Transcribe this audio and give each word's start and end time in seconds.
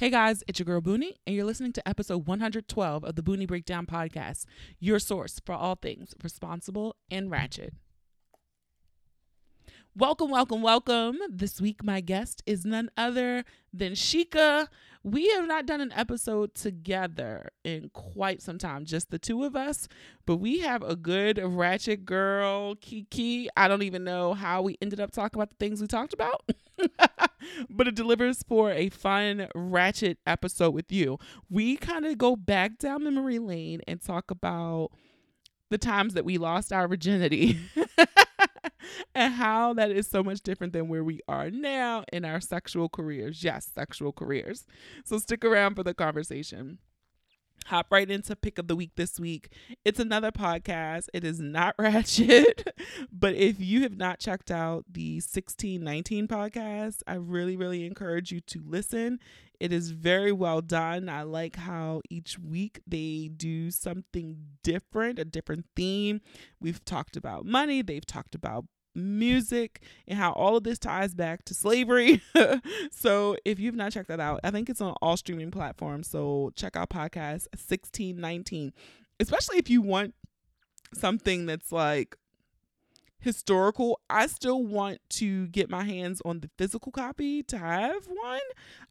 Hey 0.00 0.10
guys, 0.10 0.44
it's 0.46 0.60
your 0.60 0.64
girl 0.64 0.80
Boonie, 0.80 1.16
and 1.26 1.34
you're 1.34 1.44
listening 1.44 1.72
to 1.72 1.88
episode 1.88 2.28
112 2.28 3.02
of 3.02 3.16
the 3.16 3.22
Boonie 3.22 3.46
Breakdown 3.46 3.84
Podcast, 3.84 4.44
your 4.78 5.00
source 5.00 5.40
for 5.44 5.56
all 5.56 5.74
things 5.74 6.14
responsible 6.22 6.94
and 7.10 7.32
ratchet. 7.32 7.74
Welcome, 9.96 10.30
welcome, 10.30 10.62
welcome. 10.62 11.18
This 11.28 11.60
week, 11.60 11.82
my 11.82 12.00
guest 12.00 12.44
is 12.46 12.64
none 12.64 12.90
other 12.96 13.44
than 13.72 13.94
Shika. 13.94 14.68
We 15.02 15.30
have 15.30 15.48
not 15.48 15.66
done 15.66 15.80
an 15.80 15.92
episode 15.92 16.54
together 16.54 17.50
in 17.64 17.90
quite 17.92 18.40
some 18.40 18.58
time, 18.58 18.84
just 18.84 19.10
the 19.10 19.18
two 19.18 19.42
of 19.42 19.56
us, 19.56 19.88
but 20.26 20.36
we 20.36 20.60
have 20.60 20.84
a 20.84 20.94
good 20.94 21.40
ratchet 21.42 22.04
girl, 22.04 22.76
Kiki. 22.76 23.48
I 23.56 23.66
don't 23.66 23.82
even 23.82 24.04
know 24.04 24.34
how 24.34 24.62
we 24.62 24.78
ended 24.80 25.00
up 25.00 25.10
talking 25.10 25.40
about 25.40 25.50
the 25.50 25.56
things 25.56 25.80
we 25.80 25.88
talked 25.88 26.14
about, 26.14 26.48
but 27.68 27.88
it 27.88 27.94
delivers 27.94 28.42
for 28.42 28.70
a 28.70 28.88
fun, 28.88 29.48
ratchet 29.54 30.18
episode 30.26 30.74
with 30.74 30.90
you. 30.92 31.18
We 31.50 31.76
kind 31.76 32.06
of 32.06 32.18
go 32.18 32.36
back 32.36 32.78
down 32.78 33.04
memory 33.04 33.38
lane 33.38 33.80
and 33.86 34.00
talk 34.00 34.30
about 34.30 34.90
the 35.70 35.78
times 35.78 36.14
that 36.14 36.24
we 36.24 36.38
lost 36.38 36.72
our 36.72 36.88
virginity. 36.88 37.58
and 39.14 39.34
how 39.34 39.74
that 39.74 39.90
is 39.90 40.06
so 40.06 40.22
much 40.22 40.40
different 40.40 40.72
than 40.72 40.88
where 40.88 41.04
we 41.04 41.20
are 41.28 41.50
now 41.50 42.04
in 42.12 42.24
our 42.24 42.40
sexual 42.40 42.88
careers. 42.88 43.42
Yes, 43.42 43.70
sexual 43.74 44.12
careers. 44.12 44.64
So 45.04 45.18
stick 45.18 45.44
around 45.44 45.74
for 45.74 45.82
the 45.82 45.94
conversation. 45.94 46.78
Hop 47.68 47.88
right 47.90 48.10
into 48.10 48.34
pick 48.34 48.58
of 48.58 48.66
the 48.66 48.74
week 48.74 48.92
this 48.96 49.20
week. 49.20 49.52
It's 49.84 50.00
another 50.00 50.32
podcast. 50.32 51.08
It 51.12 51.22
is 51.22 51.38
not 51.38 51.74
ratchet, 51.78 52.66
but 53.12 53.34
if 53.34 53.60
you 53.60 53.82
have 53.82 53.94
not 53.94 54.20
checked 54.20 54.50
out 54.50 54.86
the 54.90 55.16
1619 55.16 56.28
podcast, 56.28 57.02
I 57.06 57.16
really, 57.16 57.58
really 57.58 57.84
encourage 57.84 58.32
you 58.32 58.40
to 58.40 58.62
listen. 58.64 59.18
It 59.60 59.70
is 59.70 59.90
very 59.90 60.32
well 60.32 60.62
done. 60.62 61.10
I 61.10 61.24
like 61.24 61.56
how 61.56 62.00
each 62.08 62.38
week 62.38 62.80
they 62.86 63.28
do 63.36 63.70
something 63.70 64.38
different, 64.62 65.18
a 65.18 65.26
different 65.26 65.66
theme. 65.76 66.22
We've 66.58 66.82
talked 66.86 67.18
about 67.18 67.44
money, 67.44 67.82
they've 67.82 68.06
talked 68.06 68.34
about 68.34 68.64
music 68.94 69.82
and 70.06 70.18
how 70.18 70.32
all 70.32 70.56
of 70.56 70.64
this 70.64 70.78
ties 70.78 71.14
back 71.14 71.44
to 71.44 71.54
slavery. 71.54 72.22
so 72.90 73.36
if 73.44 73.58
you've 73.58 73.74
not 73.74 73.92
checked 73.92 74.08
that 74.08 74.20
out, 74.20 74.40
I 74.44 74.50
think 74.50 74.68
it's 74.68 74.80
on 74.80 74.94
all 75.02 75.16
streaming 75.16 75.50
platforms. 75.50 76.08
So 76.08 76.52
check 76.56 76.76
out 76.76 76.90
podcast 76.90 77.46
1619, 77.52 78.72
especially 79.20 79.58
if 79.58 79.70
you 79.70 79.82
want 79.82 80.14
something 80.94 81.46
that's 81.46 81.72
like 81.72 82.16
historical. 83.20 84.00
I 84.08 84.26
still 84.26 84.62
want 84.62 85.00
to 85.10 85.48
get 85.48 85.70
my 85.70 85.84
hands 85.84 86.22
on 86.24 86.40
the 86.40 86.50
physical 86.56 86.92
copy 86.92 87.42
to 87.44 87.58
have 87.58 88.06
one, 88.06 88.40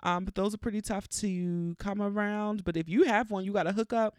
um, 0.04 0.26
but 0.26 0.36
those 0.36 0.54
are 0.54 0.60
pretty 0.60 0.82
tough 0.82 1.08
to 1.10 1.76
come 1.80 2.02
around. 2.02 2.64
But 2.64 2.78
if 2.78 2.90
you 2.90 3.04
have 3.04 3.32
one, 3.32 3.46
you 3.46 3.54
got 3.54 3.64
to 3.64 3.72
hook 3.72 3.94
up. 3.94 4.16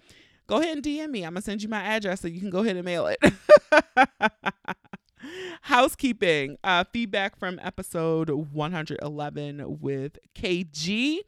Go 0.46 0.60
ahead 0.60 0.76
and 0.76 0.84
DM 0.84 1.10
me. 1.10 1.24
I'm 1.24 1.34
gonna 1.34 1.42
send 1.42 1.62
you 1.62 1.68
my 1.68 1.82
address 1.82 2.22
so 2.22 2.28
you 2.28 2.40
can 2.40 2.48
go 2.48 2.60
ahead 2.60 2.76
and 2.76 2.84
mail 2.84 3.06
it. 3.06 3.18
Housekeeping 5.62 6.56
uh, 6.64 6.84
feedback 6.92 7.36
from 7.36 7.60
episode 7.62 8.30
111 8.30 9.80
with 9.80 10.18
KG. 10.34 11.18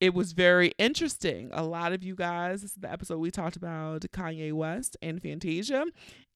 It 0.00 0.12
was 0.12 0.32
very 0.32 0.72
interesting. 0.78 1.50
A 1.52 1.62
lot 1.62 1.92
of 1.92 2.02
you 2.02 2.14
guys, 2.14 2.62
this 2.62 2.72
is 2.72 2.76
the 2.76 2.92
episode 2.92 3.18
we 3.18 3.30
talked 3.30 3.56
about 3.56 4.02
Kanye 4.12 4.52
West 4.52 4.96
and 5.00 5.22
Fantasia. 5.22 5.86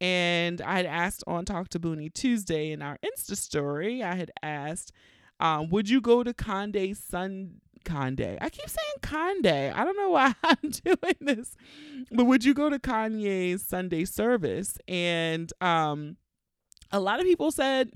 And 0.00 0.60
I 0.60 0.77
had 0.77 0.86
asked 0.86 1.25
on 1.27 1.44
Talk 1.44 1.69
to 1.70 1.78
Boonie 1.78 2.10
Tuesday 2.10 2.70
in 2.70 2.82
our 2.82 2.98
Insta 3.05 3.36
story, 3.36 4.03
I 4.03 4.14
had 4.14 4.30
asked, 4.42 4.92
um, 5.41 5.69
would 5.70 5.88
you 5.88 6.00
go 6.00 6.22
to 6.22 6.32
Kanye's 6.32 6.98
Sun 6.98 7.60
Kanye. 7.84 8.38
I 8.41 8.50
keep 8.50 8.69
saying 8.69 8.98
Kanye. 9.00 9.75
I 9.75 9.84
don't 9.84 9.97
know 9.97 10.10
why 10.10 10.34
I'm 10.42 10.70
doing 10.70 11.16
this. 11.20 11.56
But 12.10 12.25
would 12.25 12.44
you 12.44 12.55
go 12.55 12.69
to 12.69 12.78
Kanye's 12.78 13.62
Sunday 13.62 14.05
service? 14.05 14.78
And 14.86 15.53
um 15.60 16.16
a 16.91 17.00
lot 17.00 17.21
of 17.21 17.26
people 17.26 17.50
said 17.50 17.93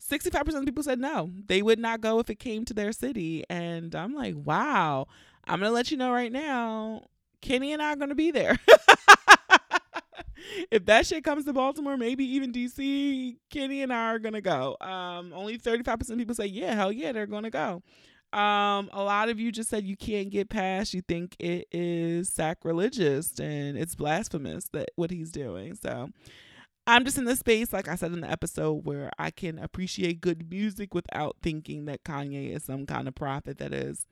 65% 0.00 0.54
of 0.54 0.64
people 0.64 0.82
said 0.82 0.98
no. 0.98 1.30
They 1.46 1.62
would 1.62 1.78
not 1.78 2.00
go 2.00 2.18
if 2.18 2.30
it 2.30 2.38
came 2.38 2.64
to 2.66 2.74
their 2.74 2.92
city. 2.92 3.44
And 3.48 3.94
I'm 3.94 4.14
like, 4.14 4.34
wow. 4.36 5.06
I'm 5.46 5.60
going 5.60 5.70
to 5.70 5.74
let 5.74 5.90
you 5.90 5.96
know 5.96 6.12
right 6.12 6.32
now, 6.32 7.06
Kenny 7.40 7.72
and 7.72 7.82
I 7.82 7.92
are 7.92 7.96
going 7.96 8.10
to 8.10 8.14
be 8.14 8.30
there. 8.30 8.58
if 10.70 10.84
that 10.86 11.06
shit 11.06 11.24
comes 11.24 11.44
to 11.44 11.52
Baltimore, 11.52 11.96
maybe 11.96 12.24
even 12.24 12.52
DC, 12.52 13.36
Kenny 13.50 13.82
and 13.82 13.92
I 13.92 14.12
are 14.12 14.18
going 14.18 14.34
to 14.34 14.40
go. 14.40 14.76
Um, 14.80 15.32
only 15.34 15.58
35% 15.58 16.10
of 16.10 16.18
people 16.18 16.34
say, 16.34 16.46
yeah, 16.46 16.74
hell 16.74 16.92
yeah, 16.92 17.12
they're 17.12 17.26
going 17.26 17.44
to 17.44 17.50
go. 17.50 17.82
Um, 18.32 18.90
a 18.92 19.02
lot 19.02 19.28
of 19.28 19.40
you 19.40 19.50
just 19.50 19.70
said 19.70 19.84
you 19.84 19.96
can't 19.96 20.30
get 20.30 20.48
past. 20.48 20.94
You 20.94 21.02
think 21.02 21.34
it 21.40 21.66
is 21.72 22.28
sacrilegious 22.28 23.38
and 23.40 23.76
it's 23.76 23.96
blasphemous 23.96 24.68
that 24.72 24.90
what 24.94 25.10
he's 25.10 25.32
doing. 25.32 25.74
So 25.74 26.10
I'm 26.90 27.04
just 27.04 27.18
in 27.18 27.24
the 27.24 27.36
space, 27.36 27.72
like 27.72 27.86
I 27.86 27.94
said 27.94 28.12
in 28.12 28.20
the 28.20 28.30
episode, 28.30 28.84
where 28.84 29.10
I 29.18 29.30
can 29.30 29.58
appreciate 29.58 30.20
good 30.20 30.50
music 30.50 30.92
without 30.92 31.36
thinking 31.40 31.84
that 31.84 32.02
Kanye 32.02 32.54
is 32.54 32.64
some 32.64 32.84
kind 32.84 33.06
of 33.06 33.14
prophet 33.14 33.58
that 33.58 33.72
is 33.72 34.06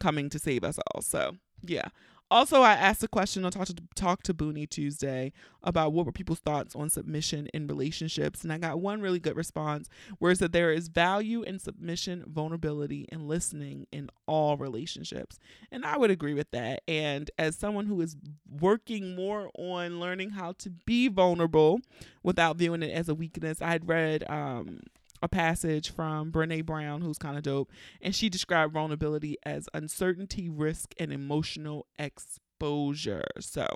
coming 0.00 0.30
to 0.30 0.38
save 0.38 0.64
us 0.64 0.78
all. 0.78 1.02
So, 1.02 1.36
yeah. 1.62 1.88
Also, 2.30 2.62
I 2.62 2.72
asked 2.72 3.02
a 3.04 3.08
question 3.08 3.44
on 3.44 3.52
Talk 3.52 3.66
to, 3.66 3.74
Talk 3.94 4.22
to 4.24 4.34
Boonie 4.34 4.66
Tuesday 4.66 5.32
about 5.62 5.92
what 5.92 6.06
were 6.06 6.12
people's 6.12 6.40
thoughts 6.40 6.74
on 6.74 6.88
submission 6.88 7.48
in 7.52 7.66
relationships. 7.66 8.42
And 8.42 8.52
I 8.52 8.58
got 8.58 8.80
one 8.80 9.00
really 9.00 9.20
good 9.20 9.36
response 9.36 9.88
where 10.18 10.32
it 10.32 10.38
said 10.38 10.52
there 10.52 10.72
is 10.72 10.88
value 10.88 11.42
in 11.42 11.58
submission, 11.58 12.24
vulnerability, 12.26 13.06
and 13.12 13.28
listening 13.28 13.86
in 13.92 14.08
all 14.26 14.56
relationships. 14.56 15.38
And 15.70 15.84
I 15.84 15.98
would 15.98 16.10
agree 16.10 16.34
with 16.34 16.50
that. 16.52 16.82
And 16.88 17.30
as 17.38 17.56
someone 17.56 17.86
who 17.86 18.00
is 18.00 18.16
working 18.48 19.14
more 19.14 19.50
on 19.56 20.00
learning 20.00 20.30
how 20.30 20.52
to 20.58 20.70
be 20.70 21.08
vulnerable 21.08 21.80
without 22.22 22.56
viewing 22.56 22.82
it 22.82 22.90
as 22.90 23.08
a 23.08 23.14
weakness, 23.14 23.60
I 23.60 23.70
had 23.70 23.88
read 23.88 24.24
um, 24.30 24.80
a 25.24 25.28
passage 25.28 25.90
from 25.90 26.30
Brene 26.30 26.66
Brown, 26.66 27.00
who's 27.00 27.18
kind 27.18 27.36
of 27.36 27.42
dope, 27.42 27.72
and 28.02 28.14
she 28.14 28.28
described 28.28 28.74
vulnerability 28.74 29.36
as 29.44 29.68
uncertainty, 29.72 30.50
risk, 30.50 30.94
and 30.98 31.12
emotional 31.12 31.86
exposure. 31.98 33.24
So, 33.40 33.66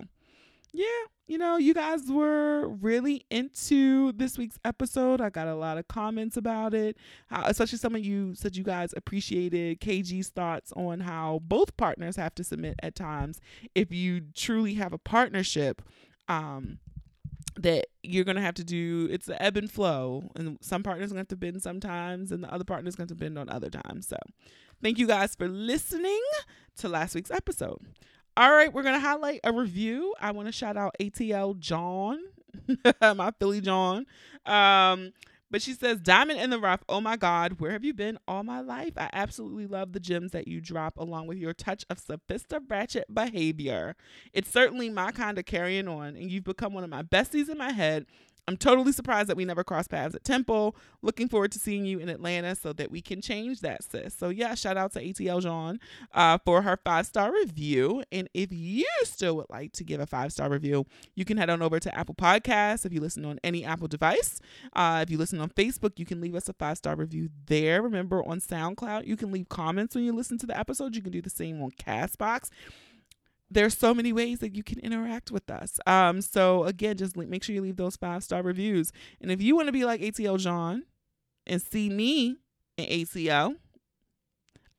yeah, 0.73 0.85
you 1.27 1.39
know, 1.39 1.57
you 1.57 1.73
guys 1.73 2.03
were 2.11 2.69
really 2.69 3.25
into 3.31 4.13
this 4.13 4.37
week's 4.37 4.59
episode. 4.63 5.23
I 5.23 5.31
got 5.31 5.49
a 5.49 5.55
lot 5.55 5.79
of 5.79 5.89
comments 5.89 6.37
about 6.37 6.75
it. 6.75 6.99
How, 7.29 7.45
especially 7.47 7.79
some 7.79 7.95
of 7.95 8.05
you 8.05 8.35
said 8.35 8.55
you 8.55 8.65
guys 8.65 8.93
appreciated 8.95 9.81
KG's 9.81 10.29
thoughts 10.29 10.71
on 10.77 11.01
how 11.01 11.41
both 11.43 11.79
partners 11.79 12.17
have 12.17 12.35
to 12.35 12.45
submit 12.45 12.79
at 12.83 12.95
times 12.95 13.41
if 13.75 13.91
you 13.91 14.21
truly 14.35 14.75
have 14.75 14.93
a 14.93 14.99
partnership. 14.99 15.81
Um, 16.29 16.79
that 17.59 17.87
you're 18.03 18.25
gonna 18.25 18.41
have 18.43 18.55
to 18.55 18.65
do 18.65 19.09
it's 19.11 19.27
the 19.27 19.41
ebb 19.43 19.57
and 19.57 19.71
flow 19.71 20.31
and 20.37 20.59
some 20.61 20.83
partners 20.83 21.11
gonna 21.11 21.21
have 21.21 21.29
to 21.29 21.37
bend 21.37 21.63
sometimes 21.63 22.33
and 22.33 22.43
the 22.43 22.53
other 22.53 22.65
partner's 22.65 22.95
gonna 22.95 23.05
have 23.05 23.17
to 23.17 23.23
bend 23.23 23.39
on 23.39 23.49
other 23.49 23.71
times. 23.71 24.09
So 24.09 24.17
thank 24.83 24.99
you 24.99 25.07
guys 25.07 25.35
for 25.35 25.49
listening 25.49 26.23
to 26.79 26.89
last 26.89 27.15
week's 27.15 27.31
episode. 27.31 27.79
All 28.37 28.51
right 28.53 28.73
we're 28.73 28.83
gonna 28.83 29.01
highlight 29.01 29.41
a 29.45 29.53
review. 29.53 30.15
I 30.21 30.31
want 30.31 30.47
to 30.49 30.53
shout 30.53 30.77
out 30.77 30.95
atl 31.01 31.59
john 31.59 32.19
my 33.01 33.33
philly 33.39 33.61
john. 33.61 34.07
Um 34.47 35.13
but 35.51 35.63
she 35.63 35.73
says, 35.73 36.01
Diamond 36.01 36.41
in 36.41 36.51
the 36.51 36.59
rough. 36.59 36.83
Oh 36.89 37.01
my 37.01 37.17
God, 37.17 37.61
where 37.61 37.73
have 37.73 37.85
you 37.85 37.95
been 37.95 38.19
all 38.29 38.43
my 38.43 38.61
life? 38.61 38.93
I 38.97 39.09
absolutely 39.13 39.67
love 39.67 39.93
the 39.93 40.01
gems 40.01 40.33
that 40.33 40.49
you 40.49 40.61
drop 40.61 40.97
along 40.99 41.27
with 41.27 41.39
your 41.39 41.55
touch 41.55 41.85
of 41.89 41.99
sophisticated 41.99 42.71
ratchet 42.71 43.13
behavior. 43.13 43.97
It's 44.33 44.51
certainly 44.51 44.91
my 44.91 45.11
kind 45.11 45.39
of 45.39 45.45
carrying 45.47 45.89
on, 45.89 46.17
and 46.17 46.31
you've 46.31 46.45
become 46.45 46.73
one 46.73 46.85
of 46.85 46.91
my 46.91 47.03
besties 47.03 47.49
in 47.49 47.59
my 47.59 47.73
head 47.73 48.07
I'm 48.49 48.57
totally 48.57 48.93
surprised 48.93 49.29
that 49.29 49.37
we 49.37 49.45
never 49.45 49.63
crossed 49.63 49.91
paths 49.91 50.15
at 50.15 50.25
Temple. 50.25 50.75
Looking 51.03 51.29
forward 51.29 51.53
to 51.53 51.59
seeing 51.59 51.85
you 51.85 51.99
in 51.99 52.09
Atlanta 52.09 52.55
so 52.55 52.73
that 52.73 52.91
we 52.91 53.03
can 53.03 53.21
change 53.21 53.61
that, 53.61 53.85
sis. 53.85 54.15
So, 54.15 54.31
yeah, 54.31 54.55
shout 54.55 54.79
out 54.79 54.93
to 54.95 55.05
ATL 55.05 55.43
Jean 55.43 55.79
uh, 56.15 56.39
for 56.47 56.63
her 56.63 56.79
five 56.83 57.05
star 57.05 57.31
review. 57.31 58.03
And 58.11 58.27
if 58.33 58.51
you 58.51 58.87
still 59.03 59.37
would 59.37 59.51
like 59.51 59.73
to 59.73 59.85
give 59.85 60.01
a 60.01 60.07
five 60.07 60.33
star 60.33 60.49
review, 60.49 60.87
you 61.15 61.27
can 61.27 61.37
head 61.37 61.51
on 61.51 61.61
over 61.61 61.79
to 61.79 61.95
Apple 61.95 62.15
Podcasts 62.15 62.87
if 62.87 62.93
you 62.95 63.03
listen 63.03 63.27
on 63.27 63.39
any 63.45 63.67
Apple 63.67 63.87
device. 63.87 64.41
Uh, 64.73 65.05
if 65.07 65.11
you 65.11 65.19
listen 65.19 65.43
on 65.43 65.51
Facebook, 65.51 65.99
you 65.99 66.07
can 66.07 66.23
leave 66.23 66.35
us 66.35 66.49
a 66.49 66.55
five 66.55 66.79
star 66.79 66.97
review 66.97 67.29
there. 67.49 67.83
Remember, 67.83 68.25
on 68.25 68.41
SoundCloud, 68.41 69.07
you 69.07 69.19
can 69.19 69.31
leave 69.31 69.51
comments 69.51 69.95
when 69.95 70.05
you 70.05 70.15
listen 70.15 70.39
to 70.39 70.47
the 70.47 70.59
episode. 70.59 70.97
You 70.97 71.03
can 71.03 71.13
do 71.13 71.21
the 71.21 71.29
same 71.29 71.63
on 71.63 71.73
Castbox 71.73 72.49
there's 73.51 73.77
so 73.77 73.95
many 73.95 74.13
ways 74.13 74.41
that 74.41 74.55
you 74.55 74.63
can 74.63 74.79
interact 74.81 75.31
with 75.31 75.51
us. 75.51 75.79
Um, 75.87 76.21
so 76.21 76.65
again, 76.65 76.97
just 76.97 77.17
make 77.17 77.43
sure 77.43 77.55
you 77.55 77.63
leave 77.63 77.77
those 77.77 77.97
five 77.97 78.23
star 78.23 78.43
reviews. 78.43 78.93
And 79.21 79.31
if 79.31 79.41
you 79.41 79.57
want 79.57 79.69
to 79.69 79.73
be 79.73 79.85
like 79.85 80.01
ATL 80.01 80.39
John 80.39 80.85
and 81.47 81.61
see 81.61 81.89
me 81.89 82.37
in 82.77 82.85
ATL, 82.85 83.57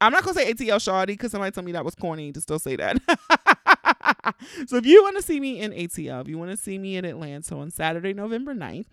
I'm 0.01 0.13
not 0.13 0.24
gonna 0.24 0.36
say 0.36 0.54
ATL 0.54 0.77
Shawty 0.77 1.07
because 1.07 1.31
somebody 1.31 1.51
told 1.51 1.66
me 1.66 1.74
that 1.74 1.83
was 1.83 1.95
corny 1.95 2.31
to 2.31 2.39
still 2.39 2.60
say 2.60 2.75
that. 2.77 3.01
so 4.68 4.77
if 4.77 4.86
you 4.86 5.04
want 5.04 5.18
to 5.18 5.22
see 5.22 5.39
me 5.39 5.60
in 5.60 5.72
ATL, 5.72 6.22
if 6.22 6.27
you 6.30 6.38
want 6.38 6.51
to 6.51 6.57
see 6.57 6.77
me 6.77 6.95
in 6.95 7.06
Atlanta 7.06 7.56
on 7.57 7.69
Saturday, 7.69 8.13
November 8.13 8.54
9th, 8.54 8.86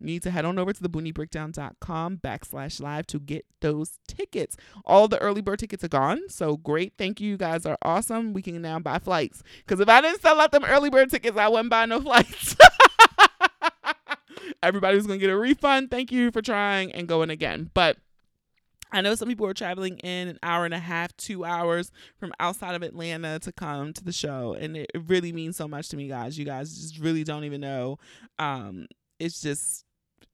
need 0.00 0.22
to 0.22 0.30
head 0.30 0.44
on 0.44 0.58
over 0.58 0.72
to 0.72 0.82
thebooniebreakdown.com 0.82 2.18
backslash 2.18 2.80
live 2.80 3.06
to 3.08 3.18
get 3.18 3.44
those 3.60 3.98
tickets. 4.06 4.56
All 4.84 5.08
the 5.08 5.18
early 5.18 5.40
bird 5.40 5.58
tickets 5.58 5.84
are 5.84 5.88
gone. 5.88 6.28
So 6.28 6.56
great. 6.56 6.94
Thank 6.98 7.20
you. 7.20 7.30
You 7.30 7.36
guys 7.36 7.66
are 7.66 7.78
awesome. 7.82 8.32
We 8.32 8.42
can 8.42 8.60
now 8.60 8.78
buy 8.78 8.98
flights. 8.98 9.42
Because 9.58 9.80
if 9.80 9.88
I 9.88 10.00
didn't 10.00 10.20
sell 10.20 10.40
out 10.40 10.52
them 10.52 10.64
early 10.64 10.90
bird 10.90 11.10
tickets, 11.10 11.36
I 11.36 11.48
wouldn't 11.48 11.70
buy 11.70 11.86
no 11.86 12.00
flights. 12.00 12.56
Everybody 14.62 14.96
was 14.96 15.06
going 15.06 15.18
to 15.18 15.26
get 15.26 15.32
a 15.32 15.36
refund. 15.36 15.90
Thank 15.90 16.12
you 16.12 16.30
for 16.30 16.42
trying 16.42 16.92
and 16.92 17.08
going 17.08 17.30
again. 17.30 17.70
But 17.74 17.98
I 18.94 19.00
know 19.00 19.16
some 19.16 19.28
people 19.28 19.46
are 19.46 19.54
traveling 19.54 19.98
in 19.98 20.28
an 20.28 20.38
hour 20.42 20.64
and 20.64 20.72
a 20.72 20.78
half, 20.78 21.16
two 21.16 21.44
hours 21.44 21.90
from 22.16 22.32
outside 22.38 22.76
of 22.76 22.82
Atlanta 22.82 23.40
to 23.40 23.50
come 23.50 23.92
to 23.92 24.04
the 24.04 24.12
show. 24.12 24.54
And 24.54 24.76
it, 24.76 24.90
really 25.08 25.32
means 25.32 25.56
so 25.56 25.66
much 25.66 25.88
to 25.88 25.96
me, 25.96 26.06
guys. 26.06 26.38
You 26.38 26.44
guys 26.44 26.74
just 26.74 26.98
really 26.98 27.24
don't 27.24 27.42
even 27.42 27.60
know. 27.60 27.98
Um, 28.38 28.86
it's 29.18 29.40
just 29.40 29.84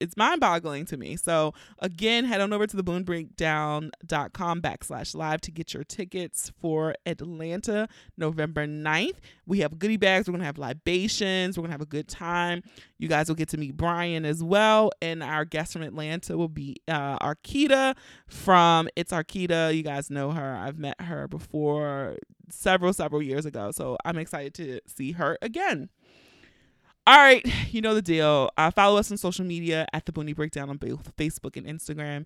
it's 0.00 0.16
mind 0.16 0.40
boggling 0.40 0.86
to 0.86 0.96
me. 0.96 1.14
So 1.16 1.52
again, 1.78 2.24
head 2.24 2.40
on 2.40 2.52
over 2.52 2.66
to 2.66 2.76
the 2.76 2.82
booniebreakdown.com 2.82 4.62
backslash 4.62 5.14
live 5.14 5.42
to 5.42 5.50
get 5.50 5.74
your 5.74 5.84
tickets 5.84 6.50
for 6.58 6.94
Atlanta, 7.04 7.86
November 8.16 8.66
9th. 8.66 9.16
We 9.46 9.60
have 9.60 9.78
goodie 9.78 9.98
bags. 9.98 10.26
We're 10.26 10.32
going 10.32 10.40
to 10.40 10.46
have 10.46 10.58
libations. 10.58 11.56
We're 11.56 11.62
going 11.62 11.70
to 11.70 11.74
have 11.74 11.82
a 11.82 11.86
good 11.86 12.08
time. 12.08 12.62
You 12.98 13.08
guys 13.08 13.28
will 13.28 13.36
get 13.36 13.50
to 13.50 13.58
meet 13.58 13.76
Brian 13.76 14.24
as 14.24 14.42
well. 14.42 14.90
And 15.02 15.22
our 15.22 15.44
guest 15.44 15.74
from 15.74 15.82
Atlanta 15.82 16.36
will 16.38 16.48
be 16.48 16.76
uh, 16.88 17.18
Arkita 17.18 17.94
from 18.26 18.88
It's 18.96 19.12
Arkita. 19.12 19.76
You 19.76 19.82
guys 19.82 20.08
know 20.08 20.30
her. 20.30 20.56
I've 20.56 20.78
met 20.78 20.98
her 21.02 21.28
before 21.28 22.16
several, 22.48 22.94
several 22.94 23.22
years 23.22 23.44
ago. 23.44 23.70
So 23.70 23.98
I'm 24.06 24.16
excited 24.16 24.54
to 24.54 24.80
see 24.86 25.12
her 25.12 25.36
again. 25.42 25.90
All 27.10 27.16
right, 27.16 27.44
you 27.72 27.80
know 27.80 27.94
the 27.94 28.02
deal. 28.02 28.50
Uh, 28.56 28.70
follow 28.70 28.96
us 28.96 29.10
on 29.10 29.16
social 29.16 29.44
media 29.44 29.84
at 29.92 30.06
the 30.06 30.12
Boonie 30.12 30.32
Breakdown 30.32 30.70
on 30.70 30.76
both 30.76 31.14
Facebook 31.16 31.56
and 31.56 31.66
Instagram 31.66 32.24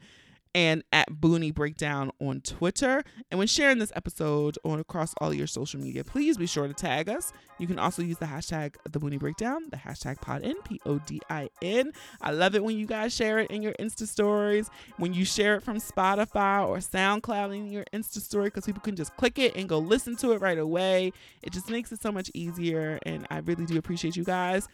and 0.55 0.85
at 0.93 1.21
Boonie 1.21 1.51
Breakdown 1.51 2.13
on 2.21 2.41
Twitter. 2.41 3.03
And 3.31 3.39
when 3.39 3.49
sharing 3.49 3.79
this 3.79 3.93
episode 3.97 4.57
on 4.65 4.79
across 4.79 5.15
all 5.21 5.35
your 5.35 5.47
social 5.47 5.81
media, 5.81 6.05
please 6.05 6.37
be 6.37 6.47
sure 6.47 6.69
to 6.69 6.75
tag 6.75 7.09
us. 7.09 7.33
You 7.59 7.67
can 7.67 7.79
also 7.79 8.03
use 8.03 8.19
the 8.19 8.27
hashtag 8.27 8.75
the 8.91 8.99
Boonie 8.99 9.19
Breakdown, 9.19 9.69
the 9.71 9.77
hashtag 9.77 10.19
PodIn, 10.19 10.65
P 10.65 10.81
O 10.87 10.99
D 11.01 11.21
I 11.31 11.49
N. 11.63 11.93
I 12.21 12.33
love 12.33 12.55
it 12.55 12.65
when 12.65 12.77
you 12.77 12.87
guys 12.87 13.15
share 13.15 13.39
it 13.39 13.51
in 13.51 13.63
your 13.63 13.75
Insta 13.75 14.07
stories, 14.07 14.71
when 14.97 15.15
you 15.15 15.25
share 15.25 15.57
it 15.57 15.63
from 15.63 15.79
Spotify 15.79 16.67
or 16.67 16.79
SoundCloud 16.79 17.55
in 17.55 17.71
your 17.71 17.85
Insta 17.93 18.21
story, 18.21 18.47
because 18.47 18.67
people 18.67 18.83
can 18.83 18.97
just 18.97 19.17
click 19.17 19.39
it 19.39 19.57
and 19.57 19.69
go 19.69 19.79
listen 19.79 20.17
to 20.17 20.33
it 20.33 20.41
right 20.41 20.59
away. 20.59 21.13
It 21.43 21.53
just 21.53 21.71
makes 21.71 21.93
it 21.93 22.01
so 22.01 22.11
much 22.11 22.31
easier. 22.35 22.99
And 23.05 23.27
I 23.31 23.39
really 23.39 23.67
do 23.67 23.79
appreciate 23.79 24.17
you 24.17 24.25
guys 24.25 24.69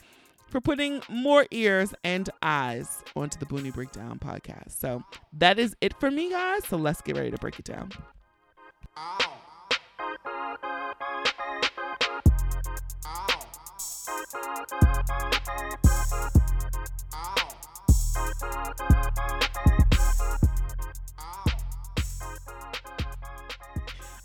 for 0.50 0.60
putting 0.60 1.00
more 1.08 1.46
ears 1.50 1.94
and 2.04 2.28
eyes 2.42 3.02
onto 3.16 3.38
the 3.38 3.46
Boonie 3.46 3.70
Breakdown 3.70 4.18
podcast. 4.18 4.78
So 4.78 5.02
that 5.32 5.58
is 5.58 5.74
it 5.80 5.98
for 5.98 6.10
me, 6.10 6.30
guys. 6.30 6.66
So 6.66 6.76
let's 6.76 7.00
get 7.00 7.16
ready 7.16 7.30
to 7.30 7.38
break 7.38 7.58
it 7.58 7.64
down. 7.64 7.90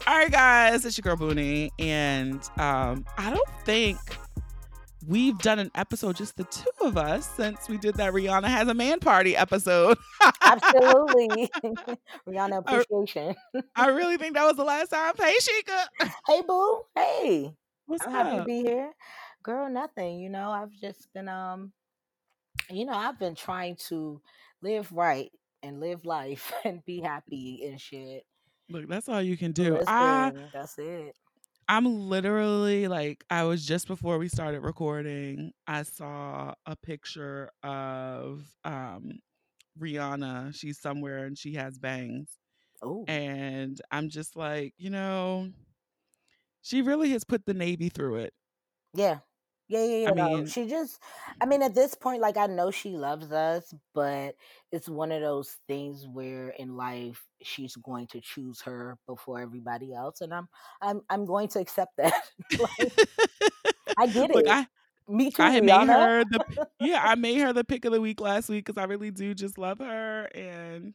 All 0.08 0.16
right, 0.16 0.32
guys, 0.32 0.86
it's 0.86 0.98
your 0.98 1.04
girl 1.04 1.16
Boonie, 1.16 1.72
and 1.80 2.40
um, 2.58 3.06
I 3.18 3.32
don't 3.32 3.50
think 3.64 3.98
we've 5.08 5.38
done 5.40 5.60
an 5.60 5.72
episode 5.76 6.16
just 6.16 6.38
the 6.38 6.44
two 6.46 6.70
of 6.82 6.98
us 6.98 7.30
since 7.36 7.68
we 7.70 7.78
did 7.78 7.96
that 7.96 8.14
Rihanna 8.14 8.48
has 8.48 8.68
a 8.68 8.74
man 8.74 9.00
party 9.00 9.36
episode. 9.36 9.98
Absolutely. 10.42 11.50
Rihanna 12.28 12.60
appreciation. 12.60 13.36
I, 13.56 13.62
I, 13.76 13.88
really 13.88 14.18
think 14.18 14.36
that 14.36 14.46
was 14.46 14.58
the 14.58 14.64
last 14.64 14.90
time. 14.90 15.14
Hey 15.18 15.36
Shika. 15.42 16.10
Hey 16.28 16.42
boo. 16.48 16.82
Hey. 16.96 17.56
What's 17.86 18.06
I'm 18.08 18.16
up? 18.16 18.26
happy 18.26 18.38
to 18.38 18.46
be 18.46 18.62
here. 18.64 18.92
Girl, 19.44 19.70
nothing. 19.70 20.20
You 20.20 20.30
know, 20.30 20.50
I've 20.50 20.72
just 20.82 21.12
been 21.14 21.30
um 21.30 21.72
you 22.70 22.86
know, 22.86 22.94
I've 22.94 23.20
been 23.20 23.36
trying 23.36 23.76
to 23.88 24.22
live 24.62 24.92
right 24.92 25.32
and 25.62 25.80
live 25.80 26.06
life 26.06 26.52
and 26.66 26.84
be 26.86 27.02
happy 27.02 27.68
and 27.68 27.80
shit. 27.80 28.24
Look, 28.70 28.88
that's 28.88 29.08
all 29.08 29.22
you 29.22 29.38
can 29.38 29.52
do. 29.52 29.80
I, 29.86 30.32
that's 30.52 30.80
it. 30.80 31.16
I'm 31.68 32.10
literally 32.10 32.88
like, 32.88 33.26
I 33.30 33.44
was 33.44 33.66
just 33.66 33.88
before 33.88 34.18
we 34.18 34.28
started 34.28 34.62
recording, 34.62 35.52
I 35.68 35.84
saw 35.84 36.54
a 36.66 36.76
picture 36.76 37.50
of 37.64 38.46
um, 38.64 39.20
Rihanna. 39.80 40.56
She's 40.56 40.80
somewhere 40.80 41.26
and 41.26 41.38
she 41.38 41.54
has 41.56 41.80
bangs. 41.80 42.38
Oh. 42.82 43.06
And 43.08 43.82
I'm 43.92 44.10
just 44.10 44.36
like, 44.36 44.74
you 44.78 44.90
know, 44.92 45.50
she 46.62 46.82
really 46.82 47.12
has 47.12 47.24
put 47.24 47.46
the 47.46 47.54
Navy 47.54 47.90
through 47.90 48.18
it. 48.18 48.34
Yeah. 48.94 49.20
Yeah, 49.68 49.84
yeah, 49.84 49.98
yeah. 49.98 50.10
I 50.10 50.14
no, 50.14 50.36
mean, 50.36 50.48
she 50.48 50.68
just, 50.68 51.00
I 51.42 51.46
mean, 51.46 51.64
at 51.64 51.74
this 51.74 51.96
point, 51.96 52.22
like, 52.22 52.38
I 52.38 52.46
know 52.46 52.70
she 52.70 52.92
loves 52.92 53.32
us, 53.32 53.74
but 53.96 54.36
it's 54.72 54.88
one 54.88 55.12
of 55.12 55.22
those 55.22 55.58
things 55.68 56.08
where 56.08 56.50
in 56.50 56.78
life 56.78 57.24
she's 57.42 57.76
going 57.78 58.08
to 58.08 58.22
choose 58.22 58.62
her 58.62 58.98
before 59.08 59.40
everybody 59.40 59.94
else, 59.94 60.22
and 60.22 60.34
I'm, 60.34 60.48
I'm, 60.82 61.02
I'm 61.10 61.26
going 61.26 61.48
to 61.50 61.60
accept 61.60 61.94
that. 61.98 62.14
like, 62.60 62.94
I 63.98 64.08
get 64.08 64.30
it. 64.36 64.48
I, 64.48 64.68
Me 65.08 65.32
too. 65.32 65.42
I 65.42 65.50
had 65.50 65.64
made 65.64 65.88
her 65.88 66.24
the, 66.26 66.68
yeah, 66.80 67.02
I 67.04 67.16
made 67.16 67.40
her 67.42 67.52
the 67.52 67.64
pick 67.64 67.86
of 67.86 67.92
the 67.92 68.02
week 68.02 68.22
last 68.22 68.50
week 68.50 68.66
because 68.66 68.80
I 68.80 68.86
really 68.86 69.12
do 69.12 69.34
just 69.34 69.58
love 69.58 69.80
her, 69.80 70.26
and 70.36 70.94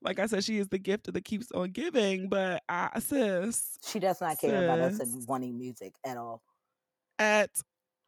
like 0.00 0.18
I 0.18 0.26
said, 0.26 0.44
she 0.44 0.58
is 0.58 0.68
the 0.68 0.78
gift 0.78 1.12
that 1.12 1.24
keeps 1.24 1.52
on 1.52 1.70
giving. 1.70 2.28
But 2.28 2.62
I, 2.68 2.98
sis, 3.00 3.78
she 3.84 3.98
does 3.98 4.20
not 4.20 4.38
care 4.38 4.64
about 4.64 4.78
us 4.78 5.00
and 5.00 5.26
wanting 5.26 5.58
music 5.58 5.94
at 6.04 6.16
all. 6.16 6.42
At 7.18 7.50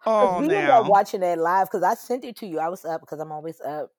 Oh, 0.07 0.39
we 0.39 0.45
ended 0.45 0.71
up 0.71 0.87
watching 0.87 1.21
that 1.21 1.39
live 1.39 1.69
because 1.71 1.83
I 1.83 1.95
sent 1.95 2.25
it 2.25 2.37
to 2.37 2.47
you. 2.47 2.59
I 2.59 2.69
was 2.69 2.85
up 2.85 3.01
because 3.01 3.21
I'm 3.21 3.33
always 3.33 3.61
up 3.61 3.91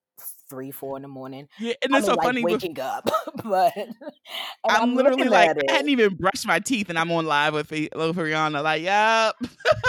three, 0.50 0.72
four 0.72 0.98
in 0.98 1.02
the 1.02 1.08
morning. 1.08 1.48
Yeah, 1.60 1.74
and 1.82 1.94
I 1.94 2.00
mean, 2.00 2.06
so 2.06 2.14
like 2.14 2.28
funny. 2.28 2.44
Waking 2.44 2.80
up, 2.80 3.10
but 3.44 3.74
I'm, 3.78 4.82
I'm, 4.82 4.96
literally 4.96 5.30
like, 5.30 5.58
I 5.70 5.72
hadn't 5.72 5.90
even 5.90 6.16
brushed 6.16 6.48
my 6.48 6.60
teeth, 6.60 6.90
and 6.90 6.98
I'm 6.98 7.12
on 7.12 7.26
live 7.26 7.54
with 7.54 7.70
Rihanna. 7.70 8.64
Like, 8.64 8.82
yep. 8.82 9.36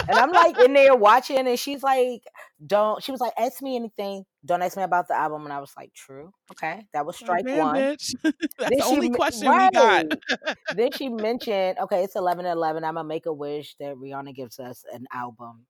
and 0.08 0.18
I'm 0.18 0.30
like 0.30 0.58
in 0.58 0.72
there 0.74 0.94
watching, 0.94 1.46
and 1.46 1.58
she's 1.58 1.82
like, 1.82 2.22
"Don't." 2.64 3.02
She 3.02 3.12
was 3.12 3.20
like, 3.20 3.32
"Ask 3.38 3.62
me 3.62 3.76
anything. 3.76 4.24
Don't 4.44 4.62
ask 4.62 4.76
me 4.76 4.82
about 4.82 5.08
the 5.08 5.14
album." 5.14 5.44
And 5.44 5.52
I 5.52 5.60
was 5.60 5.72
like, 5.76 5.92
"True, 5.94 6.32
okay, 6.52 6.86
that 6.92 7.06
was 7.06 7.16
oh, 7.22 7.24
strike 7.24 7.44
man, 7.44 7.58
one." 7.58 7.74
That's 7.76 8.14
the 8.58 8.82
only 8.84 9.10
question 9.10 9.48
right. 9.48 9.70
we 9.72 9.78
got. 9.78 10.56
then 10.76 10.92
she 10.92 11.08
mentioned, 11.08 11.78
"Okay, 11.78 12.04
it's 12.04 12.16
11 12.16 12.46
11. 12.46 12.84
I'm 12.84 12.94
gonna 12.94 13.08
make 13.08 13.26
a 13.26 13.32
wish 13.32 13.74
that 13.80 13.94
Rihanna 13.96 14.34
gives 14.34 14.58
us 14.58 14.84
an 14.92 15.06
album." 15.12 15.66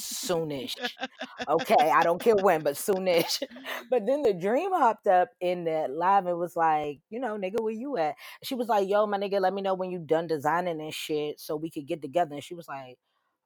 Soonish. 0.00 0.74
okay, 1.48 1.90
I 1.90 2.02
don't 2.02 2.20
care 2.20 2.36
when, 2.36 2.62
but 2.62 2.74
soonish. 2.74 3.42
but 3.90 4.06
then 4.06 4.22
the 4.22 4.34
dream 4.34 4.72
hopped 4.72 5.06
up 5.06 5.30
in 5.40 5.64
that 5.64 5.90
live 5.90 6.26
and 6.26 6.38
was 6.38 6.56
like, 6.56 7.00
you 7.10 7.20
know, 7.20 7.36
nigga, 7.38 7.60
where 7.60 7.72
you 7.72 7.96
at? 7.96 8.14
She 8.42 8.54
was 8.54 8.68
like, 8.68 8.88
yo, 8.88 9.06
my 9.06 9.18
nigga, 9.18 9.40
let 9.40 9.54
me 9.54 9.62
know 9.62 9.74
when 9.74 9.90
you 9.90 9.98
done 9.98 10.26
designing 10.26 10.80
and 10.80 10.94
shit 10.94 11.40
so 11.40 11.56
we 11.56 11.70
could 11.70 11.86
get 11.86 12.02
together. 12.02 12.34
And 12.34 12.44
she 12.44 12.54
was 12.54 12.68
like, 12.68 12.96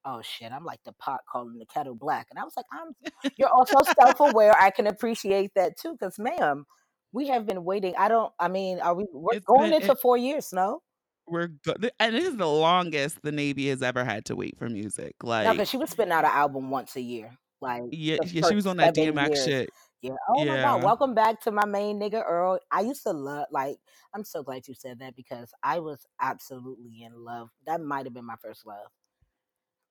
oh 0.05 0.23
shit, 0.23 0.53
I'm 0.53 0.65
like 0.65 0.81
the 0.85 0.93
pot 0.93 1.21
calling 1.31 1.59
the 1.59 1.67
kettle 1.67 1.95
black. 1.95 2.27
And 2.31 2.39
I 2.39 2.45
was 2.45 2.55
like, 2.57 2.67
I'm 2.73 3.33
you're 3.37 3.49
also 3.49 3.77
self-aware. 4.01 4.55
I 4.59 4.71
can 4.71 4.87
appreciate 4.87 5.53
that 5.57 5.77
too, 5.77 5.93
because 5.99 6.19
ma'am, 6.19 6.65
we 7.13 7.29
have 7.29 7.47
been 7.47 7.65
waiting. 7.65 7.95
I 7.99 8.09
don't 8.09 8.33
I 8.39 8.49
mean, 8.49 8.81
are 8.81 8.95
we 8.95 9.07
we're 9.13 9.37
it's 9.37 9.45
going 9.45 9.71
been, 9.71 9.83
into 9.83 9.93
it, 9.93 10.01
four 10.01 10.17
years, 10.17 10.53
no? 10.53 10.83
We're 11.31 11.49
good. 11.49 11.91
And 11.99 12.15
this 12.15 12.27
is 12.27 12.37
the 12.37 12.47
longest 12.47 13.23
the 13.23 13.33
Navy 13.33 13.69
has 13.69 13.83
ever 13.83 14.05
had 14.05 14.25
to 14.27 14.37
wait 14.37 14.59
for 14.59 14.69
music. 14.69 15.15
Like, 15.23 15.45
no, 15.45 15.53
because 15.53 15.69
she 15.69 15.77
was 15.77 15.91
spitting 15.91 16.13
out 16.13 16.25
an 16.25 16.31
album 16.33 16.71
once 16.71 16.97
a 16.97 17.01
year. 17.01 17.31
Like, 17.61 17.85
yeah, 17.91 18.17
yeah, 18.27 18.49
she 18.49 18.55
was 18.55 18.67
on 18.67 18.79
that 18.79 18.95
DMX 18.95 19.29
years. 19.29 19.45
shit. 19.45 19.71
Yeah. 20.03 20.13
Oh 20.31 20.45
yeah. 20.45 20.57
my 20.57 20.63
god. 20.63 20.83
Welcome 20.83 21.15
back 21.15 21.41
to 21.43 21.51
my 21.51 21.67
main 21.67 22.01
nigga 22.01 22.23
Earl. 22.27 22.59
I 22.71 22.81
used 22.81 23.03
to 23.03 23.13
love. 23.13 23.47
Like, 23.51 23.77
I'm 24.15 24.25
so 24.25 24.43
glad 24.43 24.67
you 24.67 24.75
said 24.75 24.99
that 25.01 25.15
because 25.15 25.53
I 25.63 25.79
was 25.79 26.07
absolutely 26.21 27.03
in 27.03 27.13
love. 27.23 27.51
That 27.67 27.81
might 27.81 28.07
have 28.07 28.15
been 28.15 28.25
my 28.25 28.37
first 28.43 28.67
love. 28.67 28.87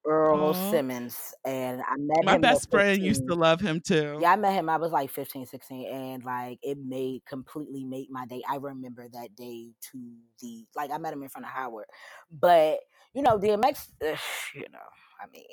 Earl 0.05 0.53
Aww. 0.53 0.71
Simmons, 0.71 1.33
and 1.45 1.81
I 1.81 1.95
met 1.97 2.25
my 2.25 2.37
best 2.37 2.71
friend 2.71 3.01
used 3.01 3.27
to 3.27 3.35
love 3.35 3.59
him 3.59 3.81
too. 3.81 4.17
Yeah, 4.21 4.31
I 4.31 4.35
met 4.37 4.53
him. 4.53 4.69
I 4.69 4.77
was 4.77 4.91
like 4.91 5.09
15, 5.09 5.45
16, 5.45 5.87
and 5.87 6.23
like 6.23 6.59
it 6.61 6.77
made 6.77 7.25
completely 7.25 7.83
made 7.83 8.07
my 8.09 8.25
day. 8.25 8.41
I 8.49 8.55
remember 8.57 9.07
that 9.11 9.35
day 9.35 9.71
to 9.91 9.97
the 10.41 10.65
like 10.75 10.91
I 10.91 10.97
met 10.97 11.13
him 11.13 11.23
in 11.23 11.29
front 11.29 11.45
of 11.45 11.51
Howard, 11.51 11.85
but 12.31 12.79
you 13.13 13.21
know 13.21 13.37
DMX, 13.37 13.89
uh, 14.01 14.15
you 14.55 14.65
know, 14.71 14.79
I 15.21 15.27
mean, 15.31 15.45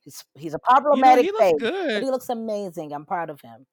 he's 0.00 0.24
he's 0.34 0.54
a 0.54 0.58
problematic 0.58 1.26
you 1.26 1.32
know, 1.32 1.44
he 1.44 1.52
looks 1.52 1.64
face, 1.64 1.86
but 1.94 2.02
he 2.02 2.10
looks 2.10 2.28
amazing. 2.28 2.92
I'm 2.92 3.04
proud 3.04 3.30
of 3.30 3.40
him. 3.40 3.66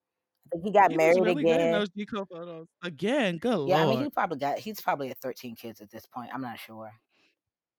I 0.48 0.58
think 0.58 0.66
he 0.66 0.72
got 0.72 0.92
he 0.92 0.98
married 0.98 1.22
really 1.22 1.42
again. 1.42 1.88
photos 2.30 2.68
again. 2.84 3.38
Good 3.38 3.68
yeah, 3.68 3.84
lord. 3.84 3.88
I 3.88 3.96
mean, 3.96 4.04
he 4.04 4.10
probably 4.10 4.38
got. 4.38 4.60
He's 4.60 4.82
probably 4.82 5.10
at 5.10 5.18
13 5.20 5.56
kids 5.56 5.82
at 5.82 5.90
this 5.90 6.06
point. 6.06 6.30
I'm 6.34 6.42
not 6.42 6.60
sure. 6.60 6.92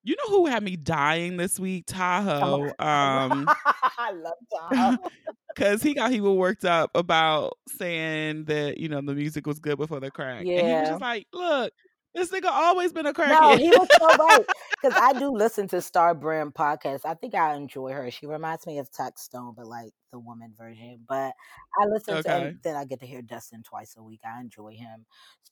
You 0.07 0.15
know 0.15 0.37
who 0.37 0.47
had 0.47 0.63
me 0.63 0.77
dying 0.77 1.37
this 1.37 1.59
week? 1.59 1.85
Tahoe. 1.89 2.67
Um, 2.79 3.49
I 3.99 4.13
love 4.13 4.35
Tahoe. 4.71 4.99
because 5.55 5.83
he 5.83 5.95
got 5.95 6.13
people 6.13 6.37
worked 6.37 6.65
up 6.65 6.93
about 6.95 7.55
saying 7.77 8.45
that 8.45 8.79
you 8.79 8.89
know 8.89 9.01
the 9.01 9.15
music 9.15 9.49
was 9.49 9.59
good 9.59 9.79
before 9.79 9.99
the 9.99 10.13
crack, 10.13 10.43
and 10.43 10.49
he 10.49 10.55
was 10.55 10.89
just 10.91 11.01
like, 11.01 11.27
"Look, 11.33 11.73
this 12.17 12.31
nigga 12.31 12.47
always 12.47 12.93
been 12.93 13.07
a 13.07 13.13
No, 13.17 13.57
he 13.57 13.69
was 13.71 13.89
so 13.99 14.07
right. 14.07 14.45
Because 14.83 14.99
I 15.01 15.19
do 15.19 15.31
listen 15.31 15.69
to 15.69 15.81
Star 15.81 16.15
Brand 16.15 16.55
podcast. 16.55 17.01
I 17.05 17.15
think 17.15 17.35
I 17.35 17.55
enjoy 17.55 17.93
her. 17.93 18.11
She 18.11 18.27
reminds 18.27 18.67
me 18.67 18.79
of 18.79 18.91
Tuck 18.91 19.19
Stone, 19.19 19.55
but 19.57 19.67
like 19.67 19.93
the 20.13 20.19
woman 20.19 20.53
version. 20.57 21.01
But 21.09 21.33
I 21.81 21.87
listen 21.87 22.23
to, 22.23 22.31
Okay. 22.31 22.49
and 22.49 22.59
then 22.63 22.77
I 22.77 22.85
get 22.85 23.01
to 23.01 23.07
hear 23.07 23.23
Dustin 23.23 23.63
twice 23.63 23.95
a 23.97 24.03
week. 24.03 24.21
I 24.25 24.41
enjoy 24.41 24.73
him. 24.73 25.07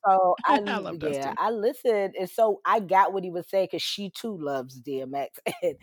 So 0.04 0.36
I, 0.44 0.56
I 0.56 0.78
love 0.78 0.96
yeah, 1.02 1.08
Dustin. 1.08 1.34
I 1.38 1.50
listened, 1.50 2.14
and 2.18 2.28
so 2.30 2.60
I 2.64 2.80
got 2.80 3.12
what 3.12 3.24
he 3.24 3.30
was 3.30 3.48
saying 3.48 3.68
because 3.70 3.82
she 3.82 4.10
too 4.10 4.36
loves 4.38 4.80
DMX, 4.80 5.28
and, 5.62 5.76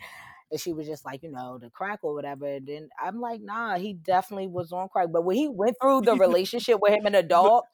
and 0.50 0.60
she 0.60 0.72
was 0.72 0.86
just 0.86 1.04
like, 1.04 1.22
you 1.22 1.30
know, 1.32 1.58
the 1.58 1.70
crack 1.70 2.00
or 2.02 2.14
whatever. 2.14 2.46
And 2.46 2.66
then 2.66 2.88
I'm 3.02 3.20
like, 3.20 3.40
nah, 3.40 3.76
he 3.76 3.94
definitely 3.94 4.48
was 4.48 4.72
on 4.72 4.88
crack. 4.88 5.08
But 5.12 5.24
when 5.24 5.36
he 5.36 5.48
went 5.48 5.76
through 5.80 6.02
the 6.02 6.16
relationship 6.16 6.78
with 6.80 6.92
him 6.92 7.06
and 7.06 7.14
the 7.14 7.22
dog, 7.22 7.64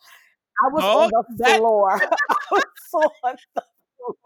I 0.65 0.69
was 0.73 0.83
oh, 0.85 1.01
on 1.05 1.11
Dog? 1.11 1.25
the 1.31 1.45
That- 1.45 1.59
floor. 1.59 1.91
I 2.31 2.37
was 2.53 3.11
on 3.25 3.37
the 3.55 3.63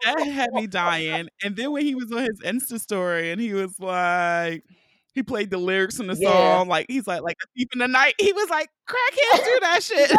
that 0.03 0.19
had 0.21 0.53
me 0.53 0.67
dying. 0.67 1.27
And 1.43 1.55
then 1.55 1.71
when 1.71 1.83
he 1.83 1.95
was 1.95 2.11
on 2.11 2.19
his 2.23 2.39
Insta 2.41 2.79
story 2.79 3.31
and 3.31 3.41
he 3.41 3.53
was 3.53 3.79
like, 3.79 4.63
he 5.13 5.21
played 5.23 5.49
the 5.51 5.57
lyrics 5.57 5.97
from 5.97 6.07
the 6.07 6.15
Yeah. 6.17 6.57
song, 6.57 6.67
like 6.69 6.85
he's 6.89 7.05
like, 7.05 7.21
like 7.21 7.35
a 7.43 7.47
thief 7.55 7.67
in 7.73 7.79
the 7.79 7.87
night. 7.87 8.15
He 8.19 8.31
was 8.33 8.49
like, 8.49 8.69
crackheads 8.87 9.43
do 9.45 9.59
that 9.61 9.83
shit. 9.83 10.11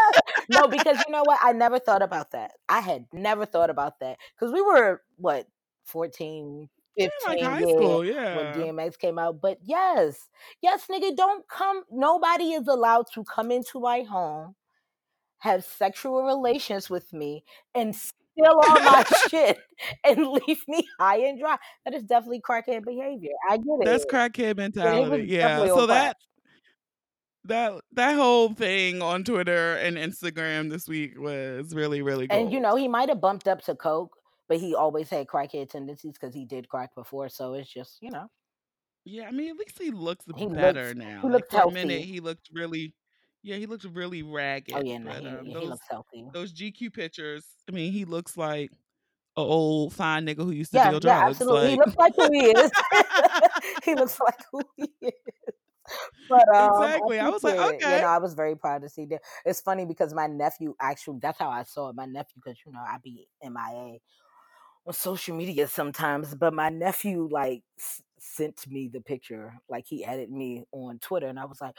no, 0.51 0.69
because 0.69 0.99
you 1.07 1.13
know 1.13 1.23
what? 1.25 1.39
I 1.43 1.53
never 1.53 1.79
thought 1.79 2.03
about 2.03 2.31
that. 2.33 2.53
I 2.69 2.81
had 2.81 3.07
never 3.13 3.47
thought 3.47 3.71
about 3.71 4.01
that 4.01 4.19
because 4.39 4.53
we 4.53 4.61
were 4.61 5.03
what 5.17 5.47
14, 5.87 6.69
Yeah, 6.97 7.09
15 7.27 7.37
like 7.37 7.45
high 7.53 7.61
yeah, 7.61 7.67
school, 7.67 7.99
when 8.01 8.09
yeah. 8.09 8.53
DMX 8.55 8.99
came 8.99 9.19
out. 9.19 9.41
But 9.41 9.59
yes, 9.63 10.29
yes, 10.63 10.87
nigga, 10.91 11.17
don't 11.17 11.47
come. 11.49 11.83
Nobody 11.91 12.53
is 12.53 12.69
allowed 12.69 13.07
to 13.15 13.25
come 13.25 13.51
into 13.51 13.81
my 13.81 14.03
home, 14.03 14.55
have 15.45 15.65
sexual 15.65 16.25
relations 16.25 16.91
with 16.91 17.13
me, 17.13 17.45
and 17.75 17.95
steal 17.95 18.47
all 18.47 18.81
my 18.81 19.05
shit 19.31 19.59
and 20.03 20.27
leave 20.27 20.67
me 20.67 20.87
high 20.99 21.19
and 21.19 21.39
dry. 21.39 21.57
That 21.85 21.95
is 21.95 22.03
definitely 22.03 22.41
crackhead 22.41 22.85
behavior. 22.85 23.31
I 23.49 23.59
get 23.59 23.67
it. 23.81 23.85
That's 23.85 24.05
crackhead 24.07 24.75
Yeah, 24.75 24.95
he 24.95 25.01
was 25.01 25.11
mentality. 25.11 25.25
Yeah. 25.29 25.67
So 25.69 25.87
that 25.87 26.17
that 27.45 27.75
that 27.93 28.15
whole 28.17 28.55
thing 28.55 29.03
on 29.03 29.23
Twitter 29.23 29.75
and 29.77 29.97
Instagram 29.97 30.71
this 30.71 30.89
week 30.89 31.19
was 31.19 31.75
really, 31.75 32.01
really 32.03 32.27
cool. 32.27 32.39
And 32.39 32.53
you 32.53 32.59
know, 32.61 32.75
he 32.77 32.89
might 32.89 33.09
have 33.11 33.21
bumped 33.21 33.47
up 33.49 33.63
to 33.67 33.75
coke, 33.75 34.17
but 34.49 34.59
he 34.59 34.75
always 34.75 35.11
had 35.11 35.27
crackhead 35.27 35.69
tendencies 35.71 36.15
because 36.19 36.35
he 36.35 36.47
did 36.47 36.69
crack 36.69 36.95
before. 36.95 37.29
So 37.29 37.53
it's 37.55 37.71
just, 37.71 37.99
you 38.01 38.11
know, 38.11 38.29
Yeah, 39.05 39.29
I 39.29 39.31
mean, 39.31 39.51
at 39.51 39.57
least 39.59 39.79
he 39.79 39.91
looks 39.91 40.25
He 40.37 40.47
better 40.47 40.87
looks- 40.95 40.97
now. 40.99 41.21
he 41.21 41.29
like 41.29 41.51
for 41.51 41.61
a 41.63 41.71
minute, 41.71 42.01
he 42.03 42.21
looked 42.21 42.49
really, 42.53 42.95
yeah, 43.45 43.57
he 43.59 43.67
looks 43.67 43.87
really 43.87 44.23
ragged. 44.25 44.73
oh 44.75 44.83
yeah, 44.83 44.99
no, 44.99 45.13
but 45.13 45.25
he, 45.25 45.39
um, 45.41 45.47
yeah, 45.47 45.55
he 45.57 45.67
looks 45.69 45.87
healthy. 45.89 46.25
those 46.33 46.53
GQ 46.53 46.91
pictures, 46.91 47.47
I 47.69 47.73
mean, 47.73 47.93
he 47.93 48.05
looks 48.05 48.37
like 48.37 48.73
a 49.37 49.41
old 49.43 49.95
fine 49.95 50.27
nigga 50.27 50.45
who 50.45 50.53
used 50.53 50.73
to 50.73 50.79
Yeah, 50.79 50.91
deal 50.91 51.01
yeah, 51.03 51.25
drugs. 51.25 51.27
absolutely. 51.27 51.71
He 51.71 51.77
looks 51.77 51.95
like 51.97 52.13
who 52.17 52.29
he 52.33 52.51
is. 52.51 52.71
he 53.85 53.95
looks 53.95 54.19
like 54.21 54.45
who 54.51 54.63
he 54.77 54.93
is. 55.03 55.13
But 56.29 56.49
um, 56.57 56.95
Exactly. 56.95 57.19
I 57.21 57.29
was 57.31 57.45
like, 57.45 57.57
okay. 57.59 57.81
You 57.83 57.99
know, 57.99 58.07
I 58.07 58.19
was 58.19 58.35
very 58.35 58.57
proud 58.57 58.83
to 58.83 58.89
see 58.89 59.05
that. 59.07 59.23
It's 59.45 59.61
funny 59.61 59.85
because 59.85 60.15
my 60.15 60.27
nephew 60.27 60.75
actually, 60.81 61.19
that's 61.21 61.39
how 61.39 61.51
I 61.51 61.65
saw 61.65 61.91
it. 61.91 61.97
My 61.97 62.07
nephew, 62.07 62.41
because 62.43 62.59
you 62.67 62.73
know, 62.73 62.81
I 62.81 62.99
be 63.03 63.29
MIA 63.43 64.01
on 64.87 64.95
social 64.95 65.37
media 65.37 65.69
sometimes, 65.69 66.35
but 66.35 66.55
my 66.55 66.71
nephew 66.71 67.29
like 67.31 67.63
s- 67.79 68.03
sent 68.19 68.67
me 68.69 68.89
the 68.89 69.01
picture, 69.01 69.55
like 69.69 69.87
he 69.87 70.05
added 70.05 70.31
me 70.31 70.65
on 70.73 70.99
Twitter, 70.99 71.29
and 71.29 71.39
I 71.39 71.45
was 71.47 71.61
like, 71.61 71.77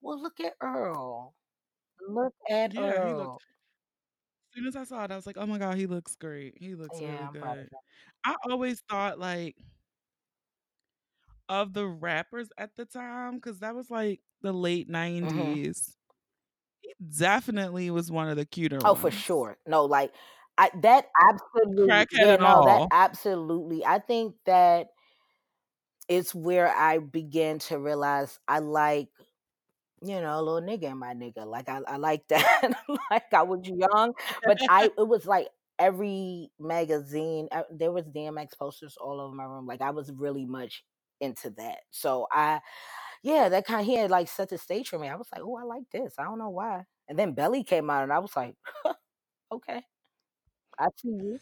well, 0.00 0.20
look 0.22 0.40
at 0.40 0.54
Earl. 0.60 1.34
Look 2.08 2.34
at 2.50 2.72
Yeah, 2.72 2.98
he 3.00 3.14
looked- 3.14 3.36
Earl. 3.36 3.42
as 4.52 4.54
soon 4.56 4.66
as 4.66 4.76
I 4.76 4.84
saw 4.84 5.04
it, 5.04 5.10
I 5.10 5.16
was 5.16 5.26
like, 5.26 5.36
oh 5.38 5.46
my 5.46 5.58
god, 5.58 5.76
he 5.76 5.86
looks 5.86 6.16
great. 6.16 6.56
He 6.58 6.74
looks 6.74 7.00
Yeah, 7.00 7.08
really 7.18 7.28
I'm 7.28 7.32
good. 7.32 7.68
I 8.24 8.36
always 8.50 8.82
thought 8.88 9.18
like 9.18 9.56
of 11.48 11.72
the 11.72 11.86
rappers 11.86 12.48
at 12.58 12.76
the 12.76 12.84
time, 12.84 13.36
because 13.36 13.58
that 13.60 13.74
was 13.74 13.90
like 13.90 14.20
the 14.42 14.52
late 14.52 14.88
Mm-hmm. 15.22 15.54
90s. 15.58 15.96
He 16.82 16.94
definitely 17.18 17.90
was 17.90 18.10
one 18.12 18.28
of 18.30 18.36
the 18.36 18.46
cuter 18.46 18.84
Oh, 18.84 18.94
for 18.94 19.10
sure. 19.10 19.58
No, 19.66 19.84
like 19.84 20.12
I 20.58 20.70
that 20.82 21.06
absolutely 21.20 21.88
Crackhead 21.88 22.30
yeah, 22.36 22.36
no, 22.36 22.62
that 22.64 22.84
absolutely. 22.90 23.84
I 23.84 23.98
think 23.98 24.36
that 24.46 24.88
it's 26.08 26.34
where 26.34 26.68
I 26.74 26.98
began 26.98 27.58
to 27.60 27.78
realize 27.78 28.38
I 28.48 28.58
like, 28.58 29.08
you 30.02 30.20
know, 30.20 30.38
a 30.38 30.42
little 30.42 30.60
nigga 30.66 30.90
in 30.92 30.98
my 30.98 31.14
nigga. 31.14 31.46
Like 31.46 31.68
I, 31.68 31.80
I 31.86 31.96
like 31.96 32.26
that. 32.28 32.72
like 33.10 33.32
I 33.32 33.42
was 33.42 33.60
young, 33.64 34.14
but 34.44 34.58
I 34.68 34.84
it 34.98 35.08
was 35.08 35.26
like 35.26 35.48
every 35.78 36.50
magazine 36.58 37.48
uh, 37.52 37.62
there 37.72 37.92
was 37.92 38.04
DMX 38.06 38.56
posters 38.58 38.96
all 39.00 39.20
over 39.20 39.34
my 39.34 39.44
room. 39.44 39.66
Like 39.66 39.80
I 39.82 39.90
was 39.90 40.10
really 40.12 40.46
much 40.46 40.84
into 41.20 41.50
that. 41.50 41.78
So 41.90 42.26
I 42.32 42.60
yeah, 43.22 43.48
that 43.50 43.66
kind 43.66 43.80
of 43.82 43.86
he 43.86 43.96
had 43.96 44.10
like 44.10 44.28
set 44.28 44.50
the 44.50 44.58
stage 44.58 44.88
for 44.88 44.98
me. 44.98 45.08
I 45.08 45.16
was 45.16 45.28
like, 45.34 45.42
oh, 45.44 45.56
I 45.56 45.64
like 45.64 45.84
this. 45.92 46.14
I 46.18 46.24
don't 46.24 46.38
know 46.38 46.50
why. 46.50 46.84
And 47.08 47.18
then 47.18 47.34
Belly 47.34 47.64
came 47.64 47.90
out, 47.90 48.04
and 48.04 48.12
I 48.12 48.18
was 48.20 48.34
like, 48.36 48.54
okay, 49.52 49.82
I 50.78 50.88
see 50.96 51.08
you. 51.10 51.38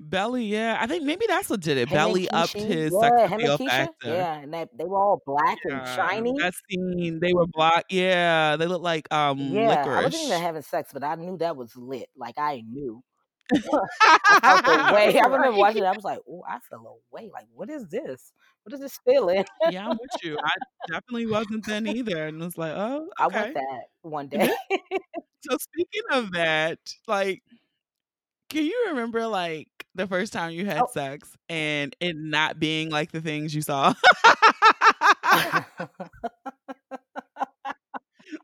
Belly, 0.00 0.46
yeah. 0.46 0.78
I 0.80 0.86
think 0.86 1.04
maybe 1.04 1.26
that's 1.28 1.50
what 1.50 1.60
did 1.60 1.76
it. 1.76 1.88
Him 1.88 1.96
Belly 1.96 2.28
upped 2.30 2.54
his 2.54 2.90
yeah, 2.92 3.00
sex 3.00 3.32
appeal 3.32 3.58
factor. 3.58 4.08
yeah, 4.08 4.38
and 4.38 4.54
that 4.54 4.70
they 4.76 4.84
were 4.84 4.96
all 4.96 5.22
black 5.26 5.58
and 5.64 5.86
shiny. 5.88 6.32
That 6.38 6.54
scene, 6.68 7.20
they 7.20 7.34
were 7.34 7.46
black. 7.46 7.84
Yeah, 7.90 8.56
they 8.56 8.66
look 8.66 8.82
like 8.82 9.12
um 9.12 9.38
Yeah, 9.38 9.84
I 9.86 10.02
wasn't 10.02 10.24
even 10.24 10.40
having 10.40 10.62
sex, 10.62 10.90
but 10.92 11.04
I 11.04 11.16
knew 11.16 11.36
that 11.38 11.54
was 11.54 11.76
lit. 11.76 12.08
Like 12.16 12.38
I 12.38 12.62
knew. 12.66 13.02
I 13.52 14.62
felt 14.64 14.90
a 14.90 14.94
way. 14.94 15.18
I 15.18 15.26
remember 15.26 15.58
watching 15.58 15.82
it. 15.82 15.86
I 15.86 15.92
was 15.92 16.04
like, 16.04 16.20
oh, 16.28 16.42
I 16.48 16.58
feel 16.68 16.98
away. 17.12 17.30
Like, 17.32 17.46
what 17.52 17.68
is 17.68 17.88
this? 17.88 18.32
What 18.62 18.72
is 18.72 18.80
this 18.80 18.98
feeling? 19.04 19.44
yeah, 19.70 19.88
I'm 19.88 19.98
with 20.00 20.22
you. 20.22 20.38
I 20.42 20.50
definitely 20.88 21.26
wasn't 21.26 21.66
then 21.66 21.86
either, 21.86 22.26
and 22.26 22.40
was 22.40 22.56
like, 22.56 22.72
oh, 22.74 23.08
I 23.18 23.26
okay. 23.26 23.40
want 23.40 23.54
that 23.54 23.82
one 24.02 24.28
day. 24.28 24.50
So 25.42 25.56
speaking 25.56 26.02
of 26.12 26.32
that, 26.32 26.78
like, 27.08 27.42
can 28.50 28.64
you 28.64 28.84
remember 28.88 29.26
like 29.26 29.79
the 29.94 30.06
first 30.06 30.32
time 30.32 30.52
you 30.52 30.66
had 30.66 30.82
Oh. 30.82 30.86
sex 30.88 31.36
and 31.48 31.94
it 32.00 32.16
not 32.16 32.58
being 32.58 32.90
like 32.90 33.12
the 33.12 33.20
things 33.20 33.54
you 33.54 33.62
saw? 33.62 33.92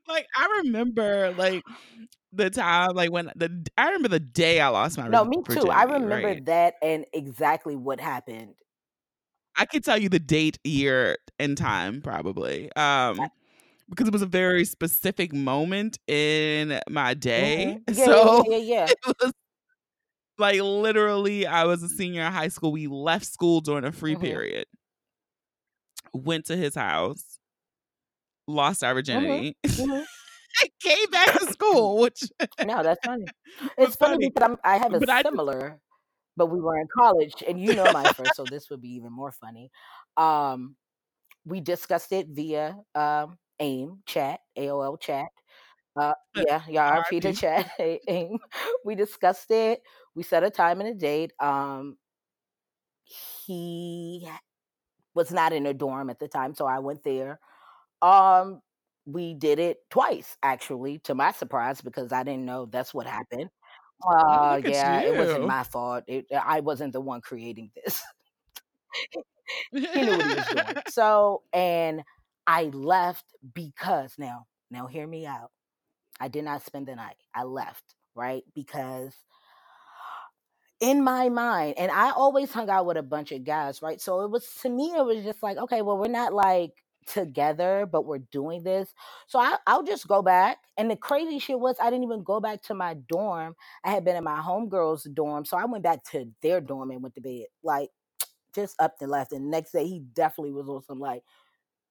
like 0.08 0.26
I 0.36 0.60
remember 0.64 1.32
like 1.32 1.62
the 2.32 2.50
time 2.50 2.90
like 2.94 3.10
when 3.12 3.30
the 3.36 3.66
I 3.78 3.86
remember 3.86 4.08
the 4.08 4.20
day 4.20 4.60
I 4.60 4.68
lost 4.68 4.98
my 4.98 5.08
no, 5.08 5.24
me 5.24 5.38
too. 5.48 5.70
I 5.70 5.84
remember 5.84 6.28
right? 6.28 6.44
that 6.46 6.74
and 6.82 7.04
exactly 7.12 7.76
what 7.76 8.00
happened. 8.00 8.54
I 9.56 9.64
could 9.64 9.84
tell 9.84 9.98
you 9.98 10.08
the 10.08 10.18
date, 10.18 10.58
year, 10.64 11.16
and 11.38 11.56
time 11.56 12.02
probably. 12.02 12.70
Um 12.76 13.30
because 13.88 14.08
it 14.08 14.12
was 14.12 14.22
a 14.22 14.26
very 14.26 14.64
specific 14.64 15.32
moment 15.32 15.98
in 16.08 16.80
my 16.88 17.14
day. 17.14 17.78
Mhm. 17.88 17.90
Yeah, 17.90 18.04
So 18.06 18.10
yeah, 18.10 18.42
yeah, 18.44 18.58
yeah. 18.58 18.86
it 18.88 18.98
was 19.20 19.32
like 20.38 20.60
literally 20.60 21.46
I 21.46 21.64
was 21.64 21.82
a 21.82 21.88
senior 21.88 22.22
in 22.22 22.32
high 22.32 22.48
school. 22.48 22.72
We 22.72 22.86
left 22.86 23.26
school 23.26 23.60
during 23.60 23.84
a 23.84 23.92
free 23.92 24.16
Mhm. 24.16 24.16
period. 24.16 24.66
Went 26.12 26.46
to 26.46 26.56
his 26.56 26.74
house, 26.74 27.38
lost 28.46 28.82
our 28.84 28.94
virginity, 28.94 29.56
Mhm. 29.78 30.06
came 30.80 31.10
back 31.10 31.32
to 31.32 31.46
school, 31.46 31.98
which 32.00 32.30
No, 32.62 32.82
that's 32.82 33.00
funny. 33.04 33.30
It's 33.78 33.96
funny 33.96 34.18
funny. 34.18 34.32
because 34.34 34.42
I'm, 34.48 34.56
I 34.64 34.78
have 34.78 34.94
a 34.94 35.00
But 35.00 35.10
I 35.10 35.24
similar, 35.24 35.80
but 36.36 36.46
we 36.46 36.60
were 36.60 36.78
in 36.78 36.88
college, 36.96 37.42
and 37.46 37.60
you 37.60 37.74
know 37.74 37.90
my 37.90 38.08
first, 38.08 38.36
so 38.36 38.46
this 38.46 38.70
would 38.70 38.82
be 38.82 38.90
even 38.96 39.12
more 39.12 39.32
funny. 39.32 39.70
Um, 40.16 40.76
we 41.46 41.60
discussed 41.60 42.12
it 42.12 42.28
via 42.28 42.78
um, 42.94 43.38
AIM 43.60 44.02
chat, 44.06 44.40
AOL 44.56 44.96
chat. 44.98 45.28
Uh, 45.96 46.14
yeah, 46.36 46.62
yeah, 46.68 46.84
RP 46.86 47.20
to 47.20 47.32
chat, 47.34 47.70
AIM. 47.80 48.38
We 48.84 48.94
discussed 48.96 49.50
it. 49.50 49.82
We 50.16 50.24
set 50.24 50.42
a 50.42 50.50
time 50.50 50.80
and 50.80 50.88
a 50.88 50.94
date. 50.94 51.32
Um, 51.38 51.98
he 53.04 54.26
was 55.14 55.30
not 55.30 55.52
in 55.52 55.66
a 55.66 55.74
dorm 55.74 56.10
at 56.10 56.18
the 56.18 56.26
time, 56.26 56.54
so 56.54 56.66
I 56.66 56.80
went 56.80 57.04
there. 57.04 57.38
Um, 58.02 58.60
we 59.04 59.34
did 59.34 59.58
it 59.58 59.78
twice, 59.90 60.36
actually, 60.42 60.98
to 61.00 61.14
my 61.14 61.32
surprise, 61.32 61.80
because 61.80 62.12
I 62.12 62.24
didn't 62.24 62.44
know 62.44 62.66
that's 62.66 62.92
what 62.92 63.06
happened. 63.06 63.50
Uh, 64.06 64.60
yeah, 64.64 65.00
it 65.00 65.16
wasn't 65.16 65.46
my 65.46 65.62
fault. 65.62 66.04
It, 66.06 66.26
I 66.32 66.60
wasn't 66.60 66.92
the 66.92 67.00
one 67.00 67.20
creating 67.20 67.70
this. 67.76 68.02
he 69.72 69.80
knew 69.80 70.16
what 70.16 70.26
he 70.26 70.34
was 70.34 70.46
doing. 70.46 70.64
So, 70.88 71.42
and 71.52 72.02
I 72.46 72.64
left 72.64 73.24
because 73.54 74.14
now, 74.18 74.46
now 74.70 74.86
hear 74.86 75.06
me 75.06 75.26
out. 75.26 75.50
I 76.20 76.28
did 76.28 76.44
not 76.44 76.64
spend 76.64 76.86
the 76.86 76.96
night. 76.96 77.16
I 77.34 77.44
left, 77.44 77.94
right? 78.14 78.42
Because 78.54 79.14
in 80.80 81.02
my 81.02 81.28
mind, 81.28 81.74
and 81.78 81.90
I 81.90 82.10
always 82.10 82.52
hung 82.52 82.68
out 82.70 82.86
with 82.86 82.96
a 82.96 83.02
bunch 83.02 83.32
of 83.32 83.44
guys, 83.44 83.82
right? 83.82 84.00
So 84.00 84.20
it 84.22 84.30
was 84.30 84.46
to 84.62 84.68
me, 84.68 84.92
it 84.96 85.04
was 85.04 85.24
just 85.24 85.42
like, 85.42 85.56
okay, 85.56 85.82
well, 85.82 85.98
we're 85.98 86.08
not 86.08 86.32
like 86.34 86.72
together, 87.06 87.88
but 87.90 88.04
we're 88.04 88.18
doing 88.18 88.62
this. 88.62 88.92
So 89.28 89.38
I, 89.38 89.56
I'll 89.66 89.84
just 89.84 90.06
go 90.08 90.22
back. 90.22 90.58
And 90.76 90.90
the 90.90 90.96
crazy 90.96 91.38
shit 91.38 91.58
was, 91.58 91.76
I 91.80 91.90
didn't 91.90 92.04
even 92.04 92.24
go 92.24 92.40
back 92.40 92.62
to 92.64 92.74
my 92.74 92.94
dorm. 93.08 93.54
I 93.84 93.90
had 93.92 94.04
been 94.04 94.16
in 94.16 94.24
my 94.24 94.40
homegirl's 94.40 95.04
dorm. 95.14 95.44
So 95.44 95.56
I 95.56 95.64
went 95.66 95.84
back 95.84 96.04
to 96.12 96.26
their 96.42 96.60
dorm 96.60 96.90
and 96.90 97.02
went 97.02 97.14
to 97.14 97.20
bed. 97.20 97.44
Like, 97.62 97.90
just 98.54 98.76
up 98.80 98.94
and 99.00 99.10
left. 99.10 99.32
And 99.32 99.50
next 99.50 99.72
day, 99.72 99.86
he 99.86 100.00
definitely 100.14 100.52
was 100.52 100.68
on 100.68 100.82
some, 100.82 101.00
like, 101.00 101.22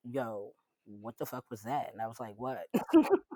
yo, 0.03 0.53
what 1.01 1.17
the 1.17 1.25
fuck 1.25 1.45
was 1.51 1.63
that? 1.63 1.91
And 1.93 2.01
I 2.01 2.07
was 2.07 2.19
like, 2.19 2.35
what? 2.37 2.61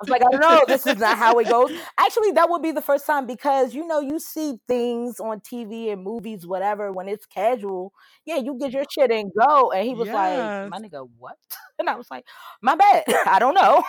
I 0.00 0.04
was 0.04 0.08
like, 0.10 0.22
I 0.22 0.30
don't 0.30 0.40
know. 0.40 0.64
This 0.68 0.86
is 0.86 0.96
not 0.96 1.18
how 1.18 1.38
it 1.38 1.48
goes. 1.48 1.70
Actually, 1.98 2.32
that 2.32 2.48
would 2.48 2.62
be 2.62 2.72
the 2.72 2.80
first 2.80 3.06
time 3.06 3.26
because 3.26 3.74
you 3.74 3.86
know 3.86 4.00
you 4.00 4.18
see 4.18 4.58
things 4.66 5.20
on 5.20 5.40
TV 5.40 5.90
and 5.90 6.02
movies, 6.02 6.46
whatever. 6.46 6.92
When 6.92 7.08
it's 7.08 7.26
casual, 7.26 7.92
yeah, 8.24 8.36
you 8.36 8.56
get 8.58 8.72
your 8.72 8.84
shit 8.90 9.10
and 9.10 9.30
go. 9.38 9.72
And 9.72 9.86
he 9.86 9.94
was 9.94 10.06
Yes. 10.06 10.12
like, 10.12 10.54
my 10.62 10.78
nigga, 10.78 11.08
what? 11.18 11.36
And 11.78 11.88
I 11.88 11.96
was 11.96 12.10
like, 12.10 12.26
my 12.62 12.76
bad. 12.76 13.04
I 13.26 13.38
don't 13.38 13.54
know. 13.54 13.82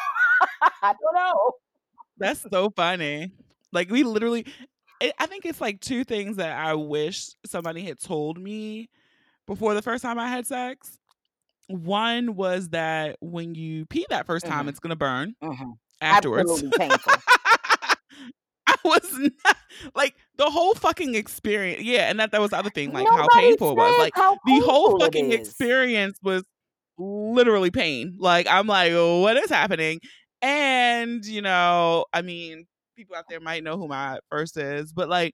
I 0.81 0.93
don't 0.93 1.15
know. 1.15 1.53
That's 2.17 2.45
so 2.51 2.69
funny. 2.75 3.31
Like 3.71 3.89
we 3.89 4.03
literally, 4.03 4.45
I 5.19 5.25
think 5.27 5.45
it's 5.45 5.61
like 5.61 5.79
two 5.81 6.03
things 6.03 6.37
that 6.37 6.51
I 6.57 6.73
wish 6.75 7.29
somebody 7.45 7.83
had 7.83 7.99
told 7.99 8.39
me 8.39 8.89
before 9.47 9.73
the 9.73 9.81
first 9.81 10.03
time 10.03 10.19
I 10.19 10.27
had 10.27 10.45
sex. 10.47 10.99
One 11.67 12.35
was 12.35 12.69
that 12.69 13.17
when 13.21 13.55
you 13.55 13.85
pee 13.85 14.05
that 14.09 14.25
first 14.25 14.45
time, 14.45 14.67
Mhm. 14.67 14.69
it's 14.69 14.79
gonna 14.79 14.95
burn 14.95 15.35
Mhm. 15.41 15.77
Afterwards. 16.01 16.51
Absolutely 16.51 16.77
painful. 16.77 17.13
I 18.67 18.75
was 18.86 19.12
not 19.13 19.58
like 19.96 20.15
the 20.38 20.50
whole 20.50 20.75
fucking 20.75 21.15
experience. 21.15 21.84
Yeah, 21.84 22.10
and 22.10 22.20
that 22.20 22.31
that 22.31 22.41
was 22.41 22.51
the 22.51 22.58
other 22.58 22.70
thing, 22.70 22.91
like 22.93 23.08
how 23.08 23.27
painful 23.34 23.72
it 23.72 23.77
was. 23.77 24.00
Like 24.00 24.15
the 24.15 24.62
whole 24.65 25.00
fucking 25.00 25.31
experience 25.31 26.17
was 26.24 26.43
literally 26.98 27.72
pain. 27.72 28.15
Like 28.20 28.48
I'm 28.50 28.67
like, 28.67 28.93
what 28.93 29.38
is 29.38 29.50
happening? 29.50 30.00
And 30.41 31.25
you 31.25 31.41
know, 31.41 32.05
I 32.13 32.22
mean, 32.22 32.65
people 32.96 33.15
out 33.15 33.25
there 33.29 33.39
might 33.39 33.63
know 33.63 33.77
who 33.77 33.88
my 33.88 34.20
first 34.29 34.58
is, 34.58 34.91
but 34.93 35.10
like, 35.10 35.34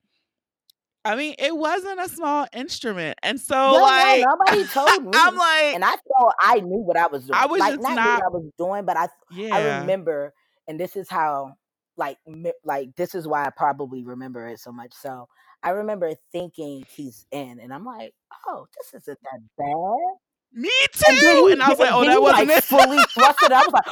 I 1.06 1.16
mean, 1.16 1.36
it 1.40 1.56
wasn't 1.56 2.00
a 2.02 2.10
small 2.10 2.48
instrument, 2.54 3.18
and 3.24 3.40
so 3.40 3.56
No, 3.56 3.82
like, 3.82 4.22
no, 4.22 4.36
nobody 4.36 4.68
told 4.74 5.04
me. 5.04 5.12
I'm 5.14 5.36
like, 5.36 5.76
and 5.76 5.86
I 5.86 5.92
thought 5.92 6.34
I 6.42 6.60
knew 6.60 6.80
what 6.80 6.98
I 6.98 7.08
was 7.08 7.24
doing. 7.24 7.36
I 7.36 7.46
was 7.46 7.60
like 7.60 7.80
not, 7.80 7.96
not- 7.96 8.20
what 8.20 8.26
I 8.26 8.30
was 8.30 8.52
doing, 8.58 8.86
but 8.86 8.98
I 8.98 9.08
I 9.54 9.80
remember, 9.80 10.34
and 10.68 10.80
this 10.80 10.96
is 10.98 11.10
how, 11.10 11.56
like, 11.98 12.18
mi- 12.28 12.54
like 12.66 12.96
this 12.98 13.16
is 13.16 13.28
why 13.28 13.46
I 13.46 13.52
probably 13.52 14.04
remember 14.04 14.48
it 14.48 14.60
so 14.60 14.72
much. 14.72 14.94
So 14.94 15.28
I 15.64 15.72
remember 15.72 16.14
thinking 16.32 16.86
he's 16.96 17.26
in, 17.32 17.60
and 17.62 17.74
I'm 17.74 17.86
like, 17.86 18.14
oh, 18.48 18.68
this 18.78 19.02
isn't 19.04 19.20
that 19.24 19.42
bad. 19.58 20.18
me 20.54 20.72
And 21.08 21.20
too. 21.22 21.50
he, 21.50 21.52
And 21.52 21.64
I 21.64 21.70
was 21.70 21.80
like, 21.80 21.92
oh, 21.94 22.06
that 22.06 22.22
wasn't 22.22 22.50
like 22.50 22.52
it. 22.52 22.64
fully 22.64 23.06
thrusted. 23.06 23.52
I 23.52 23.64
was 23.64 23.74
like, 23.74 23.86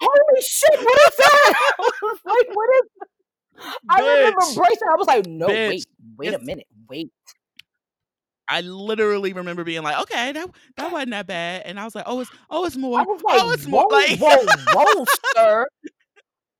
holy 0.00 0.42
shit, 0.42 0.80
what 0.80 1.00
is 1.08 1.16
that? 1.18 1.54
I 1.80 1.92
was 2.02 2.20
like, 2.26 2.48
what 2.56 2.70
is? 2.76 2.90
I 3.90 4.00
remember 4.02 4.40
bracing. 4.54 4.88
I 4.92 4.96
was 4.96 5.06
like, 5.08 5.26
no, 5.26 5.48
Bitch, 5.48 5.66
wait, 5.66 5.86
wait 6.18 6.34
a 6.34 6.40
minute, 6.40 6.66
wait. 6.88 7.10
I 8.48 8.62
literally 8.62 9.34
remember 9.34 9.64
being 9.64 9.82
like, 9.84 10.00
okay, 10.02 10.32
that 10.32 10.50
that 10.76 10.92
wasn't 10.92 11.12
that 11.12 11.26
bad, 11.28 11.64
and 11.66 11.80
I 11.80 11.84
was 11.84 11.96
like, 11.96 12.04
oh, 12.08 12.20
it's 12.20 12.30
oh, 12.50 12.66
it's 12.66 12.76
I 12.94 13.02
more, 13.02 13.04
was 13.04 13.22
oh, 13.28 13.36
like, 13.36 13.42
oh, 13.42 13.52
it's 13.52 13.66
whoa, 13.70 13.84
more. 13.84 13.86
Like 13.90 14.20
whoa, 14.20 14.46
whoa, 14.72 15.06
sir. 15.34 15.68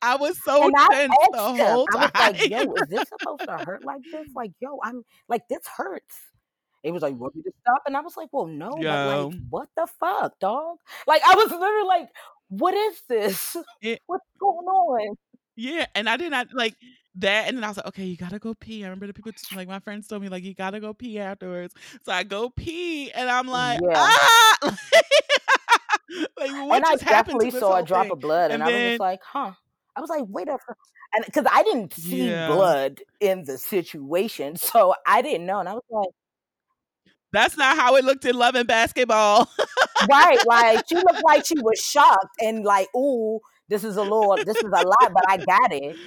I 0.02 0.16
was 0.16 0.38
so 0.42 0.68
And 0.68 0.74
I 0.76 0.88
tense 0.90 1.28
the 1.30 1.38
asked 1.38 1.56
him, 1.56 1.66
whole 1.70 1.86
I 1.92 1.96
was 1.96 2.10
time. 2.14 2.34
like, 2.34 2.36
yo, 2.44 2.74
is 2.74 2.88
this 2.88 3.04
supposed 3.08 3.42
to 3.48 3.58
hurt 3.58 3.84
like 3.84 4.02
this? 4.12 4.26
Like, 4.34 4.52
yo, 4.60 4.78
I'm 4.84 5.04
like, 5.28 5.42
this 5.48 5.66
hurts. 5.76 6.18
It 6.82 6.90
was 6.92 7.02
like, 7.02 7.14
want 7.16 7.36
me 7.36 7.42
to 7.42 7.52
stop? 7.62 7.82
And 7.86 7.96
I 7.96 8.00
was 8.00 8.16
like, 8.16 8.28
well, 8.32 8.46
no, 8.46 8.70
Yo. 8.78 9.28
like, 9.30 9.40
what 9.50 9.68
the 9.76 9.86
fuck, 10.00 10.38
dog? 10.40 10.78
Like, 11.06 11.22
I 11.24 11.36
was 11.36 11.50
literally 11.52 11.86
like, 11.86 12.08
what 12.48 12.74
is 12.74 13.00
this? 13.08 13.56
It- 13.80 14.00
What's 14.06 14.24
going 14.40 14.66
on? 14.66 15.16
Yeah, 15.56 15.86
and 15.94 16.08
I 16.08 16.16
did 16.16 16.30
not 16.30 16.48
like 16.54 16.74
that. 17.16 17.46
And 17.48 17.56
then 17.56 17.64
I 17.64 17.68
was 17.68 17.76
like, 17.76 17.86
okay, 17.86 18.04
you 18.04 18.16
gotta 18.16 18.38
go 18.38 18.54
pee. 18.54 18.82
I 18.84 18.88
remember 18.88 19.06
the 19.06 19.12
people, 19.12 19.32
like 19.54 19.68
my 19.68 19.80
friends 19.80 20.08
told 20.08 20.22
me, 20.22 20.28
like, 20.28 20.42
you 20.44 20.54
gotta 20.54 20.80
go 20.80 20.92
pee 20.94 21.18
afterwards. 21.18 21.74
So 22.04 22.12
I 22.12 22.22
go 22.24 22.48
pee, 22.50 23.10
and 23.12 23.30
I'm 23.30 23.46
like, 23.48 23.80
Yeah. 23.82 23.92
ah, 23.94 24.56
like 26.38 26.50
what 26.50 26.76
and 26.76 26.84
I 26.84 26.92
just 26.92 27.02
happened 27.04 27.40
to 27.40 27.46
definitely 27.46 27.50
saw 27.60 27.72
a 27.72 27.76
whole 27.76 27.84
drop 27.84 28.02
thing? 28.04 28.12
of 28.12 28.20
blood, 28.20 28.50
and, 28.50 28.54
And 28.54 28.62
I 28.62 28.66
was 28.68 28.82
just 28.90 29.00
like, 29.00 29.20
huh. 29.22 29.52
I 29.96 30.00
was 30.00 30.10
like, 30.10 30.24
wait 30.28 30.48
a 30.48 30.58
and 31.14 31.24
because 31.26 31.46
I 31.50 31.62
didn't 31.62 31.92
see 31.94 32.30
Yeah. 32.30 32.46
blood 32.46 33.00
in 33.20 33.44
the 33.44 33.58
situation, 33.58 34.56
so 34.58 34.94
I 35.06 35.22
didn't 35.22 35.46
know, 35.46 35.60
and 35.60 35.68
I 35.68 35.74
was 35.74 35.82
like, 35.90 36.08
That's 37.32 37.56
not 37.56 37.76
how 37.76 37.96
it 37.96 38.04
looked 38.04 38.24
in 38.24 38.36
Love 38.36 38.54
and 38.54 38.68
Basketball. 38.68 39.48
right, 40.00 40.40
like 40.44 40.82
she 40.88 40.96
looked 40.96 41.22
like 41.24 41.44
she 41.46 41.58
was 41.58 41.78
shocked 41.78 42.36
and 42.40 42.64
like, 42.64 42.88
ooh, 42.96 43.40
this 43.68 43.84
is 43.84 43.96
a 43.96 44.02
little, 44.02 44.38
this 44.44 44.62
is 44.62 44.72
a 44.74 44.82
lot, 44.82 45.12
but 45.12 45.24
I 45.28 45.38
got 45.38 45.72
it. 45.72 45.98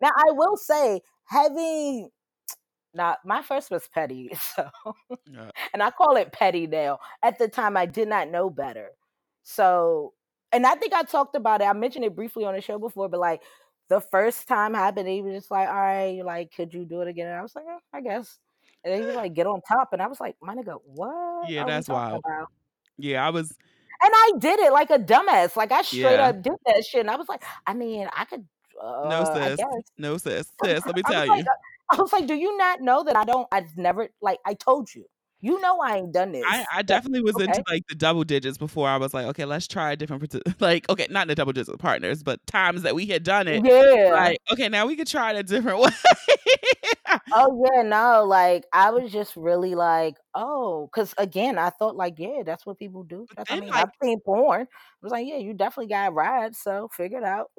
Now 0.00 0.10
I 0.10 0.32
will 0.32 0.56
say, 0.56 1.00
having 1.26 2.10
now 2.94 3.16
my 3.24 3.42
first 3.42 3.70
was 3.70 3.88
petty, 3.92 4.30
so 4.56 4.70
Yeah. 5.26 5.50
and 5.72 5.82
I 5.82 5.90
call 5.90 6.16
it 6.16 6.32
petty 6.32 6.66
now. 6.66 6.98
At 7.22 7.38
the 7.38 7.48
time, 7.48 7.76
I 7.76 7.86
did 7.86 8.08
not 8.08 8.30
know 8.30 8.50
better, 8.50 8.90
so 9.42 10.14
and 10.52 10.66
I 10.66 10.74
think 10.74 10.92
I 10.92 11.02
talked 11.02 11.34
about 11.36 11.60
it. 11.60 11.64
I 11.64 11.72
mentioned 11.72 12.04
it 12.04 12.14
briefly 12.14 12.44
on 12.44 12.54
the 12.54 12.60
show 12.60 12.78
before, 12.78 13.08
but 13.08 13.20
like 13.20 13.42
the 13.88 14.00
first 14.00 14.46
time 14.48 14.74
happened, 14.74 15.08
he 15.08 15.22
was 15.22 15.34
just 15.34 15.50
like, 15.50 15.68
"All 15.68 15.74
right, 15.74 16.22
like, 16.24 16.52
could 16.54 16.72
you 16.72 16.84
do 16.84 17.00
it 17.00 17.08
again?" 17.08 17.26
And 17.28 17.36
I 17.36 17.42
was 17.42 17.54
like, 17.54 17.64
"Eh, 17.68 17.78
"I 17.92 18.00
guess." 18.00 18.38
And 18.84 18.92
then 18.92 19.00
he 19.00 19.06
was 19.06 19.16
like, 19.16 19.34
"Get 19.34 19.46
on 19.46 19.60
top," 19.62 19.92
and 19.92 20.02
I 20.02 20.06
was 20.06 20.20
like, 20.20 20.36
"My 20.40 20.54
nigga, 20.54 20.78
what?" 20.84 21.48
Yeah, 21.50 21.64
that's 21.64 21.88
wild. 21.88 22.22
about?" 22.24 22.48
Yeah, 22.98 23.26
I 23.26 23.30
was. 23.30 23.50
And 24.04 24.12
I 24.14 24.32
did 24.38 24.58
it 24.60 24.72
like 24.72 24.90
a 24.90 24.98
dumbass. 24.98 25.54
Like 25.56 25.70
I 25.72 25.82
straight 25.82 26.16
Yeah. 26.16 26.28
up 26.28 26.42
did 26.42 26.54
that 26.66 26.84
shit. 26.84 27.00
And 27.00 27.10
I 27.10 27.16
was 27.16 27.28
like, 27.28 27.44
I 27.66 27.74
mean, 27.74 28.08
I 28.16 28.24
could. 28.24 28.46
Uh, 28.80 29.08
No, 29.08 29.24
sis. 29.24 29.60
No, 29.96 30.16
sis. 30.16 30.50
Sis, 30.64 30.84
let 30.84 30.96
me 30.96 31.02
tell 31.02 31.26
like, 31.28 31.44
you. 31.44 31.50
uh, 31.50 31.96
I 31.96 32.02
was 32.02 32.12
like, 32.12 32.26
do 32.26 32.34
you 32.34 32.56
not 32.56 32.80
know 32.80 33.04
that 33.04 33.16
I 33.16 33.24
don't? 33.24 33.46
I've 33.52 33.76
never 33.76 34.08
like. 34.20 34.40
I 34.44 34.54
told 34.54 34.92
you. 34.92 35.04
You 35.44 35.60
know 35.60 35.80
I 35.80 35.96
ain't 35.96 36.12
done 36.12 36.30
this. 36.30 36.44
I, 36.46 36.64
I 36.72 36.82
definitely 36.82 37.20
was 37.22 37.34
into 37.40 37.64
like 37.68 37.82
the 37.88 37.96
double 37.96 38.22
digits 38.22 38.58
before 38.58 38.88
I 38.88 38.96
was 38.96 39.12
like, 39.12 39.26
okay, 39.26 39.44
let's 39.44 39.66
try 39.66 39.90
a 39.90 39.96
different, 39.96 40.32
like, 40.60 40.88
okay, 40.88 41.08
not 41.10 41.26
the 41.26 41.34
double 41.34 41.52
digit 41.52 41.76
partners, 41.80 42.22
but 42.22 42.44
times 42.46 42.82
that 42.82 42.94
we 42.94 43.06
had 43.06 43.24
done 43.24 43.48
it. 43.48 43.64
Yeah. 43.64 44.12
Like, 44.12 44.38
okay, 44.52 44.68
now 44.68 44.86
we 44.86 44.94
could 44.94 45.08
try 45.08 45.32
it 45.32 45.36
a 45.38 45.42
different 45.42 45.80
way. 45.80 45.90
Oh 47.34 47.66
yeah, 47.74 47.82
no. 47.82 48.24
Like 48.24 48.64
I 48.72 48.90
was 48.90 49.10
just 49.10 49.34
really 49.36 49.74
like, 49.74 50.14
oh, 50.34 50.88
because 50.92 51.12
again, 51.18 51.58
I 51.58 51.70
thought 51.70 51.96
like, 51.96 52.14
yeah, 52.18 52.42
that's 52.46 52.64
what 52.64 52.78
people 52.78 53.02
do. 53.02 53.26
That's, 53.36 53.50
I 53.50 53.58
mean, 53.60 53.68
like, 53.70 53.82
I've 53.84 53.90
seen 54.02 54.20
porn. 54.20 54.62
I 54.62 54.66
was 55.02 55.10
like, 55.12 55.26
yeah, 55.26 55.36
you 55.38 55.54
definitely 55.54 55.88
got 55.88 56.14
rides, 56.14 56.58
so 56.58 56.88
figure 56.92 57.18
it 57.18 57.24
out. 57.24 57.50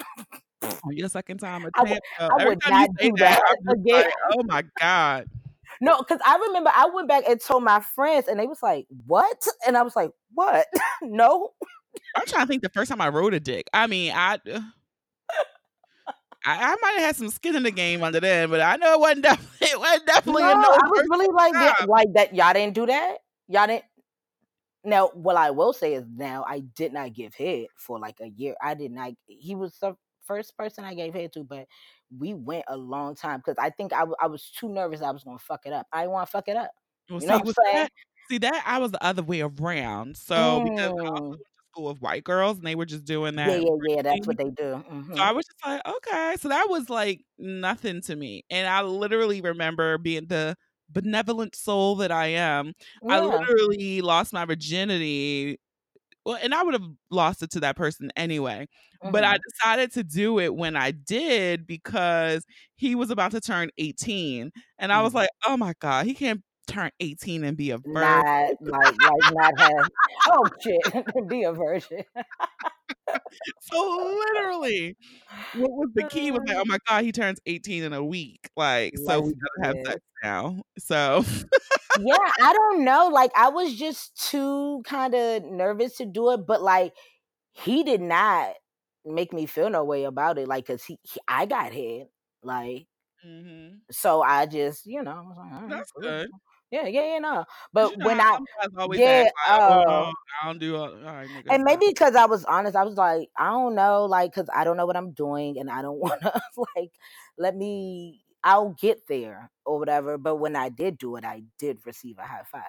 On 0.61 0.95
your 0.95 1.09
second 1.09 1.39
time, 1.39 1.65
a 1.65 1.69
I 1.75 1.81
would- 1.83 1.99
I 2.19 2.45
would 2.47 2.59
not 2.69 2.89
do 2.97 3.11
that, 3.17 3.41
that 3.65 3.73
again. 3.73 4.03
like, 4.05 4.13
oh 4.31 4.43
my 4.45 4.63
god. 4.79 5.27
No, 5.81 5.97
because 5.97 6.19
I 6.25 6.37
remember 6.47 6.71
I 6.73 6.89
went 6.93 7.07
back 7.07 7.23
and 7.27 7.39
told 7.39 7.63
my 7.63 7.79
friends, 7.79 8.27
and 8.27 8.39
they 8.39 8.47
was 8.47 8.63
like, 8.63 8.85
"What?" 9.05 9.45
And 9.67 9.77
I 9.77 9.81
was 9.81 9.95
like, 9.95 10.11
"What? 10.33 10.67
no." 11.01 11.49
I'm 12.15 12.25
trying 12.25 12.43
to 12.43 12.47
think 12.47 12.63
the 12.63 12.69
first 12.69 12.89
time 12.89 13.01
I 13.01 13.09
rode 13.09 13.33
a 13.33 13.39
dick. 13.39 13.67
I 13.73 13.87
mean, 13.87 14.11
I, 14.15 14.39
I, 16.45 16.73
I 16.73 16.75
might 16.81 16.93
have 16.93 17.01
had 17.01 17.15
some 17.15 17.29
skin 17.29 17.55
in 17.55 17.63
the 17.63 17.71
game 17.71 18.03
under 18.03 18.19
then, 18.19 18.49
but 18.49 18.61
I 18.61 18.75
know 18.75 18.93
it 18.93 18.99
wasn't 18.99 19.23
definitely, 19.23 19.67
it 19.67 19.79
wasn't 19.79 20.07
No, 20.07 20.13
definitely 20.13 20.43
a 20.43 20.47
I 20.47 20.53
no 20.53 20.69
was 20.89 21.07
really 21.09 21.33
like 21.33 21.53
that, 21.53 21.87
like 21.87 22.13
that. 22.13 22.35
Y'all 22.35 22.53
didn't 22.53 22.75
do 22.75 22.85
that. 22.87 23.17
Y'all 23.47 23.67
didn't. 23.67 23.85
Now, 24.83 25.07
what 25.13 25.37
I 25.37 25.51
will 25.51 25.71
say 25.71 25.93
is, 25.93 26.03
now 26.13 26.43
I 26.47 26.59
did 26.59 26.91
not 26.91 27.13
give 27.13 27.33
head 27.35 27.67
for 27.77 27.99
like 27.99 28.17
a 28.21 28.27
year. 28.27 28.55
I 28.61 28.73
did 28.73 28.91
not. 28.91 29.13
He 29.27 29.55
was 29.55 29.77
the 29.79 29.95
first 30.25 30.57
person 30.57 30.85
I 30.85 30.93
gave 30.95 31.13
head 31.13 31.33
to, 31.33 31.43
but 31.43 31.67
we 32.17 32.33
went 32.33 32.65
a 32.67 32.77
long 32.77 33.15
time 33.15 33.39
because 33.39 33.57
I 33.59 33.69
think 33.71 33.93
I, 33.93 33.99
w- 33.99 34.15
I 34.21 34.27
was 34.27 34.51
too 34.51 34.69
nervous. 34.69 35.01
I 35.01 35.11
was 35.11 35.23
gonna 35.23 35.39
fuck 35.39 35.65
it 35.65 35.73
up. 35.73 35.87
I 35.91 36.01
didn't 36.01 36.13
want 36.13 36.27
to 36.27 36.31
fuck 36.31 36.47
it 36.47 36.57
up. 36.57 36.71
Well, 37.09 37.19
You 37.19 37.27
see, 37.27 37.27
know 37.27 37.39
what 37.39 37.47
I'm 37.47 37.65
saying? 37.77 37.85
that, 37.85 37.91
see 38.29 38.37
that 38.39 38.63
I 38.65 38.79
was 38.79 38.91
the 38.91 39.03
other 39.03 39.23
way 39.23 39.41
around. 39.41 40.17
So 40.17 40.59
because 40.61 40.91
I 41.05 41.09
Mm. 41.15 41.43
school 41.71 41.89
with 41.89 42.01
white 42.01 42.23
girls 42.23 42.57
and 42.57 42.67
they 42.67 42.75
were 42.75 42.85
just 42.85 43.05
doing 43.05 43.35
that. 43.37 43.55
Yeah, 43.55 43.57
yeah, 43.57 43.75
yeah. 43.95 44.01
That's 44.01 44.25
what 44.27 44.37
they 44.37 44.49
do. 44.49 44.83
Mhm. 44.89 45.17
So 45.17 45.23
I 45.25 45.31
was 45.31 45.45
just 45.45 45.65
like, 45.65 45.81
okay. 45.85 46.35
So 46.39 46.49
that 46.49 46.67
was 46.69 46.89
like 46.89 47.23
nothing 47.37 48.01
to 48.03 48.15
me. 48.15 48.43
And 48.49 48.67
I 48.67 48.81
literally 48.81 49.41
remember 49.41 49.97
being 49.97 50.27
the 50.27 50.55
benevolent 50.89 51.55
soul 51.55 51.95
that 51.97 52.11
I 52.11 52.27
am. 52.27 52.73
I 53.09 53.19
literally 53.19 54.01
lost 54.01 54.33
my 54.33 54.45
virginity. 54.45 55.59
Well, 56.25 56.37
and 56.41 56.53
I 56.53 56.63
would 56.63 56.73
have 56.73 56.87
lost 57.09 57.43
it 57.43 57.51
to 57.51 57.59
that 57.61 57.75
person 57.75 58.11
anyway. 58.15 58.67
But 59.11 59.23
I 59.25 59.35
Mhm. 59.35 59.41
decided 59.51 59.91
to 59.93 60.03
do 60.03 60.39
it 60.39 60.55
when 60.55 60.75
I 60.77 60.91
did 60.91 61.67
because 61.67 62.45
he 62.75 62.95
was 62.95 63.09
about 63.11 63.31
to 63.31 63.41
turn 63.41 63.69
18. 63.77 64.51
And 64.79 64.91
I 64.93 65.01
was 65.01 65.11
Mhm. 65.11 65.15
like, 65.15 65.29
oh 65.45 65.57
my 65.57 65.73
God, 65.79 66.05
he 66.05 66.13
can't 66.13 66.41
turn 66.67 66.91
18 67.01 67.43
and 67.43 67.57
be 67.57 67.71
a 67.71 67.77
virgin. 67.77 67.89
not 67.93 68.55
like 68.61 68.95
like 69.01 69.23
not 69.25 69.53
have 69.59 69.87
oh 70.27 70.49
shit 70.61 70.81
be 71.29 71.43
a 71.43 71.51
virgin 71.53 72.03
So 73.61 74.15
literally, 74.33 74.97
what 75.55 75.71
was 75.71 75.89
the 75.95 76.03
key 76.03 76.31
was 76.31 76.41
like, 76.47 76.57
oh 76.57 76.63
my 76.65 76.77
god, 76.87 77.03
he 77.03 77.11
turns 77.11 77.39
18 77.45 77.83
in 77.83 77.93
a 77.93 78.03
week. 78.03 78.49
Like, 78.55 78.93
so 78.97 79.21
we 79.21 79.33
gotta 79.33 79.67
have 79.67 79.85
sex 79.85 79.99
now. 80.23 80.61
So 80.77 81.25
yeah, 81.99 82.15
I 82.41 82.53
don't 82.53 82.83
know. 82.83 83.09
Like 83.11 83.31
I 83.35 83.49
was 83.49 83.75
just 83.75 84.15
too 84.29 84.81
kind 84.85 85.13
of 85.15 85.43
nervous 85.43 85.97
to 85.97 86.05
do 86.05 86.31
it, 86.31 86.45
but 86.45 86.61
like 86.61 86.93
he 87.53 87.83
did 87.83 88.01
not 88.01 88.53
make 89.05 89.33
me 89.33 89.45
feel 89.45 89.69
no 89.69 89.83
way 89.83 90.03
about 90.03 90.37
it. 90.37 90.47
Like, 90.47 90.67
cause 90.67 90.83
he, 90.83 90.99
he 91.03 91.19
I 91.27 91.45
got 91.45 91.71
hit. 91.73 92.09
Like, 92.41 92.87
mm-hmm. 93.25 93.75
so 93.91 94.21
I 94.21 94.45
just, 94.45 94.85
you 94.85 95.03
know, 95.03 95.33
like, 95.37 95.69
that's 95.69 95.91
good. 95.99 96.27
Yeah, 96.73 96.87
yeah, 96.87 97.13
yeah, 97.13 97.19
no. 97.19 97.45
But 97.73 97.91
You 97.91 97.97
know 97.97 98.05
when 98.07 98.19
I, 98.19 98.39
always 98.79 98.99
yeah, 98.99 99.25
act 99.27 99.33
like, 99.47 99.61
oh, 99.61 100.09
uh, 100.09 100.11
I 100.41 100.47
don't 100.47 100.57
do 100.57 100.75
all, 100.75 100.89
all 100.89 101.01
right, 101.03 101.27
nigga. 101.29 101.53
and 101.53 101.63
maybe 101.63 101.85
because 101.87 102.15
I 102.15 102.25
was 102.25 102.43
honest, 102.45 102.75
I 102.75 102.83
was 102.83 102.95
like, 102.95 103.29
I 103.37 103.51
don't 103.51 103.75
know, 103.75 104.05
like, 104.05 104.33
cause 104.33 104.47
I 104.53 104.63
don't 104.63 104.75
know 104.75 104.87
what 104.87 104.97
I'm 104.97 105.11
doing, 105.11 105.59
and 105.59 105.69
I 105.69 105.83
don't 105.83 105.99
want 106.07 106.21
to 106.21 106.41
like 106.75 106.91
let 107.37 107.55
me. 107.55 108.21
I'll 108.45 108.71
get 108.71 109.07
there 109.07 109.51
or 109.65 109.79
whatever. 109.79 110.17
But 110.17 110.35
when 110.35 110.57
I 110.57 110.67
did 110.67 110.97
do 110.97 111.15
it, 111.15 111.23
I 111.23 111.43
did 111.59 111.77
receive 111.85 112.17
a 112.17 112.23
high 112.23 112.41
five. 112.51 112.63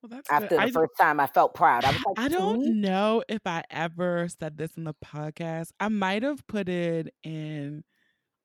well, 0.00 0.10
that's 0.10 0.28
good. 0.28 0.42
After 0.42 0.56
the 0.56 0.62
I, 0.62 0.70
first 0.70 0.92
time, 1.00 1.18
I 1.18 1.26
felt 1.26 1.54
proud. 1.54 1.84
I 1.84 1.90
was 1.90 2.00
like, 2.06 2.18
I 2.18 2.28
don't 2.28 2.60
me?" 2.60 2.70
know 2.70 3.24
if 3.28 3.40
I 3.46 3.64
ever 3.70 4.28
said 4.28 4.58
this 4.58 4.76
in 4.76 4.84
the 4.84 4.94
podcast. 5.04 5.70
I 5.80 5.88
might 5.88 6.22
have 6.22 6.46
put 6.46 6.68
it 6.68 7.12
in 7.24 7.82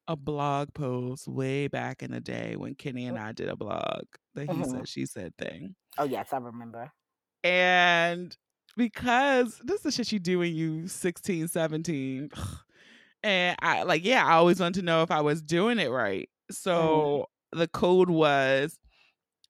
a 0.09 0.15
blog 0.17 0.73
post 0.73 1.27
way 1.27 1.67
back 1.67 2.03
in 2.03 2.11
the 2.11 2.19
day 2.19 2.55
when 2.57 2.75
Kenny 2.75 3.05
and 3.05 3.17
I 3.17 3.31
did 3.31 3.47
a 3.47 3.55
blog, 3.55 4.01
the 4.33 4.41
he 4.41 4.47
Mhm. 4.47 4.71
said, 4.71 4.87
she 4.89 5.05
said 5.05 5.33
thing. 5.37 5.75
Oh 5.97 6.03
yes, 6.03 6.33
I 6.33 6.37
remember. 6.37 6.91
And 7.43 8.35
because 8.75 9.61
this 9.63 9.77
is 9.77 9.83
the 9.83 9.91
shit 9.91 10.11
you 10.11 10.19
do 10.19 10.39
when 10.39 10.53
you 10.55 10.87
16, 10.87 11.47
17. 11.47 12.29
And 13.23 13.55
I 13.61 13.83
like, 13.83 14.03
yeah, 14.03 14.25
I 14.25 14.33
always 14.33 14.59
wanted 14.59 14.79
to 14.79 14.85
know 14.85 15.03
if 15.03 15.11
I 15.11 15.21
was 15.21 15.41
doing 15.41 15.77
it 15.79 15.89
right. 15.91 16.27
So 16.51 17.27
the 17.51 17.67
code 17.67 18.09
was 18.09 18.79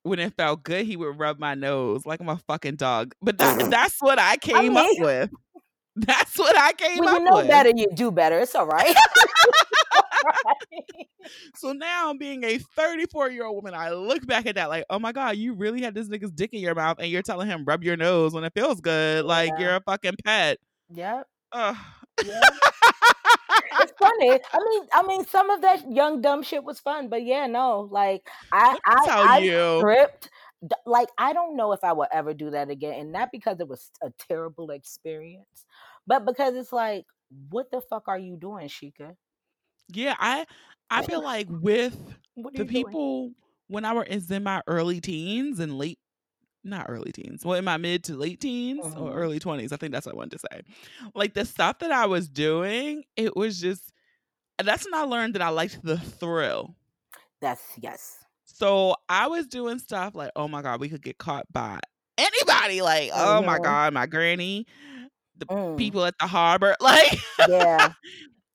when 0.04 0.20
it 0.20 0.34
felt 0.36 0.64
good, 0.64 0.86
he 0.86 0.98
would 0.98 1.18
rub 1.20 1.40
my 1.40 1.56
nose 1.56 2.06
like 2.06 2.20
I'm 2.20 2.30
a 2.30 2.38
fucking 2.48 2.76
dog. 2.78 3.14
But 3.22 3.38
that, 3.38 3.70
that's 3.72 4.02
what 4.02 4.20
I 4.20 4.38
came 4.38 4.76
up 4.76 4.88
mean- 4.88 5.02
with. 5.04 5.30
That's 5.96 6.38
what 6.38 6.58
I 6.58 6.72
came 6.74 7.00
When 7.00 7.08
up 7.10 7.14
with. 7.14 7.20
you 7.22 7.26
know 7.30 7.38
with. 7.38 7.48
better, 7.48 7.72
you 7.76 7.88
do 7.94 8.10
better. 8.12 8.40
It's 8.40 8.56
all 8.56 8.66
right. 8.68 8.96
So 11.56 11.74
now, 11.74 12.14
being 12.14 12.44
a 12.44 12.58
34 12.58 13.30
year 13.32 13.46
old 13.46 13.56
woman, 13.58 13.74
I 13.74 13.92
look 13.92 14.26
back 14.26 14.46
at 14.46 14.56
that 14.56 14.70
like, 14.70 14.86
oh 14.90 15.00
my 15.00 15.12
god, 15.12 15.36
you 15.38 15.54
really 15.54 15.82
had 15.82 15.94
this 15.94 16.08
nigga's 16.08 16.32
dick 16.32 16.54
in 16.54 16.62
your 16.62 16.76
mouth, 16.76 16.98
and 17.00 17.10
you're 17.10 17.22
telling 17.22 17.48
him 17.48 17.66
rub 17.66 17.84
your 17.84 17.98
nose 17.98 18.34
when 18.34 18.44
it 18.44 18.54
feels 18.56 18.80
good, 18.82 19.26
like 19.26 19.50
Yeah. 19.52 19.60
you're 19.60 19.76
a 19.76 19.82
fucking 19.82 20.16
pet. 20.24 20.58
yep. 20.90 21.28
Ugh. 21.52 21.76
Yeah. 22.26 22.40
it's 23.82 23.94
funny. 24.00 24.32
I 24.32 24.60
mean, 24.70 24.84
I 24.94 25.04
mean, 25.08 25.26
some 25.26 25.50
of 25.50 25.62
that 25.62 25.92
young 25.92 26.22
dumb 26.22 26.44
shit 26.44 26.64
was 26.64 26.80
fun, 26.80 27.10
but 27.10 27.24
yeah, 27.24 27.48
no, 27.48 27.88
like 27.92 28.28
I, 28.52 28.78
I, 28.86 29.06
tell 29.06 29.28
I 29.28 29.38
you. 29.40 29.78
stripped. 29.80 30.30
Like 30.86 31.08
I 31.18 31.34
don't 31.34 31.56
know 31.56 31.72
if 31.74 31.84
I 31.84 31.94
will 31.94 32.08
ever 32.12 32.34
do 32.34 32.50
that 32.52 32.70
again, 32.70 32.94
and 33.00 33.12
not 33.12 33.30
because 33.32 33.60
it 33.60 33.68
was 33.68 33.90
a 34.04 34.12
terrible 34.28 34.72
experience, 34.72 35.66
but 36.06 36.26
because 36.26 36.54
it's 36.56 36.74
like, 36.74 37.06
what 37.50 37.72
the 37.72 37.82
fuck 37.90 38.08
are 38.08 38.20
you 38.20 38.36
doing, 38.38 38.68
Shika? 38.68 39.16
Yeah, 39.90 40.16
I 40.20 40.46
I 40.90 41.02
feel 41.02 41.22
like 41.22 41.48
with 41.50 41.98
the 42.56 42.66
you 42.66 42.70
doing? 42.70 43.00
people 43.06 43.34
when 43.68 43.86
I 43.86 43.94
was 43.94 44.30
in 44.32 44.44
my 44.44 44.62
early 44.68 45.02
teens 45.02 45.60
and 45.60 45.78
late 45.78 46.00
not 46.64 46.88
early 46.90 47.12
teens, 47.12 47.46
well 47.46 47.58
in 47.58 47.66
my 47.66 47.78
mid 47.78 48.04
to 48.06 48.16
late 48.18 48.42
teens 48.42 48.94
or 48.96 49.12
Mhm. 49.12 49.16
early 49.16 49.40
20s, 49.40 49.74
I 49.74 49.78
think 49.78 49.94
that's 49.94 50.06
what 50.08 50.16
I 50.16 50.18
wanted 50.18 50.40
to 50.40 50.48
say. 50.52 50.62
Like 51.16 51.34
the 51.36 51.46
stuff 51.46 51.80
that 51.80 51.92
I 51.92 52.08
was 52.08 52.30
doing, 52.30 53.04
it 53.18 53.36
was 53.36 53.60
just 53.62 53.94
that's 54.64 54.86
when 54.86 54.96
I 54.96 55.04
learned 55.04 55.36
that 55.36 55.42
I 55.44 55.50
liked 55.50 55.84
the 55.84 55.98
thrill. 56.00 56.76
That's 57.42 57.78
yes. 57.78 58.24
So 58.46 58.96
I 59.08 59.28
was 59.28 59.48
doing 59.48 59.80
stuff 59.80 60.16
like, 60.16 60.32
oh 60.36 60.48
my 60.48 60.62
God, 60.62 60.80
we 60.82 60.90
could 60.90 61.04
get 61.04 61.18
caught 61.18 61.52
by 61.52 61.80
anybody. 62.18 62.82
Like, 62.82 63.12
oh 63.14 63.42
my 63.44 63.60
Mhm. 63.60 63.60
God, 63.60 63.94
my 63.94 64.06
granny, 64.08 64.66
the 65.38 65.50
Mm, 65.50 65.78
people 65.78 66.06
at 66.06 66.16
the 66.20 66.28
harbor. 66.28 66.76
Like, 66.82 67.14
yeah, 67.38 67.94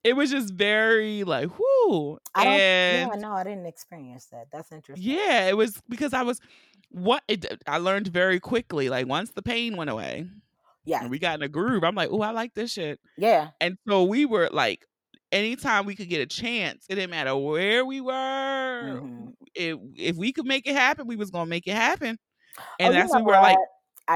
it 0.05 0.15
was 0.15 0.31
just 0.31 0.55
very 0.55 1.25
like, 1.25 1.49
whoo. 1.59 2.19
I 2.35 2.45
don't. 2.45 2.53
and 2.55 3.11
yeah, 3.15 3.19
no, 3.21 3.33
I 3.33 3.45
didn't 3.45 3.67
experience 3.67 4.27
that. 4.27 4.47
That's 4.53 4.71
interesting. 4.73 5.11
yeah, 5.11 5.49
it 5.49 5.57
was 5.57 5.81
because 5.89 6.13
I 6.15 6.23
was 6.23 6.41
what 6.91 7.23
it, 7.29 7.47
I 7.67 7.79
learned 7.79 8.09
very 8.09 8.39
quickly. 8.41 8.89
Like, 8.89 9.07
once 9.09 9.33
the 9.33 9.43
pain 9.43 9.77
went 9.77 9.91
away 9.91 10.27
Yeah, 10.85 11.01
and 11.01 11.11
we 11.11 11.19
got 11.19 11.37
in 11.37 11.43
a 11.43 11.49
groove, 11.49 11.83
I'm 11.85 11.95
like, 11.95 12.11
oh, 12.13 12.21
I 12.23 12.31
like 12.31 12.55
this 12.55 12.73
shit. 12.73 13.01
yeah. 13.17 13.51
And 13.61 13.77
so 13.89 14.05
we 14.05 14.27
were 14.27 14.49
like, 14.53 14.85
anytime 15.33 15.87
we 15.87 15.97
could 15.97 16.09
get 16.09 16.21
a 16.21 16.27
chance, 16.27 16.87
it 16.89 16.95
didn't 16.97 17.11
matter 17.11 17.35
where 17.37 17.85
we 17.85 18.01
were. 18.01 19.01
Mhm. 19.03 19.33
If, 19.55 19.79
if 19.97 20.17
we 20.17 20.33
could 20.33 20.47
make 20.47 20.67
it 20.69 20.75
happen, 20.77 21.07
we 21.07 21.17
was 21.17 21.31
gonna 21.31 21.47
make 21.47 21.67
it 21.67 21.75
happen. 21.75 22.19
Oh, 22.59 22.63
And 22.79 22.95
you 22.95 23.01
that's 23.01 23.15
we 23.15 23.23
were 23.23 23.33
like, 23.33 23.57
what? 23.59 23.69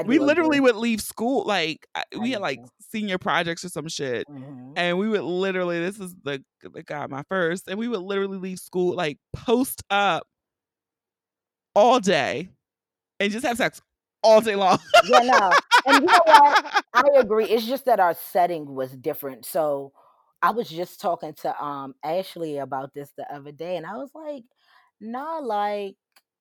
We 0.05 0.19
literally 0.19 0.61
would 0.61 0.77
leave 0.77 1.01
school 1.01 1.45
like 1.47 1.87
I- 1.95 2.05
we 2.19 2.33
had 2.33 2.41
like 2.41 2.61
senior 2.91 3.19
projects 3.19 3.65
or 3.65 3.69
some 3.69 3.89
shit 3.89 4.27
Mhm. 4.29 4.73
and 4.77 4.99
we 4.99 5.09
would 5.09 5.23
literally 5.23 5.81
this 5.81 5.99
is 5.99 6.15
the 6.23 6.43
the 6.63 6.83
guy 6.83 7.07
my 7.07 7.23
first 7.29 7.69
and 7.69 7.79
we 7.79 7.89
would 7.89 8.01
literally 8.01 8.39
leave 8.39 8.59
school 8.59 8.95
like 8.95 9.19
post 9.33 9.83
up 9.91 10.27
all 11.75 12.01
day 12.01 12.49
and 13.21 13.33
just 13.33 13.47
have 13.47 13.57
sex 13.57 13.81
all 14.23 14.41
day 14.41 14.57
long 14.57 14.79
Yeah, 15.05 15.21
no. 15.21 15.51
And 15.87 16.03
you 16.03 16.09
know 16.09 16.21
what? 16.27 16.85
I 16.95 17.03
agree. 17.19 17.47
It's 17.47 17.67
just 17.67 17.85
that 17.87 18.01
our 18.01 18.15
setting 18.15 18.75
was 18.75 18.93
different. 18.93 19.45
So 19.47 19.93
I 20.43 20.51
was 20.51 20.69
just 20.69 21.01
talking 21.01 21.35
to 21.35 21.65
um 21.65 21.95
Ashley 22.05 22.59
about 22.59 22.93
this 22.95 23.13
the 23.17 23.33
other 23.33 23.53
day, 23.53 23.77
and 23.77 23.87
I 23.87 23.97
was 23.97 24.11
like, 24.15 24.45
nah, 25.01 25.39
like 25.39 25.97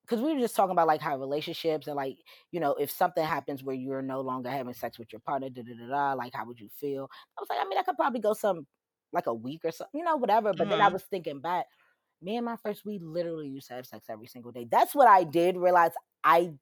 because 0.08 0.22
we 0.22 0.34
were 0.34 0.40
just 0.40 0.56
talking 0.56 0.72
about 0.72 0.86
like 0.86 1.00
how 1.00 1.18
relationships 1.18 1.86
and 1.86 1.96
like 1.96 2.16
you 2.50 2.60
know 2.60 2.74
if 2.74 2.90
something 2.90 3.24
happens 3.24 3.62
where 3.62 3.74
you're 3.74 4.02
no 4.02 4.20
longer 4.20 4.50
having 4.50 4.74
sex 4.74 4.98
with 4.98 5.12
your 5.12 5.20
partner 5.20 5.50
da 5.50 5.62
da 5.62 5.74
da 5.74 5.88
da 5.88 6.12
like 6.14 6.34
how 6.34 6.46
would 6.46 6.60
you 6.60 6.68
feel? 6.80 7.08
I 7.36 7.40
was 7.40 7.48
like 7.50 7.58
i 7.60 7.64
mean 7.68 7.78
i 7.78 7.82
could 7.82 7.96
probably 7.96 8.20
go 8.20 8.34
some 8.34 8.66
like 9.12 9.26
a 9.26 9.34
week 9.34 9.60
or 9.64 9.70
something 9.72 9.98
you 9.98 10.04
know 10.04 10.16
whatever 10.16 10.52
but 10.54 10.68
then 10.68 10.80
i 10.80 10.88
Uh-huh. 10.88 10.90
was 10.90 11.04
thinking 11.04 11.40
back 11.40 11.66
me 12.22 12.36
and 12.36 12.46
my 12.46 12.56
first 12.56 12.84
we 12.84 12.98
literally 12.98 13.48
used 13.48 13.68
to 13.68 13.74
have 13.74 13.86
sex 13.86 14.06
every 14.10 14.26
single 14.26 14.52
day. 14.52 14.66
That's 14.70 14.94
what 14.94 15.08
i 15.08 15.24
did 15.24 15.56
realize 15.56 15.92
i 16.24 16.52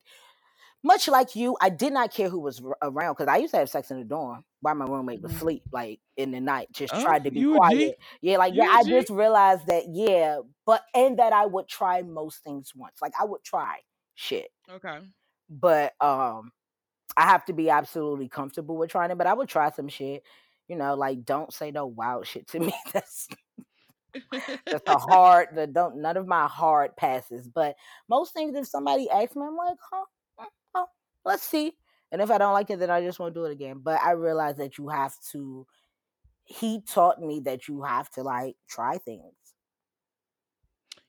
much 0.82 1.08
like 1.08 1.34
you, 1.36 1.56
I 1.60 1.68
did 1.70 1.92
not 1.92 2.12
care 2.12 2.28
who 2.28 2.40
was 2.40 2.62
around 2.82 3.14
because 3.14 3.28
I 3.28 3.38
used 3.38 3.52
to 3.52 3.58
have 3.58 3.68
sex 3.70 3.90
in 3.90 3.98
the 3.98 4.04
dorm 4.04 4.44
while 4.66 4.74
my 4.76 4.86
roommate 4.86 5.22
was 5.22 5.32
Mhm. 5.32 5.36
asleep, 5.36 5.64
like 5.72 6.00
in 6.16 6.32
the 6.32 6.40
night, 6.40 6.68
just 6.72 6.94
Oh, 6.94 7.00
tried 7.00 7.24
to 7.24 7.30
be 7.32 7.44
you 7.44 7.56
a 7.56 7.60
G. 7.60 7.92
quiet. 7.92 7.98
Yeah, 8.22 8.38
like 8.38 8.54
You 8.54 8.56
yeah, 8.56 8.66
I 8.72 8.84
G. 8.84 8.90
just 8.90 9.10
realized 9.10 9.66
that, 9.68 9.84
yeah, 9.92 10.40
but 10.66 10.82
and 10.94 11.18
that 11.20 11.32
I 11.32 11.46
would 11.46 11.68
try 11.68 12.02
most 12.02 12.42
things 12.44 12.72
once. 12.76 12.96
Like 13.02 13.14
I 13.20 13.24
would 13.26 13.44
try 13.44 13.80
shit, 14.14 14.50
okay 14.68 15.06
but 15.48 15.94
um, 16.00 16.52
I 17.16 17.24
have 17.24 17.44
to 17.46 17.54
be 17.54 17.70
absolutely 17.70 18.28
comfortable 18.28 18.76
with 18.76 18.90
trying 18.90 19.10
it. 19.12 19.18
But 19.18 19.28
I 19.28 19.34
would 19.34 19.48
try 19.48 19.70
some 19.70 19.88
shit, 19.88 20.24
you 20.68 20.76
know, 20.76 20.94
like 20.96 21.24
don't 21.24 21.52
say 21.52 21.70
no 21.72 21.86
wild 21.86 22.26
shit 22.26 22.48
to 22.48 22.60
me. 22.62 22.74
That's 22.92 23.28
that's 24.70 24.88
a 24.88 24.98
hard. 24.98 25.48
The 25.54 25.66
don't 25.66 25.96
none 26.02 26.16
of 26.16 26.26
my 26.26 26.46
hard 26.46 26.96
passes, 26.96 27.48
but 27.48 27.76
most 28.08 28.32
things, 28.34 28.56
if 28.56 28.66
somebody 28.66 29.08
asks 29.10 29.36
me, 29.36 29.44
I'm 29.46 29.56
like, 29.56 29.78
huh, 29.90 30.04
mm, 30.40 30.46
oh, 30.74 30.86
let's 31.24 31.42
see. 31.44 31.76
And 32.12 32.22
if 32.22 32.30
I 32.30 32.38
don't 32.38 32.52
like 32.54 32.70
it, 32.70 32.78
then 32.78 32.90
I 32.90 33.02
just 33.02 33.18
won't 33.18 33.34
do 33.34 33.44
it 33.46 33.52
again. 33.52 33.80
But 33.80 34.00
I 34.02 34.12
realize 34.12 34.56
that 34.56 34.78
you 34.78 34.88
have 34.88 35.14
to. 35.32 35.66
He 36.44 36.82
taught 36.82 37.20
me 37.20 37.40
that 37.40 37.68
you 37.68 37.82
have 37.84 38.10
to 38.12 38.22
like 38.24 38.56
try 38.68 38.98
things. 38.98 39.34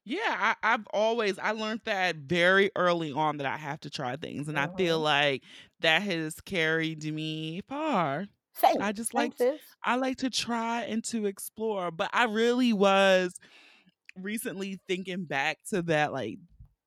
yeah 0.06 0.56
I, 0.64 0.74
i've 0.74 0.88
always 0.94 1.38
i 1.40 1.52
learned 1.52 1.82
that 1.86 2.16
very 2.18 2.72
early 2.76 3.12
on 3.12 3.38
that 3.38 3.46
i 3.46 3.58
have 3.58 3.80
to 3.82 3.90
try 3.90 4.16
things 4.16 4.48
and 4.48 4.58
i 4.60 4.68
feel 4.78 5.00
Mhm. 5.00 5.02
like 5.02 5.44
that 5.82 6.02
has 6.04 6.40
carried 6.42 7.04
me 7.04 7.62
far 7.68 8.26
Same. 8.54 8.80
i 8.80 8.92
just 8.92 9.14
like. 9.14 9.34
I 9.84 9.96
like 9.96 10.18
to 10.18 10.30
try 10.30 10.82
and 10.84 11.02
to 11.06 11.28
explore, 11.28 11.92
but 11.92 12.10
I 12.12 12.26
really 12.26 12.74
was 12.74 13.40
recently 14.18 14.80
thinking 14.88 15.26
back 15.26 15.60
to 15.70 15.82
that, 15.84 16.14
like 16.14 16.40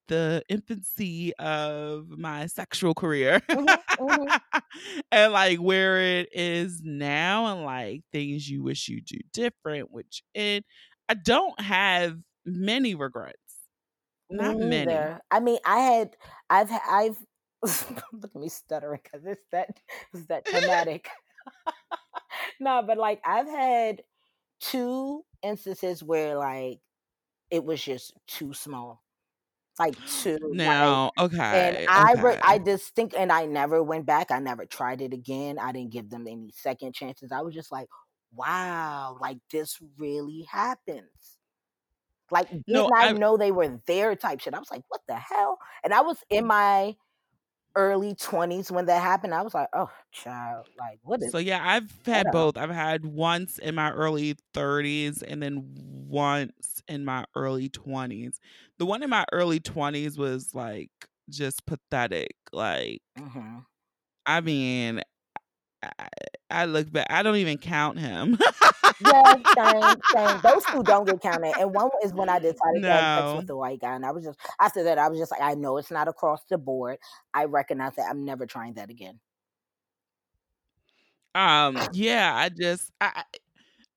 the 0.08 0.42
infancy 0.48 1.34
of 1.36 2.08
my 2.10 2.46
sexual 2.46 2.94
career 2.94 3.40
Mhm, 3.54 3.80
mhm. 4.00 4.40
and 5.12 5.32
like 5.32 5.58
where 5.58 6.00
it 6.00 6.28
is 6.32 6.80
now 6.84 7.46
and 7.46 7.64
like 7.64 8.02
things 8.12 8.48
you 8.48 8.62
wish 8.62 8.88
you 8.88 9.00
do 9.00 9.18
different, 9.32 9.90
which 9.90 10.22
it, 10.34 10.64
I 11.08 11.14
don't 11.14 11.60
have 11.60 12.18
many 12.44 12.94
regrets. 12.94 13.36
Not 14.30 14.56
Me 14.56 14.66
many. 14.66 15.16
I 15.30 15.40
mean, 15.40 15.58
I 15.64 15.78
had, 15.80 16.16
I've, 16.48 16.70
I've. 16.88 17.16
look 17.62 18.30
at 18.34 18.40
me 18.40 18.48
stuttering 18.48 19.00
because 19.02 19.26
it's 19.26 19.42
that, 19.52 19.68
it's 20.14 20.26
that 20.26 20.46
traumatic. 20.46 21.08
no, 22.60 22.82
but 22.86 22.96
like 22.96 23.20
I've 23.24 23.48
had 23.48 24.02
two 24.60 25.24
instances 25.42 26.02
where 26.02 26.36
like 26.36 26.80
it 27.50 27.64
was 27.64 27.82
just 27.82 28.14
too 28.26 28.54
small, 28.54 29.02
like 29.80 29.96
like, 30.06 30.38
Now, 30.52 31.10
and 31.16 31.32
okay, 31.32 31.86
I, 31.88 32.12
re- 32.12 32.38
I 32.44 32.58
just 32.58 32.94
think, 32.94 33.14
and 33.16 33.32
I 33.32 33.46
never 33.46 33.82
went 33.82 34.04
back. 34.04 34.30
I 34.30 34.38
never 34.38 34.66
tried 34.66 35.00
it 35.00 35.14
again. 35.14 35.58
I 35.58 35.72
didn't 35.72 35.90
give 35.90 36.10
them 36.10 36.26
any 36.28 36.50
second 36.54 36.94
chances. 36.94 37.32
I 37.32 37.40
was 37.40 37.54
just 37.54 37.72
like, 37.72 37.88
wow, 38.34 39.16
like 39.20 39.38
this 39.50 39.78
really 39.98 40.46
happens. 40.50 41.38
Like, 42.30 42.50
didn't 42.50 42.64
No, 42.68 42.90
I, 42.94 43.08
I- 43.08 43.12
know 43.12 43.38
they 43.38 43.52
were 43.52 43.80
there 43.86 44.14
type 44.16 44.40
shit? 44.40 44.54
I 44.54 44.58
was 44.58 44.70
like, 44.70 44.84
what 44.88 45.00
the 45.08 45.16
hell? 45.16 45.58
And 45.82 45.94
I 45.94 46.02
was 46.02 46.18
in 46.28 46.44
mm. 46.44 46.48
my 46.48 46.96
early 47.76 48.14
20s 48.14 48.70
when 48.72 48.86
that 48.86 49.02
happened. 49.02 49.34
I 49.34 49.42
was 49.42 49.54
like, 49.54 49.68
oh, 49.74 49.90
child, 50.12 50.66
like, 50.78 51.00
what 51.02 51.22
is 51.22 51.32
So 51.32 51.36
yeah, 51.38 51.60
I've 51.62 51.92
had 52.06 52.30
both. 52.30 52.56
I've 52.56 52.70
had 52.70 53.04
once 53.04 53.58
in 53.58 53.74
my 53.74 53.90
early 53.92 54.36
30s 54.54 55.22
and 55.22 55.42
then 55.42 55.74
once 55.76 56.82
in 56.88 57.04
my 57.04 57.26
early 57.36 57.68
20s. 57.68 58.40
The 58.78 58.86
one 58.86 59.02
in 59.02 59.10
my 59.10 59.26
early 59.32 59.60
20s 59.60 60.16
was 60.16 60.54
like 60.54 60.90
just 61.28 61.66
pathetic. 61.66 62.34
Like, 62.52 63.02
Mhm. 63.16 63.66
I 64.26 64.40
mean, 64.40 65.02
I, 65.82 66.08
I 66.50 66.64
look 66.66 66.92
back. 66.92 67.06
I 67.10 67.22
don't 67.22 67.36
even 67.36 67.58
count 67.58 67.98
him. 67.98 68.38
Yeah, 69.00 69.34
same, 69.56 70.00
same. 70.14 70.40
Those 70.42 70.64
two 70.66 70.82
don't 70.82 71.06
get 71.06 71.20
counted. 71.20 71.54
And 71.58 71.72
one 71.72 71.90
is 72.04 72.12
when 72.12 72.28
I 72.28 72.38
decided 72.38 72.82
to 72.82 72.90
have 72.90 73.24
sex 73.24 73.36
with 73.38 73.46
the 73.46 73.56
white 73.56 73.80
guy. 73.80 73.94
And 73.94 74.04
I 74.04 74.10
was 74.10 74.24
just, 74.24 74.38
after 74.60 74.82
that, 74.84 74.98
I 74.98 75.08
was 75.08 75.18
just 75.18 75.30
like, 75.30 75.40
I 75.40 75.54
know 75.54 75.78
it's 75.78 75.90
not 75.90 76.08
across 76.08 76.42
the 76.50 76.58
board. 76.58 76.98
I 77.32 77.44
recognize 77.44 77.94
that. 77.96 78.06
I'm 78.10 78.24
never 78.24 78.46
trying 78.46 78.74
that 78.74 78.90
again. 78.90 79.20
Um, 81.34 81.78
yeah, 81.92 82.32
I 82.34 82.48
just 82.48 82.90
I 83.00 83.22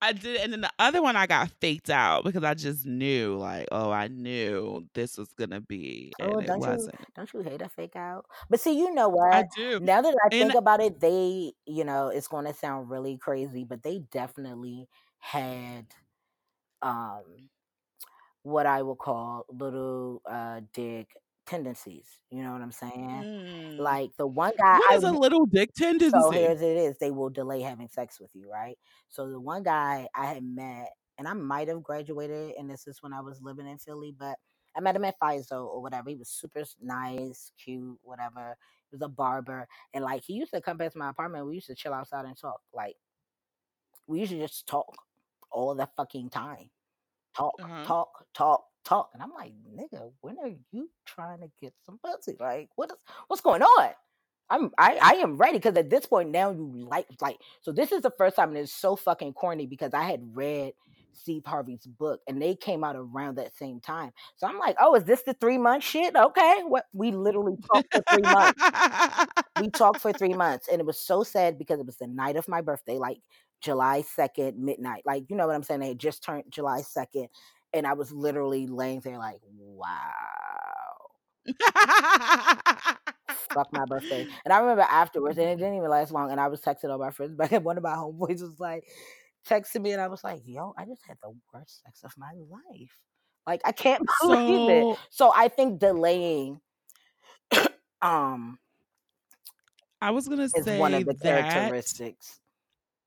I 0.04 0.14
did 0.14 0.38
and 0.42 0.54
then 0.54 0.62
the 0.62 0.72
other 0.80 1.02
one 1.02 1.16
I 1.16 1.28
got 1.28 1.50
faked 1.62 1.90
out 1.90 2.24
because 2.26 2.44
I 2.44 2.54
just 2.56 2.86
knew 2.86 3.38
like, 3.38 3.68
oh, 3.72 3.92
I 3.92 4.08
knew 4.08 4.88
this 4.94 5.18
was 5.18 5.30
gonna 5.34 5.62
be 5.62 6.14
and 6.20 6.32
Oh, 6.32 6.42
it 6.42 6.54
don't 6.54 6.66
you, 6.68 6.92
wasn't. 6.92 6.96
don't 7.16 7.32
you 7.34 7.42
hate 7.42 7.62
a 7.62 7.70
fake 7.70 7.96
out? 7.96 8.26
But 8.50 8.60
see, 8.60 8.78
you 8.78 8.94
know 8.94 9.10
what? 9.10 9.30
I 9.32 9.44
do. 9.44 9.80
Now 9.80 10.02
that 10.02 10.16
I 10.26 10.30
And 10.32 10.38
think 10.38 10.56
about 10.56 10.82
it, 10.82 11.00
they, 11.00 11.54
you 11.66 11.84
know, 11.84 12.08
it's 12.10 12.28
going 12.28 12.46
to 12.46 12.54
sound 12.54 12.90
really 12.90 13.18
crazy, 13.18 13.64
but 13.66 13.84
they 13.84 14.00
definitely 14.12 14.88
had 15.20 15.88
um 16.82 17.50
what 18.44 18.66
I 18.66 18.82
would 18.82 18.98
call 18.98 19.46
little 19.50 20.22
uh 20.30 20.62
dick 20.74 21.08
tendencies. 21.46 22.08
You 22.30 22.44
know 22.44 22.52
what 22.54 22.62
I'm 22.62 22.72
saying? 22.72 23.26
Mm. 23.26 23.78
Like 23.78 24.12
the 24.18 24.28
one 24.28 24.54
guy 24.58 24.78
What 24.78 24.92
I 24.92 24.94
is 24.94 25.04
a 25.04 25.12
w- 25.12 25.14
little 25.14 25.46
dick 25.46 25.72
tendency. 25.76 26.12
so 26.12 26.32
here's 26.32 26.62
it 26.62 26.78
is 26.78 26.98
they 26.98 27.12
will 27.12 27.30
delay 27.30 27.62
having 27.62 27.90
sex 27.90 28.20
with 28.20 28.32
you, 28.34 28.50
right? 28.52 28.78
So 29.10 29.30
the 29.30 29.40
one 29.40 29.64
guy 29.64 30.08
I 30.16 30.26
had 30.26 30.44
met, 30.44 30.90
and 31.18 31.28
I 31.28 31.34
might 31.34 31.68
have 31.70 31.84
graduated, 31.84 32.56
and 32.58 32.70
this 32.70 32.88
is 32.88 33.02
when 33.02 33.14
I 33.14 33.22
was 33.22 33.42
living 33.42 33.68
in 33.68 33.78
Philly, 33.80 34.14
but 34.18 34.38
I 34.76 34.82
met 34.82 34.96
him 34.96 35.06
at 35.06 35.16
FISO 35.20 35.66
or 35.66 35.82
whatever. 35.82 36.10
He 36.10 36.16
was 36.16 36.30
super 36.30 36.64
nice, 36.82 37.52
cute, 37.64 37.98
whatever. 38.04 38.58
He 38.90 38.96
was 38.96 39.02
a 39.02 39.08
barber, 39.10 39.68
and 39.94 40.04
like 40.04 40.24
he 40.24 40.34
used 40.34 40.54
to 40.54 40.62
come 40.62 40.78
past 40.78 40.96
my 40.96 41.10
apartment. 41.10 41.48
We 41.48 41.56
used 41.56 41.68
to 41.68 41.76
chill 41.76 41.94
outside 41.94 42.26
and 42.26 42.38
talk. 42.38 42.62
Like 42.74 42.96
we 44.08 44.20
used 44.20 44.32
to 44.32 44.40
just 44.40 44.68
talk 44.68 44.96
all 45.52 45.76
the 45.76 45.88
fucking 45.98 46.30
time. 46.30 46.70
Talk, 47.36 47.56
Uh-huh. 47.60 47.88
talk, 47.88 48.26
talk, 48.34 48.66
talk. 48.84 49.10
And 49.14 49.22
I'm 49.22 49.32
like, 49.38 49.54
nigga, 49.78 50.12
when 50.22 50.38
are 50.40 50.52
you 50.72 50.90
trying 51.06 51.42
to 51.42 51.50
get 51.62 51.74
some 51.86 52.00
pussy? 52.04 52.36
Like, 52.40 52.70
what 52.76 52.92
is 52.92 52.98
what's 53.28 53.42
going 53.42 53.62
on? 53.62 53.90
I'm 54.50 54.72
I, 54.78 55.00
I 55.02 55.12
am 55.16 55.38
ready 55.38 55.58
because 55.58 55.76
at 55.78 55.90
this 55.90 56.06
point 56.06 56.30
now 56.30 56.52
you 56.52 56.88
like 56.90 57.08
like 57.22 57.38
so 57.62 57.72
this 57.72 57.92
is 57.92 58.02
the 58.02 58.12
first 58.18 58.36
time 58.36 58.50
and 58.50 58.58
it's 58.58 58.74
so 58.74 58.96
fucking 58.96 59.34
corny 59.34 59.66
because 59.66 59.94
I 59.94 60.04
had 60.04 60.22
read 60.36 60.74
Steve 61.14 61.44
Harvey's 61.46 61.86
book 61.86 62.20
and 62.28 62.42
they 62.42 62.56
came 62.56 62.84
out 62.84 62.96
around 62.96 63.38
that 63.38 63.56
same 63.56 63.80
time. 63.80 64.12
So 64.36 64.48
I'm 64.48 64.60
like, 64.60 64.76
oh, 64.82 64.96
is 64.96 65.04
this 65.06 65.24
the 65.24 65.34
three 65.34 65.58
month 65.58 65.84
shit? 65.84 66.16
Okay. 66.16 66.62
What 66.68 66.86
we 66.94 67.12
literally 67.12 67.56
talked 67.72 67.94
for 67.94 68.04
three 68.10 68.32
months 68.32 68.62
we 69.62 69.70
talked 69.70 70.02
for 70.02 70.12
three 70.14 70.34
months 70.34 70.68
and 70.68 70.80
it 70.80 70.86
was 70.86 71.00
so 71.00 71.24
sad 71.24 71.58
because 71.58 71.80
it 71.80 71.86
was 71.86 71.98
the 71.98 72.08
night 72.08 72.36
of 72.36 72.48
my 72.48 72.62
birthday 72.62 72.98
like 72.98 73.18
july 73.62 74.04
2nd 74.18 74.58
midnight 74.58 75.04
like 75.06 75.24
you 75.30 75.36
know 75.36 75.48
what 75.48 75.56
i'm 75.56 75.64
saying 75.64 75.80
they 75.80 75.90
had 75.90 76.00
just 76.00 76.24
turned 76.24 76.44
july 76.50 76.82
2nd 76.82 77.28
and 77.74 77.88
i 77.88 77.94
was 77.94 78.12
literally 78.12 78.68
laying 78.68 79.00
there 79.02 79.18
like 79.18 79.40
wow. 79.48 80.12
Fuck 83.54 83.72
my 83.74 83.86
birthday. 83.86 84.28
And 84.46 84.54
i 84.54 84.60
remember 84.60 84.84
afterwards 84.84 85.38
and 85.38 85.48
it 85.48 85.58
didn't 85.58 85.76
even 85.76 85.90
last 85.90 86.12
long 86.12 86.32
and 86.32 86.40
i 86.40 86.48
was 86.48 86.62
texting 86.62 86.90
all 86.90 86.98
my 86.98 87.12
friends 87.12 87.36
but 87.38 87.52
one 87.64 87.78
of 87.78 87.84
my 87.84 87.94
homeboys 87.96 88.42
was 88.42 88.60
like 88.60 88.86
texting 89.48 89.82
me 89.82 89.92
and 89.92 90.02
i 90.02 90.08
was 90.08 90.24
like 90.24 90.42
yo 90.46 90.74
i 90.78 90.86
just 90.86 91.02
had 91.06 91.18
the 91.22 91.34
worst 91.54 91.84
sex 91.84 92.04
of 92.04 92.14
my 92.18 92.32
life. 92.50 92.98
Like 93.46 93.62
i 93.66 93.72
can't 93.72 94.04
believe 94.22 94.70
it. 94.70 94.96
So 94.96 95.00
so 95.10 95.34
i 95.36 95.48
think 95.48 95.80
delaying 95.80 96.62
um 98.02 98.60
I 100.02 100.12
was 100.12 100.28
gonna 100.28 100.44
is 100.44 100.66
say 100.66 100.80
one 100.80 100.94
of 100.94 101.06
the 101.06 101.14
that 101.14 101.52
characteristics 101.52 102.42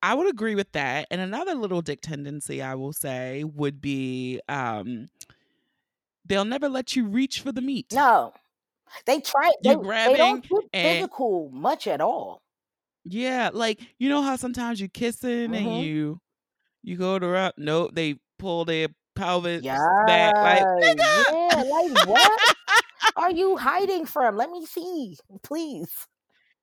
I 0.03 0.15
would 0.15 0.29
agree 0.29 0.55
with 0.55 0.71
that. 0.73 1.07
And 1.11 1.21
another 1.21 1.55
little 1.55 1.83
dick 1.83 2.01
tendency 2.01 2.63
I 2.63 2.75
will 2.75 2.93
say 2.93 3.45
would 3.45 3.81
be 3.81 4.41
um 4.49 5.09
they'll 6.25 6.45
never 6.45 6.69
let 6.69 6.97
you 6.97 7.07
reach 7.07 7.41
for 7.41 7.53
the 7.53 7.61
meat. 7.61 7.93
No, 7.93 8.33
they 9.07 9.21
try. 9.21 9.51
They 9.63 9.71
You're 9.71 9.83
they 9.83 10.17
don't 10.17 10.43
get 10.49 10.61
and 10.73 10.99
physical 10.99 11.51
much 11.53 11.87
at 11.87 12.01
all. 12.01 12.43
yeah, 13.05 13.51
like 13.53 13.81
you 13.99 14.09
know 14.09 14.23
how 14.23 14.37
sometimes 14.37 14.81
you 14.81 14.89
kissing 14.89 15.55
and 15.55 15.67
Mhm. 15.67 15.81
you 15.83 16.21
you 16.83 16.97
go 16.97 17.19
to 17.19 17.35
up, 17.37 17.55
nope, 17.59 17.91
they 17.95 18.17
pull 18.39 18.65
their 18.65 18.89
pelvis 19.15 19.63
back 20.07 20.35
like 20.43 20.63
nigga. 20.63 21.25
yeah. 21.33 21.63
Like 21.63 22.07
what 22.07 22.41
are 23.17 23.31
you 23.31 23.57
hiding 23.57 24.07
from? 24.07 24.37
Let 24.37 24.51
me 24.51 24.67
see, 24.67 25.17
please. 25.43 26.07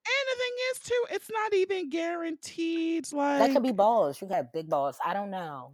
And 0.06 0.28
the 0.30 0.38
thing 0.38 0.54
is 0.72 0.80
too, 0.80 1.06
it's 1.12 1.30
not 1.32 1.54
even 1.54 1.89
guaranteed. 1.89 3.08
Like 3.13 3.39
that 3.39 3.54
could 3.54 3.63
be 3.63 3.72
balls. 3.72 4.22
You 4.22 4.28
got 4.28 4.52
big 4.54 4.70
balls. 4.70 4.98
I 5.06 5.13
don't 5.13 5.32
know. 5.32 5.74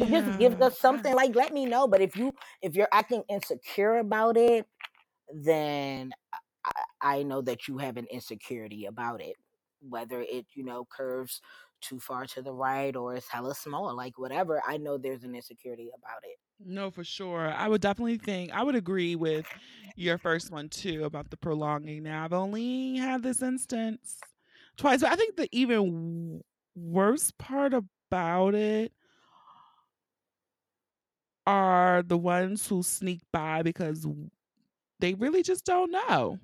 It 0.00 0.10
just 0.10 0.38
gives 0.38 0.60
yeah, 0.60 0.66
us 0.66 0.78
something. 0.78 1.14
Like 1.14 1.34
let 1.34 1.52
me 1.52 1.66
know. 1.66 1.88
But 1.88 2.00
if 2.00 2.16
you 2.16 2.32
if 2.62 2.76
you're 2.76 2.88
acting 2.92 3.24
insecure 3.28 3.98
about 3.98 4.36
it, 4.36 4.66
then 5.32 6.12
I, 6.64 6.72
I 7.02 7.22
know 7.24 7.42
that 7.42 7.68
you 7.68 7.78
have 7.78 7.96
an 7.96 8.06
insecurity 8.10 8.86
about 8.86 9.20
it. 9.20 9.36
Whether 9.80 10.20
it 10.22 10.46
you 10.54 10.64
know 10.64 10.86
curves 10.90 11.40
too 11.80 12.00
far 12.00 12.26
to 12.26 12.42
the 12.42 12.52
right 12.52 12.96
or 12.96 13.16
it's 13.16 13.28
hella 13.28 13.54
small, 13.54 13.94
like 13.96 14.18
whatever. 14.18 14.62
I 14.66 14.78
know 14.78 14.98
there's 14.98 15.24
an 15.24 15.34
insecurity 15.34 15.90
about 15.96 16.20
it. 16.22 16.38
No, 16.60 16.90
for 16.90 17.04
sure. 17.04 17.48
I 17.52 17.68
would 17.68 17.80
definitely 17.80 18.18
think 18.18 18.52
I 18.52 18.62
would 18.62 18.74
agree 18.74 19.16
with 19.16 19.46
your 19.96 20.18
first 20.18 20.50
one 20.50 20.68
too 20.68 21.04
about 21.04 21.30
the 21.30 21.36
prolonging. 21.36 22.02
Now 22.04 22.24
I've 22.24 22.32
only 22.32 22.96
had 22.96 23.22
this 23.22 23.42
instance 23.42 24.24
twice, 24.76 25.00
but 25.00 25.12
I 25.12 25.16
think 25.16 25.36
the 25.36 25.48
even 25.52 25.76
w- 25.78 26.42
worse 26.74 27.30
part 27.32 27.74
about 27.74 28.54
it 28.54 28.92
are 31.46 32.02
the 32.02 32.18
ones 32.18 32.66
who 32.68 32.82
sneak 32.82 33.20
by 33.32 33.62
because 33.62 34.06
they 35.00 35.14
really 35.14 35.42
just 35.42 35.64
don't 35.64 35.90
know. 35.90 36.40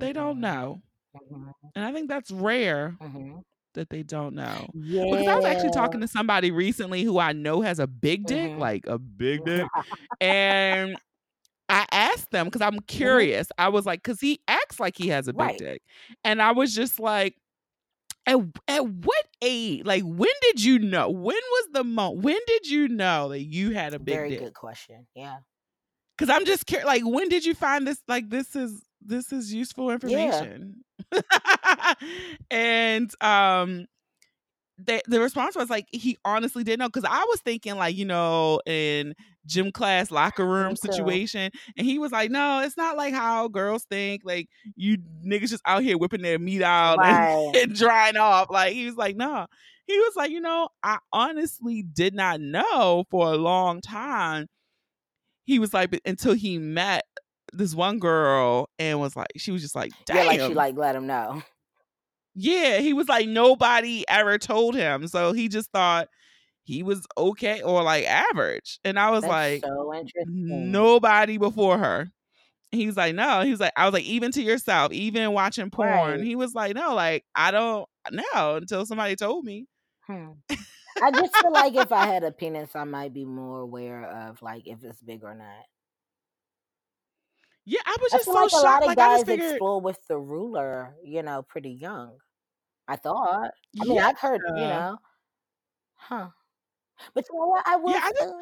They 0.00 0.12
don't 0.12 0.40
Mhm, 0.40 0.40
know. 0.40 0.82
mhm, 1.14 1.72
And 1.74 1.84
I 1.84 1.92
think 1.92 2.08
that's 2.08 2.30
rare 2.30 2.98
mhm. 3.00 3.42
That 3.78 3.90
they 3.90 4.02
don't 4.02 4.34
know. 4.34 4.68
Because 4.74 5.26
I 5.26 5.34
was 5.36 5.44
actually 5.44 5.70
talking 5.70 6.00
to 6.02 6.08
somebody 6.08 6.50
recently 6.50 7.02
who 7.02 7.18
I 7.18 7.32
know 7.32 7.60
has 7.62 7.78
a 7.78 7.86
big 7.86 8.26
dick, 8.26 8.50
Mhm. 8.52 8.58
like 8.58 8.86
a 8.86 8.98
big 8.98 9.44
dick. 9.44 9.66
And 10.20 10.96
I 11.68 11.86
asked 11.92 12.30
them 12.30 12.46
because 12.46 12.60
I'm 12.62 12.76
Mhm. 12.80 12.86
curious. 12.86 13.48
I 13.58 13.68
was 13.68 13.86
like, 13.86 14.02
because 14.02 14.20
he 14.20 14.40
acts 14.48 14.80
like 14.80 14.96
he 14.96 15.08
has 15.08 15.28
a 15.28 15.32
big 15.32 15.40
Right. 15.40 15.58
dick. 15.58 15.82
And 16.24 16.40
I 16.42 16.52
was 16.52 16.74
just 16.74 16.98
like, 17.00 17.36
at, 18.26 18.36
at 18.66 18.86
what 18.86 19.26
age? 19.42 19.84
Like, 19.86 20.02
when 20.02 20.28
did 20.42 20.62
you 20.62 20.78
know? 20.78 21.08
When 21.08 21.36
was 21.36 21.68
the 21.72 21.84
moment? 21.84 22.24
When 22.24 22.38
did 22.46 22.68
you 22.68 22.88
know 22.88 23.28
that 23.30 23.40
you 23.42 23.70
had 23.70 23.94
a 23.94 23.98
big 23.98 24.14
Very 24.14 24.30
dick? 24.30 24.40
good 24.40 24.54
question. 24.54 25.06
Yeah. 25.14 25.38
Because 26.16 26.34
I'm 26.34 26.44
just 26.44 26.66
curious. 26.66 26.86
Like, 26.86 27.02
when 27.04 27.28
did 27.28 27.44
you 27.46 27.54
find 27.54 27.86
this? 27.86 28.02
Like, 28.08 28.28
this 28.28 28.54
is 28.56 28.82
this 29.00 29.32
is 29.32 29.52
useful 29.52 29.90
Yeah. 30.02 30.46
information. 30.46 30.84
and 32.50 33.10
um, 33.22 33.86
the 34.78 35.02
the 35.08 35.20
response 35.20 35.56
was 35.56 35.70
like 35.70 35.86
he 35.90 36.16
honestly 36.24 36.62
didn't 36.64 36.80
know 36.80 36.88
because 36.88 37.04
I 37.08 37.24
was 37.24 37.40
thinking 37.40 37.76
like 37.76 37.96
you 37.96 38.04
know 38.04 38.60
in 38.66 39.14
gym 39.46 39.72
class 39.72 40.10
locker 40.10 40.46
room 40.46 40.76
situation, 40.76 41.50
and 41.76 41.86
he 41.86 41.98
was 41.98 42.12
like, 42.12 42.30
no, 42.30 42.60
it's 42.60 42.76
not 42.76 42.96
like 42.96 43.14
how 43.14 43.48
girls 43.48 43.84
think. 43.90 44.22
Like 44.24 44.48
you 44.76 44.98
niggas 45.26 45.50
just 45.50 45.62
out 45.66 45.82
here 45.82 45.98
whipping 45.98 46.22
their 46.22 46.38
meat 46.38 46.62
out 46.62 47.02
and, 47.02 47.28
Right. 47.52 47.52
and 47.54 47.74
drying 47.74 48.16
off. 48.16 48.50
Like 48.50 48.74
he 48.74 48.86
was 48.86 48.96
like, 48.96 49.16
no. 49.16 49.46
He 49.86 49.98
was 49.98 50.14
like, 50.16 50.30
you 50.30 50.40
know, 50.40 50.68
I 50.82 50.98
honestly 51.12 51.82
did 51.82 52.14
not 52.14 52.40
know 52.40 53.04
for 53.10 53.32
a 53.32 53.36
long 53.36 53.80
time. 53.80 54.46
He 55.44 55.58
was 55.58 55.72
like, 55.72 55.98
until 56.04 56.34
he 56.34 56.58
met 56.58 57.04
this 57.52 57.74
one 57.74 57.98
girl 57.98 58.68
and 58.78 59.00
was 59.00 59.16
like, 59.16 59.28
she 59.36 59.50
was 59.50 59.62
just 59.62 59.74
like, 59.74 59.92
Yeah, 60.08 60.24
like 60.24 60.40
she 60.40 60.54
like 60.54 60.76
let 60.76 60.94
him 60.96 61.06
know. 61.06 61.42
Yeah, 62.34 62.78
he 62.78 62.92
was 62.92 63.08
like 63.08 63.26
nobody 63.26 64.04
ever 64.08 64.38
told 64.38 64.76
him, 64.76 65.08
so 65.08 65.32
he 65.32 65.48
just 65.48 65.70
thought 65.72 66.08
he 66.62 66.82
was 66.82 67.04
okay 67.16 67.62
or 67.62 67.82
like 67.82 68.04
average. 68.04 68.78
And 68.84 68.98
I 68.98 69.10
was 69.10 69.22
That's 69.22 69.32
like, 69.32 69.64
so 69.64 69.92
interesting. 69.94 70.70
nobody 70.70 71.38
before 71.38 71.78
her. 71.78 72.10
He 72.70 72.86
was 72.86 72.96
like, 72.96 73.14
no. 73.14 73.40
He 73.40 73.50
was 73.50 73.60
like, 73.60 73.72
I 73.74 73.86
was 73.86 73.94
like, 73.94 74.04
even 74.04 74.30
to 74.32 74.42
yourself, 74.42 74.92
even 74.92 75.32
watching 75.32 75.70
porn. 75.70 75.88
Right. 75.88 76.20
He 76.20 76.36
was 76.36 76.54
like, 76.54 76.74
no, 76.74 76.94
like 76.94 77.24
I 77.34 77.50
don't 77.50 77.88
know 78.12 78.56
until 78.56 78.84
somebody 78.84 79.16
told 79.16 79.44
me. 79.44 79.66
Hmm. 80.06 80.32
I 81.02 81.10
just 81.10 81.36
feel 81.36 81.52
like 81.52 81.74
if 81.74 81.90
I 81.92 82.06
had 82.06 82.24
a 82.24 82.32
penis, 82.32 82.70
I 82.74 82.84
might 82.84 83.14
be 83.14 83.24
more 83.24 83.60
aware 83.60 84.04
of 84.04 84.42
like 84.42 84.62
if 84.66 84.84
it's 84.84 85.00
big 85.00 85.24
or 85.24 85.34
not. 85.34 85.64
Yeah, 87.68 87.80
I 87.84 87.96
was 88.00 88.14
I 88.14 88.16
just 88.16 88.24
feel 88.24 88.34
so 88.34 88.40
like 88.40 88.52
a 88.52 88.56
lot 88.66 88.82
of 88.82 88.86
Like 88.88 88.98
I 88.98 89.16
guys 89.16 89.24
figured, 89.24 89.50
explore 89.50 89.78
with 89.82 89.98
the 90.08 90.16
ruler, 90.16 90.94
you 91.04 91.22
know, 91.22 91.42
pretty 91.42 91.70
young. 91.70 92.12
I 92.88 92.96
thought. 92.96 93.50
I 93.78 93.84
mean, 93.84 93.98
I've 93.98 94.18
heard, 94.18 94.40
you 94.48 94.54
know, 94.54 94.96
huh? 95.96 96.28
But 97.12 97.26
you 97.28 97.38
know 97.38 97.46
what? 97.46 97.68
I 97.68 97.76
will. 97.76 97.92
yeah. 97.92 98.00
I 98.02 98.12
just, 98.12 98.34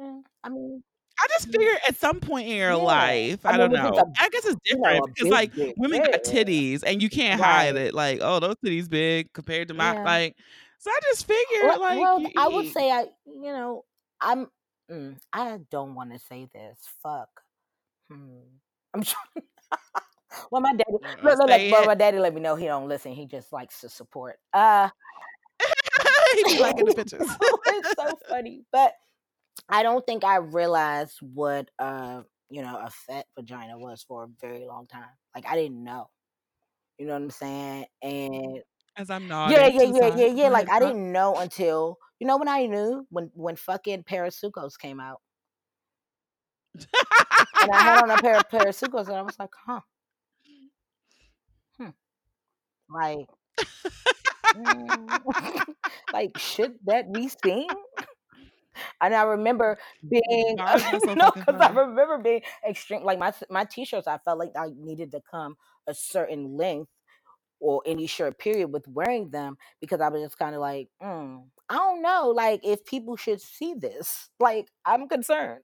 uh, 0.00 0.02
uh, 0.04 0.20
I 0.42 0.48
mean, 0.48 0.82
I 1.20 1.26
just 1.28 1.48
mm, 1.48 1.52
figured 1.52 1.76
at 1.86 1.96
some 1.96 2.18
point 2.18 2.48
in 2.48 2.56
your 2.56 2.70
yeah. 2.70 2.74
life, 2.74 3.46
I 3.46 3.52
I 3.52 3.56
don't 3.58 3.70
mean, 3.72 3.86
it's 3.86 3.96
know. 3.96 4.02
a, 4.02 4.12
I 4.18 4.28
guess 4.28 4.44
it's 4.44 4.56
you 4.66 4.76
know, 4.76 4.82
different 4.90 5.14
because 5.14 5.30
like 5.30 5.54
big, 5.54 5.66
big, 5.66 5.74
women 5.76 6.02
got 6.02 6.24
titties 6.24 6.82
and 6.84 7.00
you 7.00 7.08
can't 7.08 7.40
hide 7.40 7.76
it. 7.76 7.94
Like, 7.94 8.18
oh, 8.22 8.40
those 8.40 8.56
titties 8.56 8.90
big 8.90 9.32
compared 9.34 9.68
to 9.68 9.74
my 9.74 9.94
yeah. 9.94 10.02
like. 10.02 10.36
So 10.78 10.90
I 10.90 10.98
just 11.12 11.28
figured 11.28 11.62
Well, 11.62 11.80
like, 11.80 12.00
well, 12.00 12.26
I 12.36 12.48
would 12.48 12.72
say 12.72 12.90
I, 12.90 13.06
you 13.24 13.52
know, 13.52 13.84
I'm. 14.20 14.48
Mm, 14.90 15.16
I 15.32 15.60
don't 15.70 15.94
want 15.94 16.12
to 16.12 16.18
say 16.18 16.48
this. 16.52 16.76
Fuck. 17.04 17.28
Hmm. 18.10 18.40
I'm 18.94 19.02
trying. 19.02 19.46
well, 20.50 20.60
my 20.60 20.72
daddy. 20.72 20.84
Look, 20.90 21.22
look, 21.22 21.48
Well, 21.48 21.86
my 21.86 21.94
daddy 21.94 22.18
let 22.18 22.34
me 22.34 22.40
know 22.40 22.56
he 22.56 22.66
don't 22.66 22.88
listen. 22.88 23.12
He 23.12 23.26
just 23.26 23.52
likes 23.52 23.80
to 23.80 23.88
support. 23.88 24.36
Uh. 24.52 24.88
he 26.34 26.44
be 26.44 26.60
liking 26.60 26.84
the 26.86 26.94
pictures. 26.96 27.28
it's 27.66 27.94
so 27.98 28.18
funny, 28.28 28.62
but 28.72 28.92
I 29.68 29.82
don't 29.82 30.04
think 30.04 30.24
I 30.24 30.36
realized 30.36 31.18
what 31.20 31.70
uh 31.78 32.22
you 32.50 32.62
know 32.62 32.76
a 32.76 32.90
fat 32.90 33.26
vagina 33.36 33.78
was 33.78 34.04
for 34.06 34.24
a 34.24 34.28
very 34.40 34.66
long 34.66 34.86
time. 34.86 35.08
Like 35.34 35.46
I 35.48 35.56
didn't 35.56 35.82
know. 35.82 36.08
You 36.98 37.06
know 37.06 37.14
what 37.14 37.22
I'm 37.22 37.30
saying? 37.30 37.86
And 38.02 38.60
As 38.96 39.10
I'm 39.10 39.26
not. 39.28 39.50
yeah, 39.50 39.66
yeah, 39.66 39.82
yeah, 39.82 40.16
yeah, 40.16 40.26
yeah. 40.26 40.48
Like 40.48 40.70
I 40.70 40.78
didn't 40.78 41.12
know 41.12 41.36
until 41.36 41.98
you 42.18 42.26
know 42.26 42.36
when 42.36 42.48
I 42.48 42.66
knew 42.66 43.06
when 43.10 43.30
when 43.34 43.56
fucking 43.56 44.04
Parasucos 44.04 44.78
came 44.78 45.00
out, 45.00 45.20
and 47.60 47.70
I 47.72 47.82
had 47.82 47.98
on 47.98 48.10
a 48.10 48.18
pair 48.18 48.38
of 48.38 48.48
Parasucos, 48.50 49.08
and 49.08 49.16
I 49.16 49.22
was 49.22 49.38
like, 49.38 49.50
huh, 49.66 49.80
hmm, 51.78 51.90
like, 52.88 53.28
mm, 54.54 55.20
like 56.12 56.36
should 56.38 56.74
that 56.86 57.12
be 57.12 57.28
seen? 57.44 57.76
And 59.00 59.14
I 59.14 59.22
remember 59.22 59.78
being 60.08 60.56
Why 60.56 60.74
is 60.76 60.82
that 60.82 61.02
so 61.02 61.14
no, 61.14 61.32
because 61.32 61.60
I 61.60 61.68
remember 61.68 62.18
being 62.18 62.42
extreme. 62.68 63.04
Like 63.04 63.18
my 63.18 63.32
my 63.50 63.64
t-shirts, 63.64 64.06
I 64.06 64.18
felt 64.18 64.38
like 64.38 64.52
I 64.56 64.68
needed 64.76 65.12
to 65.12 65.20
come 65.30 65.56
a 65.86 65.94
certain 65.94 66.56
length 66.56 66.90
or 67.60 67.82
any 67.86 68.06
short 68.06 68.38
period 68.38 68.68
with 68.72 68.86
wearing 68.88 69.30
them 69.30 69.56
because 69.80 70.00
I 70.00 70.08
was 70.08 70.22
just 70.22 70.38
kind 70.38 70.54
of 70.54 70.60
like, 70.60 70.88
mm, 71.02 71.42
I 71.68 71.74
don't 71.74 72.02
know, 72.02 72.30
like 72.34 72.60
if 72.64 72.84
people 72.84 73.16
should 73.16 73.40
see 73.40 73.74
this. 73.74 74.30
Like 74.40 74.68
I'm 74.84 75.08
concerned. 75.08 75.62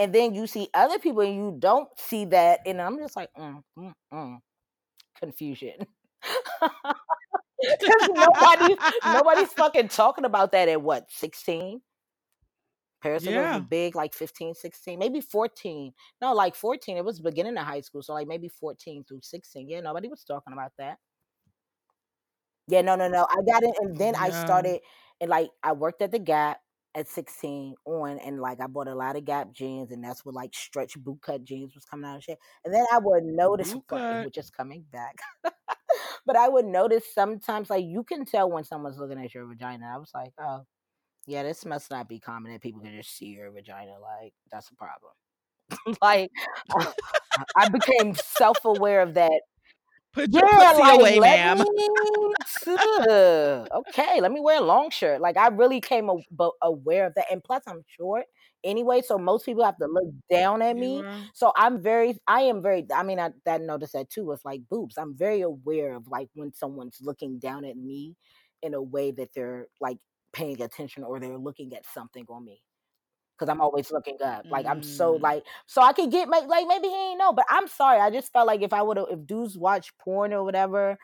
And 0.00 0.14
then 0.14 0.34
you 0.34 0.46
see 0.48 0.68
other 0.74 0.98
people 0.98 1.22
and 1.22 1.36
you 1.36 1.56
don't 1.58 1.88
see 1.98 2.24
that, 2.26 2.60
and 2.66 2.80
I'm 2.80 2.98
just 2.98 3.16
like, 3.16 3.30
mm, 3.38 3.62
mm, 3.78 3.92
mm. 4.12 4.38
confusion. 5.20 5.86
'Cause 7.62 8.08
nobody's 8.14 8.78
nobody's 9.04 9.52
fucking 9.54 9.88
talking 9.88 10.24
about 10.24 10.52
that 10.52 10.68
at 10.68 10.80
what 10.82 11.10
16 11.10 11.82
Parasuco 13.04 13.30
yeah. 13.30 13.56
was 13.58 13.66
big 13.66 13.94
like 13.96 14.12
15 14.14 14.54
16 14.54 14.98
maybe 14.98 15.20
14 15.20 15.92
no 16.20 16.34
like 16.34 16.54
14 16.54 16.96
it 16.98 17.04
was 17.04 17.20
beginning 17.20 17.56
of 17.56 17.66
high 17.66 17.80
school 17.80 18.02
so 18.02 18.12
like 18.14 18.28
maybe 18.28 18.48
14 18.48 19.04
through 19.04 19.20
16 19.22 19.68
yeah 19.68 19.80
nobody 19.80 20.08
was 20.08 20.24
talking 20.24 20.52
about 20.52 20.72
that 20.78 20.98
yeah 22.68 22.82
no 22.82 22.96
no 22.96 23.08
no 23.08 23.26
i 23.30 23.42
got 23.42 23.62
it 23.62 23.74
and 23.80 23.96
then 23.96 24.14
i 24.16 24.30
started 24.30 24.80
and 25.20 25.30
like 25.30 25.50
i 25.62 25.72
worked 25.72 26.02
at 26.02 26.12
the 26.12 26.18
gap 26.18 26.60
at 26.94 27.08
16 27.08 27.74
on 27.84 28.18
and 28.18 28.40
like 28.40 28.60
i 28.60 28.66
bought 28.66 28.88
a 28.88 28.94
lot 28.94 29.16
of 29.16 29.24
gap 29.24 29.52
jeans 29.52 29.92
and 29.92 30.02
that's 30.02 30.24
what 30.24 30.34
like 30.34 30.52
stretch 30.52 30.98
bootcut 30.98 31.44
jeans 31.44 31.74
was 31.74 31.84
coming 31.84 32.04
out 32.04 32.14
and 32.14 32.22
shit 32.24 32.38
and 32.64 32.74
then 32.74 32.84
i 32.92 32.98
would 32.98 33.22
notice 33.22 33.74
which 34.24 34.38
is 34.38 34.50
coming 34.50 34.84
back 34.92 35.18
but 36.26 36.36
i 36.36 36.48
would 36.48 36.64
notice 36.64 37.04
sometimes 37.14 37.70
like 37.70 37.84
you 37.84 38.02
can 38.02 38.24
tell 38.24 38.50
when 38.50 38.64
someone's 38.64 38.98
looking 38.98 39.22
at 39.22 39.32
your 39.32 39.46
vagina 39.46 39.86
i 39.94 39.98
was 39.98 40.10
like 40.12 40.32
oh 40.40 40.64
yeah, 41.26 41.42
this 41.42 41.64
must 41.64 41.90
not 41.90 42.08
be 42.08 42.18
common 42.18 42.52
that 42.52 42.60
people 42.60 42.80
can 42.80 42.96
just 42.96 43.16
see 43.16 43.26
your 43.26 43.50
vagina. 43.50 43.92
Like, 44.00 44.32
that's 44.50 44.70
a 44.70 44.74
problem. 44.74 45.12
like, 46.02 46.30
I 47.56 47.68
became 47.68 48.14
self 48.14 48.58
aware 48.64 49.02
of 49.02 49.14
that. 49.14 49.42
Put 50.12 50.34
your 50.34 50.48
Yeah, 50.48 50.48
pussy 50.48 50.82
like, 50.82 51.00
away, 51.00 51.20
let 51.20 51.40
ma'am. 51.46 51.58
me. 51.58 52.34
okay, 53.10 54.20
let 54.20 54.32
me 54.32 54.40
wear 54.40 54.58
a 54.58 54.64
long 54.64 54.90
shirt. 54.90 55.20
Like, 55.20 55.36
I 55.36 55.48
really 55.48 55.80
came 55.80 56.08
a- 56.10 56.50
aware 56.62 57.06
of 57.06 57.14
that. 57.14 57.26
And 57.30 57.42
plus, 57.42 57.62
I'm 57.66 57.82
short 57.96 58.26
anyway, 58.64 59.02
so 59.02 59.18
most 59.18 59.44
people 59.46 59.64
have 59.64 59.78
to 59.78 59.86
look 59.86 60.12
down 60.30 60.62
at 60.62 60.76
me. 60.76 61.04
are. 61.04 61.30
So 61.34 61.52
I'm 61.56 61.82
very, 61.82 62.18
I 62.26 62.42
am 62.42 62.62
very. 62.62 62.86
I 62.94 63.02
mean, 63.02 63.18
I 63.18 63.30
that 63.44 63.60
noticed 63.62 63.92
that 63.94 64.10
too 64.10 64.26
with 64.26 64.44
like 64.44 64.62
boobs. 64.68 64.98
I'm 64.98 65.16
very 65.16 65.40
aware 65.42 65.94
of 65.96 66.06
like 66.08 66.28
when 66.34 66.52
someone's 66.54 66.98
looking 67.00 67.38
down 67.38 67.64
at 67.64 67.76
me 67.76 68.16
in 68.62 68.74
a 68.74 68.82
way 68.82 69.10
that 69.12 69.30
they're 69.34 69.66
like 69.80 69.98
paying 70.32 70.60
attention 70.62 71.02
or 71.04 71.18
they're 71.18 71.38
looking 71.38 71.74
at 71.74 71.84
something 71.86 72.24
on 72.28 72.44
me 72.44 72.60
because 73.40 73.50
I'm 73.50 73.60
always 73.62 73.90
looking 73.90 74.18
up. 74.22 74.46
Like 74.50 74.66
I'm 74.66 74.82
so 74.82 75.18
Mm. 75.18 75.22
like 75.22 75.44
so 75.66 75.80
I 75.82 75.92
could 75.94 76.10
get 76.10 76.28
my 76.28 76.40
like 76.40 76.66
maybe 76.68 76.88
he 76.88 76.94
ain't 76.94 77.18
know, 77.18 77.32
but 77.32 77.46
I'm 77.48 77.66
sorry. 77.68 78.00
I 78.00 78.10
just 78.10 78.32
felt 78.32 78.46
like 78.46 78.62
if 78.62 78.72
I 78.74 78.82
would 78.82 78.98
have 78.98 79.06
if 79.10 79.26
dudes 79.26 79.56
watch 79.58 79.96
porn 79.98 80.32
or 80.34 80.44
whatever, 80.44 80.98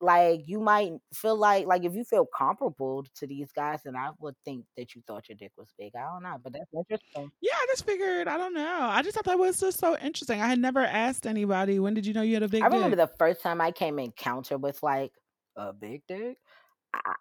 like 0.00 0.42
you 0.46 0.60
might 0.60 0.92
feel 1.14 1.36
like 1.36 1.66
like 1.66 1.84
if 1.84 1.94
you 1.94 2.04
feel 2.04 2.26
comparable 2.26 3.04
to 3.16 3.26
these 3.26 3.52
guys, 3.52 3.80
then 3.84 3.96
I 3.96 4.10
would 4.20 4.36
think 4.44 4.66
that 4.76 4.94
you 4.94 5.02
thought 5.06 5.28
your 5.28 5.36
dick 5.36 5.52
was 5.58 5.68
big. 5.78 5.92
I 5.96 6.02
don't 6.12 6.22
know, 6.22 6.38
but 6.42 6.52
that's 6.54 6.70
interesting. 6.74 7.30
Yeah, 7.40 7.52
I 7.54 7.66
just 7.68 7.86
figured. 7.86 8.28
I 8.28 8.36
don't 8.38 8.54
know. 8.54 8.78
I 8.82 9.02
just 9.02 9.14
thought 9.14 9.24
that 9.26 9.38
was 9.38 9.60
just 9.60 9.78
so 9.78 9.96
interesting. 9.98 10.40
I 10.40 10.46
had 10.48 10.58
never 10.58 10.80
asked 10.80 11.26
anybody. 11.26 11.78
When 11.78 11.94
did 11.94 12.06
you 12.06 12.14
know 12.14 12.22
you 12.22 12.34
had 12.34 12.42
a 12.42 12.48
big 12.48 12.62
dick? 12.62 12.72
I 12.72 12.74
remember 12.76 12.96
dick? 12.96 13.08
the 13.08 13.12
first 13.18 13.42
time 13.42 13.60
I 13.60 13.70
came 13.72 13.98
in 13.98 14.06
encounter 14.06 14.58
with 14.58 14.82
like 14.82 15.12
a 15.56 15.72
big 15.72 16.02
dick. 16.08 16.38
I, 16.94 17.14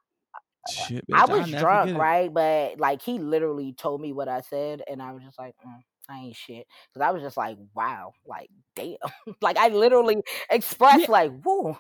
Shit, 0.66 1.08
I 1.12 1.26
bitch. 1.26 1.30
I'll 1.30 1.40
was 1.40 1.48
never 1.48 1.78
drunk, 1.78 1.94
right? 1.96 2.34
But 2.34 2.80
like 2.80 3.02
he 3.02 3.20
literally 3.20 3.74
told 3.74 4.02
me 4.02 4.14
what 4.14 4.28
I 4.30 4.42
said, 4.42 4.82
and 4.88 5.02
I 5.02 5.12
was 5.14 5.24
just 5.24 5.38
like, 5.40 5.56
mm, 5.66 5.80
I 6.10 6.20
ain't 6.20 6.36
shit, 6.36 6.68
because 6.94 7.06
I 7.06 7.12
was 7.12 7.22
just 7.22 7.38
like, 7.38 7.58
wow, 7.76 8.14
like 8.26 8.50
damn, 8.76 8.98
like 9.42 9.58
I 9.58 9.70
literally 9.70 10.18
expressed 10.50 11.08
Yeah, 11.08 11.08
like, 11.10 11.32
whoo, 11.46 11.76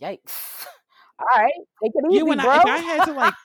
yikes. 0.00 0.66
All 1.20 1.26
right, 1.36 1.52
take 1.82 1.92
it 1.94 2.04
yeah. 2.08 2.22
easy, 2.22 2.24
When 2.24 2.40
I 2.40 2.46
bro. 2.46 2.52
if 2.52 2.64
I 2.64 2.78
had 2.80 3.04
to 3.04 3.12
like, 3.12 3.36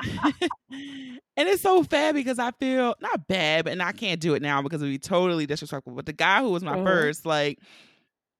and 0.70 1.20
it's 1.48 1.62
so 1.62 1.82
bad 1.84 2.14
because 2.14 2.38
I 2.38 2.50
feel 2.52 2.94
not 3.00 3.26
bad, 3.28 3.64
but 3.64 3.72
and 3.72 3.82
I 3.82 3.92
can't 3.92 4.20
do 4.20 4.34
it 4.34 4.42
now 4.42 4.62
because 4.62 4.82
it 4.82 4.86
would 4.86 4.90
be 4.90 4.98
totally 4.98 5.46
disrespectful. 5.46 5.92
But 5.94 6.06
the 6.06 6.12
guy 6.12 6.40
who 6.40 6.50
was 6.50 6.62
my 6.62 6.76
Mhm. 6.76 6.84
first, 6.84 7.26
like, 7.26 7.58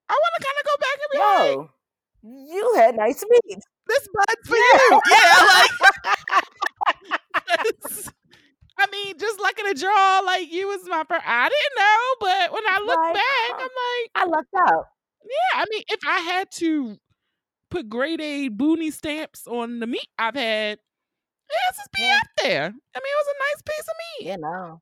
I 0.09 0.12
want 0.14 0.35
to 0.38 0.44
kind 0.44 0.57
of 0.59 0.64
go 0.66 0.76
back 0.81 0.98
and 1.02 1.11
be 1.12 1.18
like, 1.59 1.61
Yo, 2.22 2.50
you 2.50 2.74
had 2.76 2.96
nice 2.96 3.24
meat. 3.28 3.59
This 3.92 4.09
bud's 4.14 4.48
for 4.48 4.57
you. 4.57 5.00
Yeah, 5.11 5.46
like. 5.46 5.70
I 8.78 8.87
mean, 8.90 9.18
just 9.18 9.38
like 9.40 9.59
in 9.59 9.66
a 9.66 9.74
draw, 9.74 10.20
like 10.24 10.50
you 10.52 10.66
was 10.68 10.81
my 10.88 11.05
first. 11.09 11.22
I 11.26 11.48
didn't 11.48 11.76
know, 11.78 12.14
but 12.20 12.52
when 12.52 12.62
I 12.66 12.78
look 12.85 12.98
Like, 12.98 13.14
back, 13.14 13.52
I'm 13.59 13.62
like, 13.62 14.11
I 14.14 14.24
lucked 14.26 14.55
out. 14.68 14.85
yeah. 15.24 15.62
I 15.62 15.64
mean, 15.70 15.83
if 15.88 16.00
I 16.07 16.18
had 16.20 16.50
to 16.52 16.96
put 17.70 17.88
grade 17.88 18.20
A 18.20 18.48
boonie 18.48 18.90
stamps 18.90 19.46
on 19.46 19.78
the 19.81 19.87
meat 19.87 20.09
I've 20.18 20.35
had, 20.35 20.78
this 21.48 21.78
is 21.78 21.88
be 21.94 22.02
Yeah, 22.02 22.16
up 22.16 22.26
there. 22.42 22.64
I 22.64 22.68
mean, 22.68 22.74
it 22.94 22.94
was 22.94 23.28
a 23.28 23.38
nice 23.38 23.62
piece 23.66 23.88
of 23.88 23.94
meat, 24.20 24.26
you 24.33 24.38
know. 24.38 24.81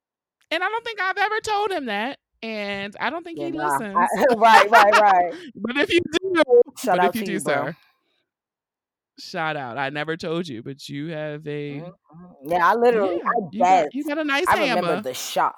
and 0.51 0.63
I 0.63 0.69
don't 0.69 0.85
think 0.85 1.01
I've 1.01 1.19
ever 1.19 1.41
told 1.41 1.71
him 1.73 1.87
that, 1.87 2.19
and 2.43 2.95
I 3.01 3.11
don't 3.11 3.25
think 3.25 3.39
Yeah, 3.39 3.41
he 3.41 3.51
nah. 3.51 3.53
listens. 3.53 3.97
I, 3.97 4.07
right, 4.37 4.71
right, 4.71 4.97
right. 4.97 5.35
but 5.55 5.77
if 5.79 5.91
you 5.93 6.01
do, 6.21 6.43
Shout 6.77 6.99
but 6.99 7.05
if 7.05 7.15
you 7.15 7.23
to 7.23 7.25
do, 7.25 7.33
you, 7.33 7.41
bro. 7.41 7.67
sir, 7.67 7.77
shout 9.21 9.57
out. 9.57 9.79
I 9.79 9.91
never 9.91 10.17
told 10.17 10.49
you, 10.49 10.63
but 10.63 10.89
you 10.89 11.09
have 11.09 11.47
a 11.47 11.81
Mhm. 11.81 11.93
Yeah, 12.47 12.67
I 12.69 12.75
literally, 12.75 13.17
yeah. 13.17 13.25
I 13.27 13.33
You 13.53 13.61
got 13.65 13.95
you 13.95 14.05
got 14.05 14.19
a 14.19 14.25
nice 14.25 14.47
I 14.49 14.55
remember 14.55 15.01
the 15.03 15.15
shock. 15.15 15.57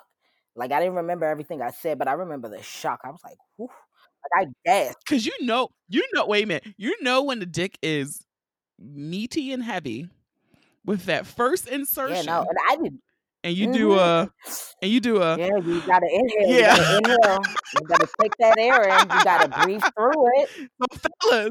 Like 0.54 0.72
I 0.72 0.80
didn't 0.80 0.96
remember 0.96 1.24
everything 1.26 1.62
I 1.62 1.70
said, 1.70 1.98
but 1.98 2.08
I 2.08 2.12
remember 2.12 2.48
the 2.48 2.62
shock. 2.62 3.00
I 3.04 3.10
was 3.10 3.20
like, 3.24 3.38
Whew. 3.56 3.68
like 4.36 4.46
I 4.46 4.50
gasped. 4.64 5.06
Cause 5.06 5.24
you 5.24 5.32
know, 5.40 5.68
you 5.88 6.06
know. 6.12 6.26
Wait 6.26 6.44
a 6.44 6.46
minute. 6.46 6.66
You 6.76 6.94
know 7.02 7.22
when 7.22 7.38
the 7.38 7.46
dick 7.46 7.78
is 7.82 8.24
meaty 8.78 9.52
and 9.52 9.62
heavy 9.62 10.08
with 10.84 11.04
that 11.06 11.26
first 11.26 11.66
Yeah, 11.66 11.72
no, 11.72 11.80
insertion, 11.80 12.28
and 12.28 12.58
I 12.68 12.76
didn't. 12.76 13.00
and 13.44 13.56
you 13.56 13.66
do 13.66 13.92
hmm 13.92 13.98
a, 13.98 14.30
and 14.82 14.90
you 14.90 15.00
do 15.00 15.22
a, 15.22 15.36
Yeah, 15.38 15.46
you 15.64 15.82
gotta 15.86 16.06
inhale. 16.10 16.48
You 16.48 16.60
yeah. 16.60 16.76
gotta 16.76 16.96
inhale. 16.98 17.54
You 17.74 17.86
gotta 17.88 18.06
take 18.20 18.32
that 18.38 18.58
air 18.58 18.98
in. 18.98 19.10
You 19.10 19.20
gotta 19.22 19.48
breathe 19.48 19.82
through 19.96 20.42
it. 20.42 20.50
so 20.80 21.08
fellas, 21.30 21.50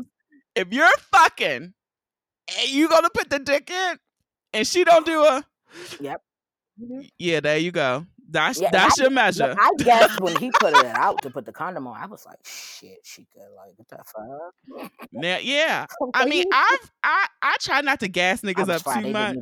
if 0.55 0.71
you're 0.71 0.87
fucking 1.11 1.73
and 2.59 2.69
you 2.69 2.89
gonna 2.89 3.09
put 3.13 3.29
the 3.29 3.39
dick 3.39 3.69
in, 3.69 3.99
and 4.53 4.67
she 4.67 4.83
don't 4.83 5.05
do 5.05 5.21
a, 5.23 5.43
Yep. 5.99 6.21
Mhm. 6.81 7.09
yeah, 7.17 7.39
there 7.39 7.57
you 7.57 7.71
go. 7.71 8.05
That's 8.29 8.61
yeah, 8.61 8.69
that's 8.71 8.99
I, 8.99 9.03
your 9.03 9.11
measure. 9.11 9.55
I 9.59 9.71
guess 9.77 10.19
when 10.21 10.35
he 10.37 10.51
put 10.51 10.73
it 10.73 10.85
out 10.95 11.21
to 11.23 11.29
put 11.29 11.45
the 11.45 11.51
condom 11.51 11.85
on, 11.85 12.01
I 12.01 12.05
was 12.05 12.25
like, 12.25 12.39
shit, 12.45 12.99
she 13.03 13.27
could 13.33 13.43
like 13.55 13.73
what 13.75 13.87
the 13.89 13.97
fuck. 14.05 14.91
Now, 15.11 15.37
yeah. 15.41 15.85
I 16.13 16.25
mean, 16.25 16.45
I've 16.51 16.91
I 17.03 17.27
I 17.41 17.57
try 17.59 17.81
not 17.81 17.99
to 17.99 18.07
gas 18.07 18.41
niggas 18.41 18.69
up 18.69 19.01
too 19.01 19.09
much. 19.09 19.35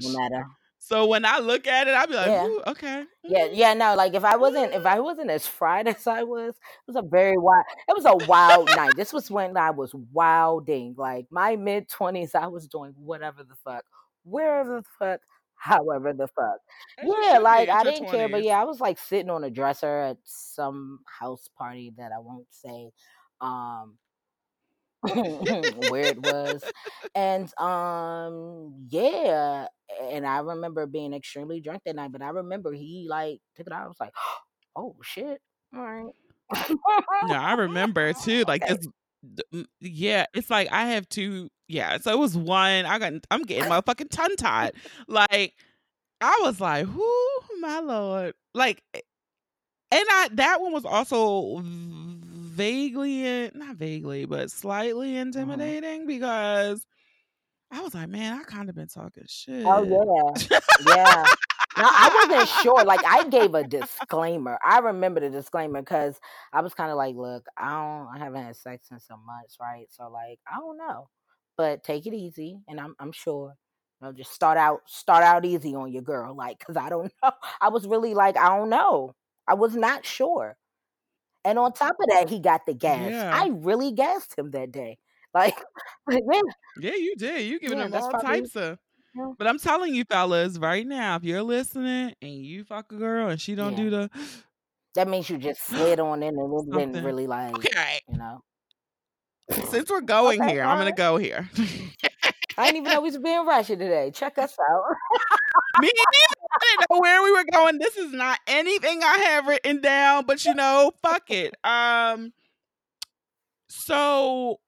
So 0.90 1.06
when 1.06 1.24
I 1.24 1.38
look 1.38 1.68
at 1.68 1.88
it, 1.88 1.92
I'll 1.92 2.08
be 2.08 2.16
like, 2.16 2.26
yeah. 2.26 2.48
okay. 2.66 3.04
Yeah, 3.24 3.48
yeah, 3.52 3.76
no, 3.76 3.94
like 3.94 4.16
if 4.16 4.24
I 4.24 4.38
wasn't 4.38 4.74
if 4.74 4.88
I 4.88 5.00
wasn't 5.00 5.30
as 5.30 5.46
fried 5.46 5.88
as 5.88 6.08
I 6.08 6.24
was, 6.24 6.56
it 6.56 6.88
was 6.88 6.96
a 6.96 7.08
very 7.08 7.38
wild 7.38 7.64
it 7.88 7.96
was 7.96 8.06
a 8.06 8.26
wild 8.26 8.70
night. 8.76 8.94
This 8.96 9.14
was 9.14 9.30
when 9.30 9.56
I 9.56 9.70
was 9.70 9.94
wilding. 10.12 10.96
Like 10.98 11.28
my 11.30 11.56
mid 11.56 11.90
twenties, 11.90 12.34
I 12.34 12.48
was 12.48 12.68
doing 12.68 12.96
whatever 12.98 13.44
the 13.44 13.54
fuck, 13.64 13.84
wherever 14.24 14.78
the 14.78 14.84
fuck, 14.98 15.20
however 15.58 16.12
the 16.12 16.28
fuck. 16.28 16.58
yeah, 17.04 17.38
like 17.38 17.70
I 17.70 17.84
didn't 17.84 18.08
20s. 18.08 18.12
care, 18.12 18.28
but 18.28 18.44
yeah, 18.44 18.60
I 18.60 18.64
was 18.64 18.80
like 18.80 18.98
sitting 18.98 19.30
on 19.30 19.44
a 19.44 19.52
dresser 19.52 20.00
at 20.00 20.18
some 20.24 21.02
house 21.20 21.48
party 21.56 21.94
that 22.00 22.12
I 22.12 22.18
won't 22.18 22.48
say. 22.50 22.90
Um 23.42 24.00
where 25.90 26.08
it 26.08 26.22
was. 26.22 26.64
And 27.16 27.52
um 27.60 28.74
yeah, 28.90 29.68
and 30.12 30.26
I 30.26 30.40
remember 30.40 30.86
being 30.86 31.14
extremely 31.14 31.62
drunk 31.62 31.84
that 31.86 31.96
night, 31.96 32.12
but 32.12 32.22
I 32.22 32.30
remember 32.30 32.74
he 32.74 33.08
like 33.10 33.40
took 33.56 33.68
it 33.68 33.74
out. 33.74 33.86
I 33.86 33.88
was 33.88 34.00
like, 34.00 34.14
oh 34.76 34.96
shit. 35.02 35.42
All 35.76 35.82
right. 35.82 36.14
no, 37.28 37.36
I 37.36 37.54
remember 37.54 38.14
too. 38.14 38.44
Like 38.48 38.64
okay. 38.64 38.74
it's 38.74 38.88
yeah, 39.82 40.26
it's 40.34 40.50
like 40.50 40.72
I 40.72 40.86
have 40.92 41.08
two 41.10 41.50
yeah, 41.68 41.98
so 42.00 42.12
it 42.12 42.18
was 42.18 42.36
one. 42.36 42.86
I 42.86 43.00
got 43.00 43.14
I'm 43.30 43.44
getting 43.44 43.70
my 43.70 43.82
fucking 43.82 44.08
tongue 44.10 44.36
tied. 44.38 44.74
Like 45.08 45.54
I 46.22 46.40
was 46.44 46.60
like, 46.60 46.88
"Who, 46.88 47.40
my 47.60 47.80
lord. 47.80 48.34
Like 48.54 48.84
and 49.92 50.06
I 50.10 50.30
that 50.34 50.62
one 50.62 50.72
was 50.72 50.86
also 50.86 51.62
vaguely, 52.60 53.52
not 53.56 53.78
vaguely, 53.78 54.26
but 54.26 54.52
slightly 54.52 55.14
uh-huh. 55.14 55.22
intimidating 55.22 56.06
because 56.06 56.86
I 57.72 57.82
was 57.82 57.96
like, 57.96 58.10
man, 58.10 58.40
I 58.40 58.44
kind 58.44 58.70
of 58.70 58.76
been 58.76 58.88
talking 58.88 59.24
shit. 59.28 59.64
Oh 59.66 59.84
yeah, 59.84 60.48
yeah. 60.86 61.24
no, 61.78 61.84
I 61.86 62.28
wasn't 62.28 62.50
sure. 62.62 62.84
Like 62.84 63.06
I 63.06 63.24
gave 63.30 63.56
a 63.56 63.64
disclaimer. 63.64 64.60
I 64.66 64.80
remember 64.80 65.22
the 65.22 65.30
disclaimer 65.30 65.82
because 65.82 66.20
I 66.52 66.62
was 66.62 66.74
kind 66.74 66.92
of 66.92 66.98
like, 66.98 67.16
look, 67.16 67.46
I 67.58 67.70
don't, 67.70 68.16
I 68.16 68.24
haven't 68.24 68.44
had 68.44 68.56
sex 68.56 68.90
in 68.92 69.00
some 69.00 69.26
months, 69.26 69.58
right? 69.62 69.86
So 69.90 70.10
like, 70.10 70.40
I 70.52 70.58
don't 70.58 70.78
know, 70.78 71.08
but 71.58 71.84
take 71.84 72.06
it 72.08 72.14
easy, 72.14 72.60
and 72.68 72.80
I'm, 72.80 72.96
I'm 73.00 73.12
sure. 73.12 73.56
You 74.02 74.08
know, 74.08 74.14
just 74.14 74.32
start 74.32 74.58
out, 74.58 74.82
start 74.86 75.26
out 75.26 75.44
easy 75.44 75.76
on 75.76 75.92
your 75.92 76.02
girl, 76.02 76.34
like, 76.34 76.58
cause 76.66 76.78
I 76.78 76.88
don't 76.88 77.12
know. 77.24 77.32
I 77.62 77.68
was 77.68 77.86
really 77.86 78.14
like, 78.14 78.38
I 78.38 78.58
don't 78.58 78.70
know. 78.70 79.14
I 79.46 79.56
was 79.56 79.76
not 79.76 80.06
sure. 80.06 80.56
And 81.46 81.58
on 81.58 81.74
top 81.74 81.96
of 82.00 82.10
that, 82.10 82.30
he 82.30 82.40
got 82.40 82.66
the 82.66 82.74
gas. 82.74 83.12
Yeah. 83.12 83.32
I 83.34 83.50
really 83.50 83.92
gassed 83.92 84.38
him 84.38 84.52
that 84.52 84.72
day. 84.72 84.98
Like, 85.32 85.62
yeah. 86.10 86.42
Yeah, 86.82 86.96
you 86.96 87.16
did. 87.16 87.44
You 87.44 87.60
giving 87.60 87.78
yeah, 87.78 87.86
him 87.86 87.94
all 87.94 88.10
probably, 88.10 88.42
types 88.42 88.56
of. 88.56 88.80
Yeah. 89.16 89.34
But 89.38 89.46
I'm 89.46 89.60
telling 89.60 89.94
you, 89.94 90.04
fellas, 90.04 90.58
right 90.58 90.86
now, 90.86 91.18
if 91.18 91.24
you're 91.24 91.44
listening 91.44 92.16
and 92.20 92.34
you 92.34 92.64
fuck 92.64 92.92
a 92.92 92.96
girl 92.96 93.30
and 93.30 93.40
she 93.40 93.54
don't 93.54 93.76
do 93.76 93.92
the. 93.92 94.10
That 94.96 95.08
means 95.08 95.30
you 95.30 95.38
just 95.38 95.64
slid 95.64 96.00
on 96.00 96.24
in 96.24 96.30
and 96.30 96.54
it 96.60 96.76
didn't 96.76 97.06
really 97.06 97.28
like, 97.28 97.54
okay. 97.54 98.02
you 98.10 98.18
know. 98.18 98.42
Since 99.68 99.92
we're 99.92 100.02
going 100.02 100.42
okay, 100.42 100.52
here, 100.52 100.64
I'm 100.64 100.80
going 100.80 100.92
to 100.92 100.98
go 100.98 101.18
here. 101.18 101.48
I 102.60 102.66
didn't 102.66 102.82
even 102.82 102.94
know 102.94 103.02
we 103.02 103.10
was 103.10 103.18
being 103.18 103.46
Russian 103.46 103.80
today. 103.80 104.12
Check 104.14 104.38
us 104.38 104.56
out. 104.70 104.84
Me 105.82 105.88
neither. 105.88 106.50
I 106.52 106.58
didn't 106.60 106.90
know 106.90 107.00
where 107.00 107.24
we 107.24 107.32
were 107.32 107.46
going. 107.52 107.78
This 107.78 107.96
is 107.96 108.12
not 108.12 108.40
anything 108.48 109.02
I 109.02 109.18
have 109.18 109.48
written 109.48 109.80
down, 109.80 110.26
but 110.26 110.44
you 110.44 110.54
know, 110.54 110.92
fuck 111.02 111.32
it. 111.32 111.56
Um, 111.64 112.34
so 113.70 114.60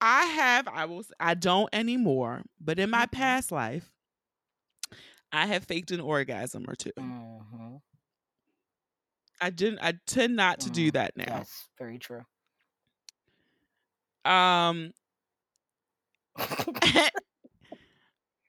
I 0.00 0.24
have, 0.26 0.68
I 0.68 0.84
will, 0.84 1.04
I 1.18 1.34
don't 1.34 1.70
anymore, 1.72 2.42
but 2.60 2.78
in 2.78 2.90
my 2.90 3.06
mm-hmm. 3.06 3.16
past 3.16 3.50
life, 3.50 3.90
I 5.32 5.46
have 5.46 5.64
faked 5.64 5.90
an 5.90 6.00
orgasm 6.00 6.66
or 6.68 6.74
2 6.74 6.90
mm-hmm. 6.98 7.76
I 9.40 9.50
didn't. 9.50 9.80
I 9.82 9.94
tend 10.06 10.36
not 10.36 10.60
to 10.60 10.70
do 10.70 10.90
mm, 10.90 10.92
that 10.92 11.16
now. 11.16 11.24
That's 11.38 11.68
very 11.76 11.98
true. 11.98 12.22
Um, 14.24 14.92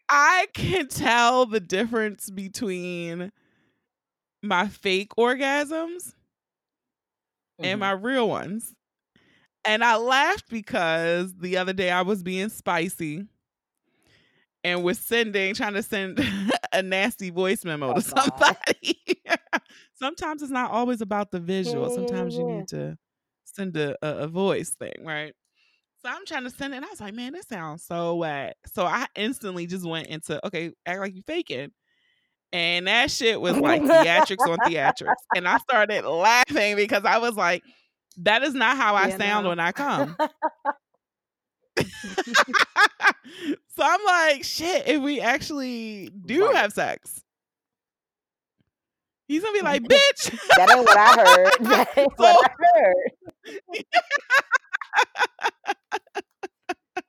I 0.09 0.47
can 0.53 0.87
tell 0.87 1.45
the 1.45 1.59
difference 1.59 2.29
between 2.29 3.31
my 4.41 4.67
fake 4.67 5.11
orgasms 5.17 6.13
mm-hmm. 7.53 7.65
and 7.65 7.79
my 7.79 7.91
real 7.91 8.29
ones. 8.29 8.75
And 9.65 9.83
I 9.83 9.95
laughed 9.95 10.49
because 10.49 11.33
the 11.35 11.57
other 11.57 11.73
day 11.73 11.89
I 11.89 12.01
was 12.01 12.21
being 12.21 12.49
spicy 12.49 13.25
and 14.63 14.83
was 14.83 14.99
sending, 14.99 15.55
trying 15.55 15.73
to 15.73 15.83
send 15.83 16.19
a 16.73 16.81
nasty 16.81 17.29
voice 17.29 17.63
memo 17.63 17.91
oh, 17.91 17.95
to 17.95 18.01
somebody. 18.01 19.01
Sometimes 19.95 20.41
it's 20.41 20.51
not 20.51 20.71
always 20.71 21.01
about 21.01 21.31
the 21.31 21.39
visual. 21.39 21.89
Sometimes 21.89 22.35
you 22.35 22.45
need 22.45 22.67
to 22.69 22.97
send 23.45 23.77
a, 23.77 23.95
a, 24.05 24.23
a 24.23 24.27
voice 24.27 24.71
thing, 24.71 24.93
right? 25.03 25.33
So 26.03 26.09
I'm 26.11 26.25
trying 26.25 26.43
to 26.43 26.49
send 26.49 26.73
it, 26.73 26.77
and 26.77 26.85
I 26.85 26.89
was 26.89 26.99
like, 26.99 27.13
man, 27.13 27.31
this 27.31 27.47
sounds 27.47 27.85
so 27.85 28.15
wet. 28.15 28.57
So 28.73 28.85
I 28.85 29.05
instantly 29.15 29.67
just 29.67 29.85
went 29.85 30.07
into, 30.07 30.45
okay, 30.45 30.73
act 30.85 30.99
like 30.99 31.15
you 31.15 31.21
faking. 31.21 31.71
And 32.51 32.87
that 32.87 33.09
shit 33.09 33.39
was 33.39 33.57
like 33.57 33.81
theatrics 33.81 34.45
on 34.45 34.57
theatrics. 34.59 35.13
And 35.33 35.47
I 35.47 35.57
started 35.59 36.03
laughing 36.05 36.75
because 36.75 37.05
I 37.05 37.19
was 37.19 37.35
like, 37.35 37.63
that 38.17 38.43
is 38.43 38.53
not 38.53 38.75
how 38.75 38.95
I 38.95 39.07
yeah, 39.07 39.17
sound 39.17 39.45
no. 39.45 39.49
when 39.51 39.61
I 39.61 39.71
come. 39.71 40.17
so 41.77 41.85
I'm 43.79 44.05
like, 44.05 44.43
shit, 44.43 44.87
if 44.87 45.01
we 45.01 45.21
actually 45.21 46.09
do 46.25 46.47
right. 46.47 46.55
have 46.57 46.73
sex, 46.73 47.23
he's 49.27 49.41
gonna 49.41 49.57
be 49.57 49.63
like, 49.63 49.83
bitch. 49.89 50.37
that 50.57 50.69
ain't 50.69 50.85
what 50.85 50.97
I 50.97 51.13
heard. 51.13 51.51
That 51.61 51.97
ain't 51.97 52.11
so, 52.17 52.23
what 52.23 52.51
I 52.51 52.53
heard 52.75 53.85
so 56.65 57.05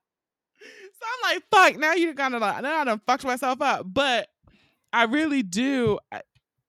I'm 1.02 1.34
like, 1.34 1.42
fuck, 1.50 1.78
now 1.78 1.94
you're 1.94 2.14
gonna 2.14 2.38
like, 2.38 2.62
now 2.62 2.80
I 2.80 2.84
done 2.84 3.00
fucked 3.06 3.24
myself 3.24 3.60
up. 3.60 3.86
But 3.86 4.28
I 4.92 5.04
really 5.04 5.42
do. 5.42 5.98
I, 6.12 6.22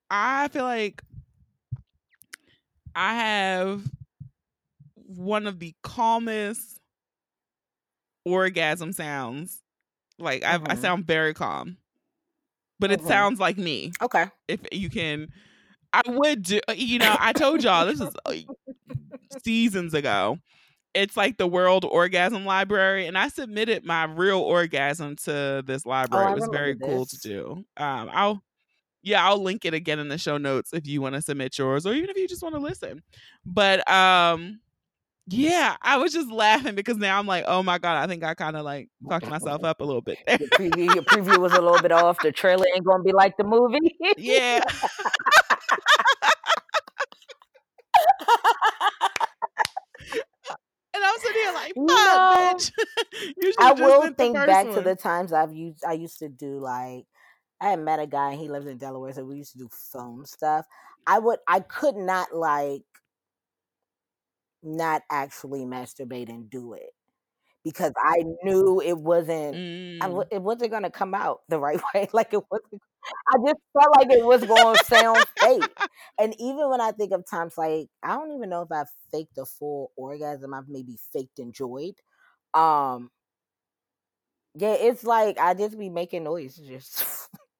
I 0.10 0.48
feel 0.50 0.64
like 0.64 1.02
I 2.96 3.16
have 3.16 3.84
one 4.96 5.48
of 5.48 5.60
the 5.60 5.74
calmest 5.84 6.80
orgasm 8.26 8.92
sounds. 8.94 9.62
Like 10.18 10.42
mm-hmm. 10.42 10.66
I, 10.68 10.74
I 10.74 10.76
sound 10.76 11.06
very 11.06 11.34
calm, 11.34 11.78
but 12.80 12.90
mm-hmm. 12.90 13.06
it 13.06 13.08
sounds 13.08 13.40
like 13.40 13.58
me. 13.58 13.92
Okay. 14.02 14.26
If 14.48 14.62
you 14.72 14.90
can, 14.90 15.28
I 15.92 16.02
would 16.08 16.44
do. 16.44 16.62
You 16.74 17.00
know, 17.00 17.16
I 17.20 17.34
told 17.34 17.64
y'all 17.64 17.86
this 17.86 18.02
is 18.02 18.16
seasons 19.44 19.94
ago 19.94 20.40
it's 20.96 21.18
like 21.18 21.38
the 21.38 21.48
World 21.48 21.86
Orgasm 21.86 22.46
Library, 22.46 23.06
and 23.06 23.18
I 23.18 23.28
submitted 23.28 23.86
my 23.86 24.06
real 24.06 24.40
orgasm 24.40 25.16
to 25.18 25.64
this 25.66 25.86
library. 25.86 26.26
Oh, 26.28 26.32
it 26.32 26.36
was 26.36 26.50
very 26.52 26.76
cool 26.78 27.06
to 27.06 27.18
do. 27.18 27.66
Um, 27.78 28.10
I'll 28.12 28.44
yeah, 29.04 29.24
I'll 29.24 29.42
link 29.42 29.66
it 29.66 29.76
again 29.76 30.00
in 30.00 30.08
the 30.08 30.18
show 30.18 30.38
notes 30.38 30.74
if 30.74 30.88
you 30.88 31.00
want 31.00 31.14
to 31.14 31.22
submit 31.22 31.58
yours, 31.60 31.86
or 31.86 31.94
even 31.94 32.10
if 32.10 32.18
you 32.18 32.28
just 32.28 32.42
want 32.42 32.56
to 32.56 32.62
listen. 32.62 33.04
But 33.46 33.88
um, 33.92 34.62
yeah, 35.28 35.76
I 35.82 35.98
was 35.98 36.14
just 36.14 36.32
laughing 36.32 36.76
because 36.76 36.98
now 36.98 37.20
I'm 37.20 37.28
like, 37.28 37.46
oh 37.48 37.62
my 37.62 37.78
god, 37.78 38.04
I 38.04 38.08
think 38.08 38.24
I 38.24 38.34
kind 38.36 38.56
of 38.56 38.64
like 38.64 38.90
fucked 39.08 39.28
myself 39.28 39.64
up 39.64 39.82
a 39.82 39.84
little 39.84 40.02
bit. 40.02 40.18
your 40.28 40.38
preview, 40.50 40.94
your 40.94 41.04
preview 41.04 41.38
was 41.38 41.54
a 41.54 41.62
little 41.62 41.82
bit 41.82 41.92
off. 41.92 42.18
The 42.22 42.32
trailer 42.32 42.66
ain't 42.76 42.86
gonna 42.86 43.04
be 43.04 43.12
like 43.12 43.36
the 43.38 43.44
movie. 43.44 43.96
yeah. 44.18 44.64
I'm 51.16 51.22
sitting 51.22 51.42
here 51.42 51.54
like, 51.54 51.74
fuck, 51.76 51.76
no. 51.76 52.56
bitch. 52.56 52.72
I 53.60 53.74
will 53.74 54.14
think 54.14 54.36
back 54.36 54.68
one. 54.68 54.76
to 54.76 54.82
the 54.82 54.96
times 54.96 55.34
I've 55.34 55.54
used. 55.54 55.84
I 55.86 55.94
used 55.94 56.20
to 56.20 56.30
do 56.30 56.60
like, 56.60 57.06
I 57.62 57.70
had 57.70 57.80
met 57.80 58.00
a 58.00 58.08
guy 58.08 58.32
and 58.32 58.40
he 58.40 58.50
lives 58.50 58.68
in 58.68 58.78
Delaware, 58.78 59.14
so 59.14 59.24
we 59.24 59.38
used 59.38 59.54
to 59.54 59.58
do 59.58 59.70
phone 59.72 60.26
stuff. 60.26 60.66
I 61.08 61.20
would, 61.20 61.40
I 61.48 61.62
could 61.62 61.96
not 61.96 62.36
like, 62.36 62.84
not 64.64 65.04
actually 65.12 65.64
masturbate 65.64 66.30
and 66.30 66.50
do 66.50 66.74
it 66.74 66.90
because 67.64 67.94
I 67.98 68.24
knew 68.44 68.82
it 68.82 68.98
wasn't 68.98 69.56
mm. 69.56 69.98
I 70.02 70.08
w- 70.08 70.28
it 70.32 70.42
wasn't 70.42 70.72
gonna 70.72 70.92
come 70.92 71.14
out 71.14 71.42
the 71.50 71.60
right 71.60 71.82
way. 71.94 72.08
Like 72.14 72.34
it 72.34 72.42
wasn't. 72.50 72.82
I 73.34 73.38
just 73.46 73.60
felt 73.74 73.96
like 73.98 74.12
it 74.12 74.26
was 74.26 74.44
going 74.44 74.76
to 74.76 74.86
sound 74.86 75.26
fake. 75.40 75.78
And 76.18 76.34
even 76.40 76.70
when 76.70 76.80
I 76.80 76.92
think 76.92 77.12
of 77.12 77.26
times 77.30 77.58
like 77.58 77.90
I 78.02 78.16
don't 78.16 78.32
even 78.32 78.50
know 78.50 78.62
if 78.62 78.72
I've 78.72 78.88
faked 79.12 79.38
a 79.38 79.46
full 79.46 79.92
orgasm. 79.98 80.54
I've 80.54 80.70
maybe 80.70 80.98
faked 81.12 81.40
enjoyed. 81.40 81.96
Um, 82.54 83.12
yeah, 84.56 84.74
it's 84.74 85.04
like 85.04 85.38
I 85.40 85.54
just 85.54 85.78
be 85.78 85.90
making 85.90 86.24
noise, 86.24 86.56
just 86.56 87.06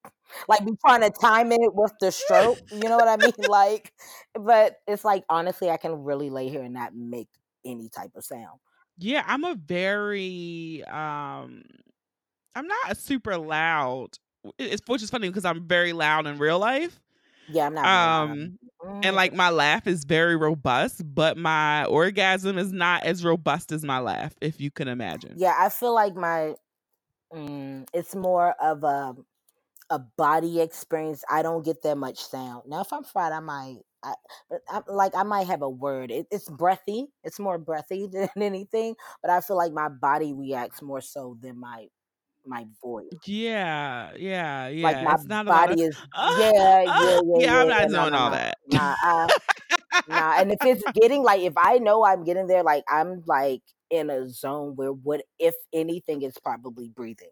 like 0.48 0.66
be 0.66 0.72
trying 0.86 1.02
to 1.02 1.10
time 1.10 1.52
it 1.52 1.76
with 1.76 1.92
the 2.00 2.12
stroke. 2.12 2.60
You 2.72 2.88
know 2.90 2.98
what 2.98 3.08
I 3.08 3.18
mean? 3.18 3.34
Like, 3.50 3.92
but 4.34 4.78
it's 4.88 5.04
like 5.04 5.26
honestly, 5.30 5.70
I 5.70 5.78
can 5.78 6.04
really 6.04 6.30
lay 6.30 6.50
here 6.50 6.64
and 6.64 6.74
not 6.74 6.96
make 6.96 7.28
any 7.66 7.90
type 7.90 8.12
of 8.16 8.24
sound. 8.24 8.60
Yeah, 8.98 9.24
I'm 9.28 9.44
a 9.44 9.56
very 9.56 10.84
um 10.86 11.64
I'm 12.56 12.68
not 12.68 12.92
a 12.92 12.96
super 12.96 13.38
loud. 13.38 14.18
It's 14.58 14.82
which 14.88 15.04
is 15.04 15.10
funny 15.10 15.28
because 15.28 15.46
I'm 15.46 15.68
very 15.68 15.94
loud 15.94 16.28
in 16.28 16.38
real 16.38 16.60
life. 16.60 17.00
Yeah, 17.50 17.68
I'm 17.68 17.74
not. 17.74 17.88
Um, 17.88 18.60
and 19.04 19.16
like 19.16 19.34
my 19.34 19.50
laugh 19.50 19.88
is 19.88 20.04
very 20.04 20.36
robust, 20.36 21.02
but 21.14 21.38
my 21.38 21.86
orgasm 21.86 22.58
is 22.58 22.72
not 22.72 23.04
as 23.04 23.24
robust 23.24 23.72
as 23.72 23.84
my 23.84 24.00
laugh, 24.00 24.34
if 24.42 24.60
you 24.60 24.72
can 24.72 24.88
imagine. 24.88 25.36
Yeah, 25.38 25.56
I 25.58 25.70
feel 25.70 25.94
like 25.94 26.16
my 26.16 26.56
mm, 27.34 27.88
it's 27.94 28.16
more 28.16 28.56
of 28.62 28.84
a 28.84 29.16
a 29.90 30.00
body 30.00 30.62
experience. 30.62 31.24
I 31.30 31.42
don't 31.42 31.64
get 31.64 31.84
that 31.84 31.98
much 31.98 32.18
sound. 32.18 32.64
Now, 32.68 32.82
if 32.82 32.92
I'm 32.92 33.04
fried, 33.04 33.32
I 33.32 33.40
might. 33.40 33.80
I, 34.04 34.14
but 34.50 34.62
I, 34.70 34.82
like 34.88 35.16
I 35.16 35.24
might 35.24 35.48
have 35.48 35.62
a 35.62 35.70
word. 35.70 36.12
It, 36.12 36.28
it's 36.32 36.50
breathy. 36.50 37.08
It's 37.24 37.40
more 37.40 37.58
breathy 37.58 38.08
than 38.12 38.30
anything. 38.38 38.96
But 39.22 39.32
I 39.32 39.42
feel 39.42 39.58
like 39.58 39.74
my 39.74 39.90
body 39.90 40.34
reacts 40.34 40.82
more 40.82 41.02
so 41.02 41.38
than 41.42 41.60
my 41.60 41.88
my 42.48 42.66
voice. 42.82 43.06
Yeah, 43.26 44.12
yeah, 44.18 44.68
yeah. 44.68 44.84
Like 44.84 45.04
my 45.04 45.14
it's 45.14 45.26
not 45.28 45.46
body 45.46 45.74
of, 45.74 45.90
is 45.90 45.98
yeah, 46.40 46.52
yeah, 46.84 46.84
yeah, 46.86 47.20
yeah. 47.24 47.40
yeah. 47.40 47.62
I'm 47.62 47.68
not 47.70 47.88
nah, 47.90 48.10
doing 48.10 48.12
nah, 48.12 48.18
all 48.18 48.30
nah. 48.30 48.30
that. 48.32 48.58
Nah, 48.68 48.96
I, 49.02 49.30
nah. 50.08 50.40
And 50.40 50.52
if 50.52 50.64
it's 50.64 50.84
getting 51.00 51.24
like, 51.24 51.42
if 51.42 51.54
I 51.58 51.78
know 51.78 52.06
I'm 52.06 52.24
getting 52.24 52.48
there, 52.48 52.64
like 52.64 52.84
I'm 52.90 53.24
like 53.26 53.62
in 53.90 54.10
a 54.10 54.28
zone 54.30 54.74
where 54.76 54.92
what 54.92 55.22
if 55.40 55.56
anything 55.74 56.22
is 56.22 56.38
probably 56.38 56.90
breathing. 56.90 57.30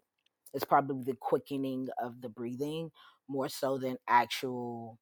It's 0.52 0.64
probably 0.64 1.02
the 1.02 1.16
quickening 1.18 1.88
of 2.00 2.20
the 2.20 2.28
breathing 2.28 2.92
more 3.28 3.48
so 3.48 3.76
than 3.76 3.96
actual 4.08 4.98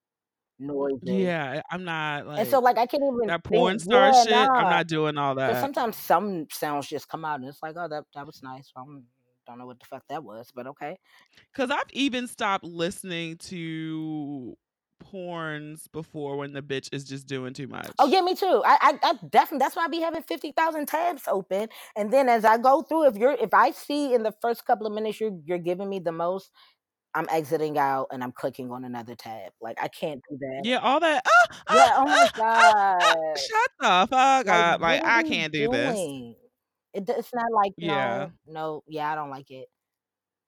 noises. 0.59 1.01
Yeah, 1.03 1.61
I'm 1.71 1.85
not 1.85 2.27
And 2.39 2.49
so 2.49 2.61
like 2.61 2.77
like 2.77 2.79
I 2.79 2.87
can't 2.87 3.03
even 3.03 3.29
that 3.29 3.45
think. 3.45 3.53
porn 3.53 3.79
star 3.79 4.13
Yeah, 4.13 4.25
shit. 4.25 4.35
I'm 4.35 4.71
not 4.71 4.87
doing 4.87 5.19
all 5.19 5.35
that. 5.35 5.61
sometimes 5.61 5.97
some 5.97 6.47
sounds 6.51 6.89
just 6.89 7.09
come 7.09 7.25
out 7.25 7.41
and 7.41 7.49
it's 7.49 7.63
like, 7.63 7.75
oh, 7.77 7.89
that 7.89 8.05
that 8.15 8.27
was 8.27 8.43
nice. 8.43 8.73
I 8.77 8.83
don't, 9.47 9.59
know 9.59 9.66
what 9.66 9.80
the 9.80 9.86
fuck 9.86 10.05
that 10.09 10.24
was, 10.24 10.51
but 10.55 10.66
okay. 10.68 10.97
Because 11.53 11.70
I've 11.70 11.90
even 11.93 12.26
stopped 12.26 12.64
listening 12.64 13.36
to 13.38 14.57
porns 15.03 15.90
before 15.93 16.36
when 16.36 16.53
the 16.53 16.62
bitch 16.62 16.88
is 16.93 17.05
just 17.05 17.26
doing 17.26 17.53
too 17.55 17.66
much. 17.66 17.90
Oh 17.99 18.07
yeah, 18.07 18.20
me 18.20 18.34
too. 18.34 18.62
I, 18.64 18.78
I, 18.80 18.99
I 19.03 19.12
definitely. 19.28 19.59
That's 19.59 19.76
why 19.76 19.84
I 19.84 19.88
be 19.88 20.01
having 20.01 20.22
fifty 20.22 20.53
thousand 20.53 20.86
tabs 20.86 21.24
open, 21.28 21.68
and 21.97 22.12
then 22.12 22.28
as 22.28 22.45
I 22.45 22.59
go 22.59 22.82
through, 22.82 23.07
if 23.07 23.16
you're, 23.16 23.32
if 23.32 23.53
I 23.53 23.72
see 23.72 24.14
in 24.14 24.22
the 24.22 24.34
first 24.40 24.64
couple 24.64 24.86
of 24.86 24.93
minutes 24.93 25.20
you're, 25.20 25.38
you're 25.45 25.59
giving 25.59 25.88
me 25.88 25.99
the 25.99 26.12
most, 26.12 26.51
I'm 27.14 27.26
exiting 27.30 27.78
out 27.78 28.09
and 28.11 28.22
I'm 28.22 28.32
clicking 28.32 28.70
on 28.70 28.84
another 28.84 29.14
tab. 29.14 29.53
Like 29.61 29.78
I 29.82 29.88
can't 29.88 30.20
do 30.30 30.38
that. 30.40 30.62
Yeah, 30.64 30.78
all 30.78 31.01
that. 31.01 31.24
Ah, 31.68 31.74
Yeah. 31.74 31.93
Oh 31.97 32.05
my 32.05 32.30
ah, 32.40 32.99
god. 32.99 33.38
shut 33.38 33.70
the 33.80 34.07
fuck 34.11 34.47
Like 34.47 34.49
up. 34.49 34.80
Like 34.80 35.05
I 35.05 35.22
can't 35.22 35.53
do 35.53 35.68
this. 35.68 35.99
It, 36.95 37.09
it's 37.09 37.34
not 37.34 37.53
like 37.53 37.72
Yeah. 37.76 38.28
no, 38.47 38.53
no. 38.53 38.84
Yeah, 38.88 39.11
I 39.11 39.14
don't 39.14 39.30
like 39.30 39.51
it. 39.51 39.68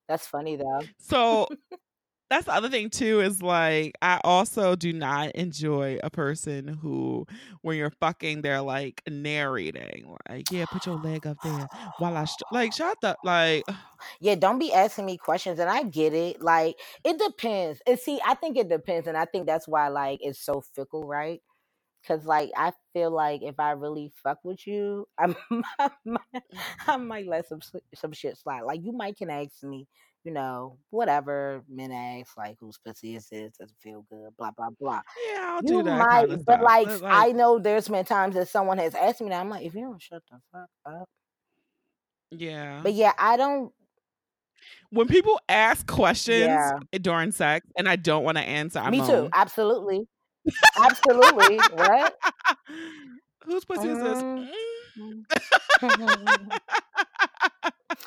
That's 0.08 0.26
funny 0.26 0.56
though. 0.56 0.82
So 0.98 1.48
that's 2.30 2.46
the 2.46 2.52
other 2.52 2.68
thing 2.68 2.90
too 2.90 3.20
is 3.20 3.42
like 3.42 3.92
I 4.02 4.20
also 4.24 4.76
do 4.76 4.92
not 4.92 5.32
enjoy 5.32 5.98
a 6.02 6.10
person 6.10 6.68
who 6.68 7.26
when 7.62 7.76
you're 7.76 7.90
fucking 7.90 8.42
they're 8.42 8.62
like 8.62 9.02
narrating 9.08 10.14
like 10.28 10.50
yeah 10.50 10.64
put 10.66 10.86
your 10.86 10.96
leg 10.96 11.26
up 11.26 11.36
there 11.44 11.68
while 11.98 12.16
I 12.16 12.24
sh-. 12.24 12.36
like 12.50 12.72
shut 12.76 12.98
the 13.02 13.16
like 13.24 13.64
Yeah, 14.20 14.34
don't 14.34 14.58
be 14.58 14.72
asking 14.72 15.06
me 15.06 15.16
questions, 15.16 15.58
and 15.58 15.70
I 15.70 15.82
get 15.84 16.12
it. 16.12 16.42
Like 16.42 16.76
it 17.04 17.18
depends. 17.18 17.80
And 17.86 17.98
see, 17.98 18.20
I 18.26 18.34
think 18.34 18.56
it 18.56 18.68
depends, 18.68 19.06
and 19.06 19.16
I 19.16 19.24
think 19.24 19.46
that's 19.46 19.66
why 19.68 19.88
like 19.88 20.20
it's 20.22 20.40
so 20.40 20.62
fickle, 20.74 21.06
right? 21.06 21.40
Because 22.04 22.26
like 22.26 22.50
I 22.56 22.72
feel 22.92 23.10
like 23.10 23.42
if 23.42 23.58
I 23.60 23.72
really 23.72 24.12
fuck 24.22 24.38
with 24.44 24.66
you, 24.66 25.08
I 25.18 25.28
might, 25.50 26.42
mm-hmm. 26.52 26.88
I 26.88 26.96
might 26.98 27.26
let 27.28 27.48
some 27.48 27.60
some 27.94 28.12
shit 28.12 28.38
slide. 28.38 28.62
Like 28.62 28.82
you 28.84 28.92
might 28.92 29.16
can 29.18 29.30
ask 29.30 29.62
me, 29.64 29.88
you 30.24 30.32
know, 30.32 30.78
whatever 30.90 31.64
men 31.68 31.92
ask, 31.92 32.36
like 32.36 32.56
whose 32.60 32.78
pussy 32.78 33.16
is 33.16 33.28
this? 33.30 33.54
Does 33.58 33.70
it 33.70 33.76
feel 33.82 34.06
good? 34.10 34.36
Blah 34.38 34.52
blah 34.56 34.70
blah. 34.80 35.02
yeah 35.16 35.54
I'll 35.56 35.62
You 35.62 35.80
do 35.80 35.82
that 35.84 36.08
might, 36.08 36.10
kind 36.10 36.32
of 36.32 36.40
but 36.46 36.60
stuff 36.60 36.62
like 36.62 36.88
but 37.00 37.02
I 37.10 37.32
know 37.32 37.58
there's 37.58 37.88
been 37.88 38.04
times 38.04 38.34
that 38.36 38.48
someone 38.48 38.78
has 38.78 38.94
asked 38.94 39.20
me 39.22 39.30
that. 39.30 39.40
I'm 39.40 39.50
like, 39.50 39.66
if 39.66 39.74
you 39.74 39.82
don't 39.82 40.02
shut 40.02 40.22
the 40.30 40.40
fuck 40.52 40.70
up. 40.86 41.08
yeah 42.30 42.82
But 42.82 42.94
yeah, 42.94 43.12
I 43.18 43.36
don't. 43.36 43.72
when 44.90 45.06
people 45.08 45.40
ask 45.48 45.86
questions 45.86 46.46
Yeah, 46.46 46.78
during 47.00 47.32
sex 47.32 47.66
and 47.76 47.88
I 47.88 47.96
don't 47.96 48.24
want 48.24 48.38
to 48.38 48.44
answer 48.44 48.80
I 48.80 48.90
me 48.90 49.00
too. 49.02 49.28
moan 49.28 49.30
Absolutely, 49.32 50.06
absolutely. 50.78 51.56
What? 51.72 52.16
whose 53.44 53.64
pussy 53.64 53.88
is 53.88 53.98
this 53.98 54.22
Mm. 54.96 55.24
Mm. 55.88 56.58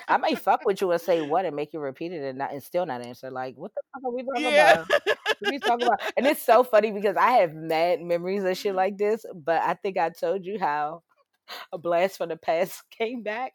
I 0.08 0.18
may 0.18 0.36
fuck 0.36 0.66
with 0.66 0.80
you 0.82 0.92
and 0.92 1.02
say 1.02 1.22
what 1.22 1.46
and 1.46 1.56
make 1.56 1.74
you 1.74 1.80
repeat 1.80 2.14
it 2.14 2.24
and 2.24 2.38
not 2.38 2.54
and 2.54 2.64
still 2.64 2.86
not 2.86 3.02
answer. 3.02 3.30
Like, 3.30 3.56
what 3.58 3.72
the 3.76 3.82
fuck 3.94 4.04
are 4.06 4.16
we 4.16 4.24
talking 4.24 4.44
yeah 4.44 4.72
about? 4.72 4.90
What 4.90 5.18
are 5.46 5.52
we 5.52 5.60
talking 5.60 5.88
about? 5.88 6.02
And 6.16 6.26
it's 6.26 6.42
so 6.42 6.64
funny 6.64 6.92
because 6.92 7.18
I 7.18 7.32
have 7.32 7.54
mad 7.54 8.02
memories 8.02 8.44
of 8.44 8.58
shit 8.58 8.74
like 8.74 8.98
this, 8.98 9.26
but 9.36 9.62
I 9.62 9.74
think 9.74 9.98
I 9.98 10.10
told 10.10 10.46
you 10.46 10.60
how 10.60 11.04
a 11.72 11.78
blast 11.78 12.18
from 12.18 12.30
the 12.30 12.38
past 12.38 12.84
came 12.98 13.22
back 13.22 13.54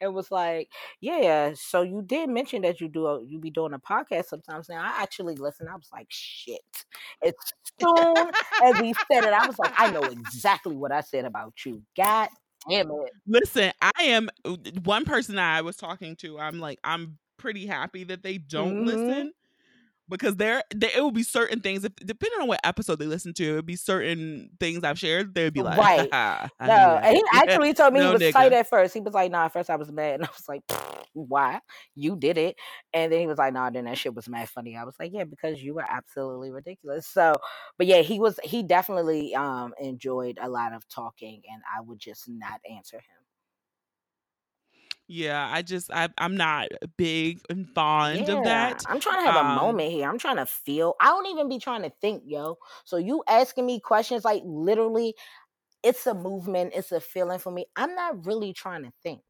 and 0.00 0.14
was 0.14 0.30
like, 0.30 0.70
"Yeah, 1.00 1.52
so 1.54 1.82
you 1.82 2.02
did 2.02 2.28
mention 2.30 2.62
that 2.62 2.80
you 2.80 2.88
do 2.88 3.06
a, 3.06 3.24
you 3.24 3.38
be 3.38 3.50
doing 3.50 3.72
a 3.74 3.78
podcast 3.78 4.26
sometimes." 4.26 4.68
Now 4.68 4.82
I 4.82 5.02
actually 5.02 5.36
listened. 5.36 5.68
I 5.68 5.76
was 5.76 5.88
like, 5.92 6.06
"Shit!" 6.10 6.60
As 7.24 7.34
soon 7.80 8.32
as 8.60 8.78
he 8.78 8.94
said 9.10 9.24
it, 9.24 9.32
I 9.32 9.44
was 9.44 9.58
like, 9.58 9.72
"I 9.76 9.88
know 9.88 10.10
exactly 10.10 10.76
what 10.76 10.92
I 10.92 11.00
said 11.02 11.24
about 11.24 11.54
you." 11.64 11.82
God 11.96 12.28
damn 12.68 12.90
it! 12.90 13.12
Listen, 13.26 13.72
I 13.80 13.90
am 14.04 14.28
uh, 14.44 14.56
one 14.84 15.04
person 15.04 15.38
I 15.38 15.62
was 15.62 15.76
talking 15.76 16.16
to. 16.16 16.38
I'm 16.38 16.58
like, 16.58 16.78
I'm 16.84 17.18
pretty 17.36 17.66
happy 17.66 18.04
that 18.04 18.22
they 18.22 18.38
don't 18.38 18.78
hmm 18.78 18.80
listen 18.80 19.32
because 20.10 20.36
there, 20.36 20.62
there 20.74 20.90
it 20.94 21.02
would 21.02 21.14
be 21.14 21.22
certain 21.22 21.60
things. 21.60 21.84
If 21.84 21.94
depending 21.96 22.40
on 22.40 22.48
what 22.48 22.60
episode 22.64 22.98
they 22.98 23.06
listen 23.06 23.32
to, 23.34 23.52
it 23.52 23.54
would 23.54 23.66
be 23.66 23.76
certain 23.76 24.50
things 24.60 24.84
I've 24.84 24.98
shared. 24.98 25.34
They 25.34 25.44
would 25.44 25.54
be 25.54 25.62
like, 25.62 25.78
Right. 25.78 26.08
I 26.12 26.48
No, 26.60 27.00
and 27.02 27.16
he 27.16 27.22
actually 27.32 27.72
told 27.74 27.94
me 27.94 28.00
No, 28.00 28.08
he 28.08 28.12
was 28.14 28.22
nigga. 28.22 28.32
tight 28.32 28.52
at 28.52 28.68
first. 28.68 28.94
He 28.94 29.00
was 29.00 29.14
like, 29.14 29.30
"Nah." 29.30 29.46
At 29.46 29.52
first, 29.52 29.70
I 29.70 29.76
was 29.76 29.90
mad, 29.90 30.14
and 30.20 30.24
I 30.24 30.28
was 30.28 30.48
like, 30.48 30.62
"Why? 31.12 31.60
You 31.94 32.16
did 32.16 32.36
it." 32.38 32.56
And 32.92 33.12
then 33.12 33.20
he 33.20 33.26
was 33.26 33.38
like, 33.38 33.52
"Nah." 33.52 33.70
Then 33.70 33.84
that 33.84 33.98
shit 33.98 34.14
was 34.14 34.28
mad 34.28 34.48
funny. 34.48 34.76
I 34.76 34.84
was 34.84 34.94
like, 35.00 35.12
"Yeah, 35.12 35.24
because 35.24 35.62
you 35.62 35.74
were 35.74 35.86
absolutely 35.88 36.50
ridiculous." 36.50 37.06
So, 37.06 37.34
but 37.78 37.86
yeah, 37.86 38.02
he 38.02 38.18
was. 38.20 38.38
He 38.44 38.62
definitely 38.62 39.34
um 39.34 39.74
enjoyed 39.80 40.38
a 40.40 40.48
lot 40.48 40.72
of 40.72 40.86
talking, 40.88 41.42
and 41.50 41.62
I 41.76 41.80
would 41.80 41.98
just 41.98 42.28
not 42.28 42.60
answer 42.70 42.96
him. 42.98 43.19
Yeah, 45.12 45.48
I 45.52 45.62
just 45.62 45.90
I 45.92 46.08
I'm 46.18 46.36
not 46.36 46.68
big 46.96 47.40
and 47.50 47.68
fond 47.74 48.28
of 48.28 48.44
that. 48.44 48.78
I'm 48.86 49.00
trying 49.00 49.18
to 49.18 49.24
have 49.24 49.36
a 49.36 49.44
Um, 49.44 49.44
moment 49.44 49.90
here. 49.92 50.08
I'm 50.08 50.18
trying 50.18 50.36
to 50.36 50.46
feel. 50.46 50.94
I 51.00 51.06
don't 51.06 51.26
even 51.26 51.48
be 51.48 51.58
trying 51.58 51.82
to 51.82 51.90
think, 52.00 52.22
yo. 52.26 52.58
So 52.84 52.96
you 52.96 53.24
asking 53.28 53.66
me 53.66 53.80
questions 53.80 54.24
like 54.24 54.42
literally, 54.44 55.14
it's 55.82 56.06
a 56.06 56.14
movement, 56.14 56.74
it's 56.76 56.92
a 56.92 57.00
feeling 57.00 57.38
for 57.40 57.52
me. 57.52 57.66
I'm 57.76 57.94
not 57.96 58.26
really 58.26 58.52
trying 58.54 58.84
to 58.84 58.92
think. 59.02 59.22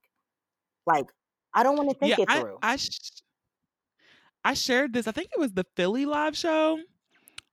Like 0.86 1.06
I 1.54 1.62
don't 1.64 1.76
want 1.76 1.90
to 1.90 1.96
think 1.98 2.14
yeah, 2.14 2.18
it 2.18 2.28
I 2.28 2.44
through. 2.44 2.60
I 2.62 2.76
sh- 2.76 3.22
I 4.44 4.54
shared 4.54 4.92
this. 4.92 5.06
I 5.06 5.12
think 5.12 5.28
it 5.32 5.38
was 5.40 5.52
the 5.52 5.66
Philly 5.76 6.06
live 6.06 6.36
show 6.36 6.80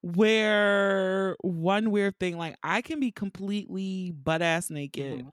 where 0.02 1.36
one 1.42 1.92
weird 1.92 2.20
thing 2.20 2.38
like 2.38 2.58
I 2.64 2.82
can 2.82 3.00
be 3.00 3.12
completely 3.12 4.12
butt 4.12 4.42
ass 4.42 4.70
naked, 4.72 5.26
Mhm. 5.26 5.32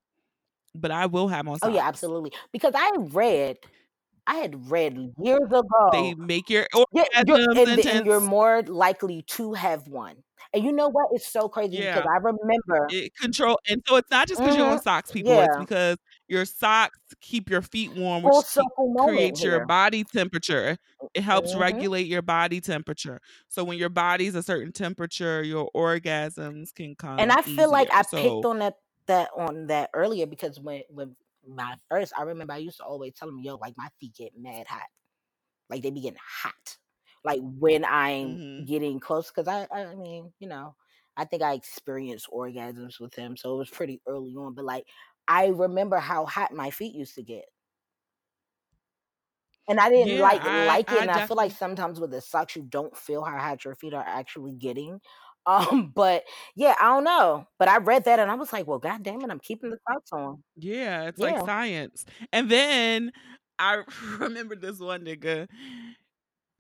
But 0.74 0.90
I 0.90 1.06
will 1.06 1.28
have 1.28 1.48
on 1.48 1.58
Oh 1.62 1.68
yeah, 1.68 1.86
absolutely. 1.86 2.32
Because 2.52 2.74
I 2.76 2.90
read, 2.98 3.58
I 4.26 4.36
had 4.36 4.70
read 4.70 5.14
years 5.22 5.48
ago. 5.52 5.66
They 5.90 6.14
make 6.14 6.50
your 6.50 6.66
Yeah, 6.92 7.04
you're 7.26 7.40
orgasms 7.40 7.66
and, 7.66 7.80
and 7.86 8.06
you're 8.06 8.20
more 8.20 8.62
likely 8.64 9.22
to 9.22 9.54
have 9.54 9.88
one. 9.88 10.24
And 10.54 10.64
you 10.64 10.72
know 10.72 10.88
what? 10.88 11.08
It's 11.12 11.28
so 11.28 11.48
crazy 11.48 11.82
because 11.82 12.04
I 12.06 12.16
remember. 12.18 12.96
It 13.02 13.14
control 13.16 13.58
and 13.68 13.82
so 13.88 13.96
it's 13.96 14.10
not 14.10 14.28
just 14.28 14.42
because 14.42 14.56
you're 14.56 14.66
hmm 14.66 14.70
on 14.70 14.78
socks, 14.78 15.10
people. 15.10 15.40
It's 15.40 15.56
because 15.56 15.96
your 16.28 16.44
socks 16.44 16.98
keep 17.22 17.48
your 17.50 17.62
feet 17.62 17.92
warm, 17.92 18.22
which 18.22 18.44
keep, 18.50 18.72
creates 18.98 19.42
your 19.44 19.60
body 19.60 20.04
temperature. 20.04 20.76
It 21.14 21.22
helps 21.22 21.54
hmm 21.54 21.54
regulate 21.54 22.06
your 22.08 22.22
body 22.22 22.60
temperature. 22.60 23.20
So 23.48 23.64
when 23.64 23.78
your 23.78 23.88
body's 23.88 24.34
a 24.34 24.42
certain 24.42 24.72
temperature, 24.72 25.42
your 25.42 25.70
orgasms 25.74 26.74
can 26.74 26.94
come. 26.96 27.18
And 27.18 27.30
I 27.32 27.42
feel 27.42 27.70
like 27.70 27.88
easier. 27.88 27.92
I 27.92 28.02
picked 28.16 28.44
on 28.44 28.58
that 28.58 28.76
that 29.06 29.30
on 29.36 29.66
that 29.68 29.90
earlier 29.94 30.26
because 30.26 30.60
when 30.60 30.82
when 30.90 31.16
my 31.46 31.76
first, 31.90 32.12
I 32.18 32.22
remember 32.22 32.54
I 32.54 32.58
used 32.58 32.78
to 32.78 32.84
always 32.84 33.14
tell 33.14 33.28
them, 33.28 33.40
"Yo, 33.40 33.56
like 33.56 33.74
my 33.76 33.88
feet 34.00 34.14
get 34.16 34.32
mad 34.38 34.66
hot." 34.68 34.88
like 35.70 35.82
they 35.82 35.90
be 35.90 36.00
getting 36.00 36.18
hot 36.42 36.78
like 37.24 37.40
when 37.42 37.84
i'm 37.84 38.40
mhm. 38.42 38.64
getting 38.64 39.00
close 39.00 39.28
because 39.30 39.48
I, 39.48 39.66
I 39.72 39.86
i 39.86 39.94
mean 39.94 40.32
you 40.38 40.48
know 40.48 40.76
i 41.16 41.24
think 41.24 41.42
i 41.42 41.54
experienced 41.54 42.28
orgasms 42.32 43.00
with 43.00 43.14
him 43.14 43.36
so 43.36 43.54
it 43.54 43.58
was 43.58 43.70
pretty 43.70 44.00
early 44.06 44.34
on 44.36 44.54
but 44.54 44.64
like 44.64 44.86
i 45.28 45.46
remember 45.46 45.98
how 45.98 46.26
hot 46.26 46.52
my 46.52 46.70
feet 46.70 46.94
used 46.94 47.14
to 47.16 47.22
get 47.22 47.46
And 49.68 49.80
I 49.80 49.88
didn't 49.88 50.18
Yeah, 50.18 50.20
like 50.20 50.44
I 50.44 50.50
like 50.50 50.92
it, 50.92 51.00
I 51.00 51.08
and 51.08 51.10
I 51.10 51.20
feel 51.20 51.36
like 51.36 51.52
sometimes 51.52 51.98
with 51.98 52.10
the 52.10 52.20
socks, 52.20 52.54
you 52.54 52.62
don't 52.62 52.94
feel 52.96 53.24
how 53.24 53.38
hot 53.38 53.64
your 53.64 53.74
feet 53.74 53.94
are 53.94 54.04
actually 54.06 54.54
getting. 54.54 55.00
Um, 55.46 55.92
but 55.94 56.24
yeah, 56.56 56.74
I 56.80 56.84
don't 56.86 57.04
know. 57.04 57.46
But 57.58 57.68
I 57.68 57.78
read 57.78 58.04
that 58.04 58.18
and 58.18 58.30
I 58.30 58.34
was 58.34 58.52
like, 58.52 58.66
well, 58.66 58.78
god 58.78 59.02
damn 59.02 59.20
it, 59.20 59.30
I'm 59.30 59.40
keeping 59.40 59.70
the 59.70 59.78
socks 59.88 60.10
on. 60.12 60.42
Yeah, 60.56 61.04
it's 61.04 61.18
like 61.18 61.44
science. 61.44 62.04
And 62.32 62.50
then 62.50 63.12
I 63.58 63.82
remember 64.18 64.56
this 64.56 64.80
one 64.80 65.04
nigga. 65.04 65.48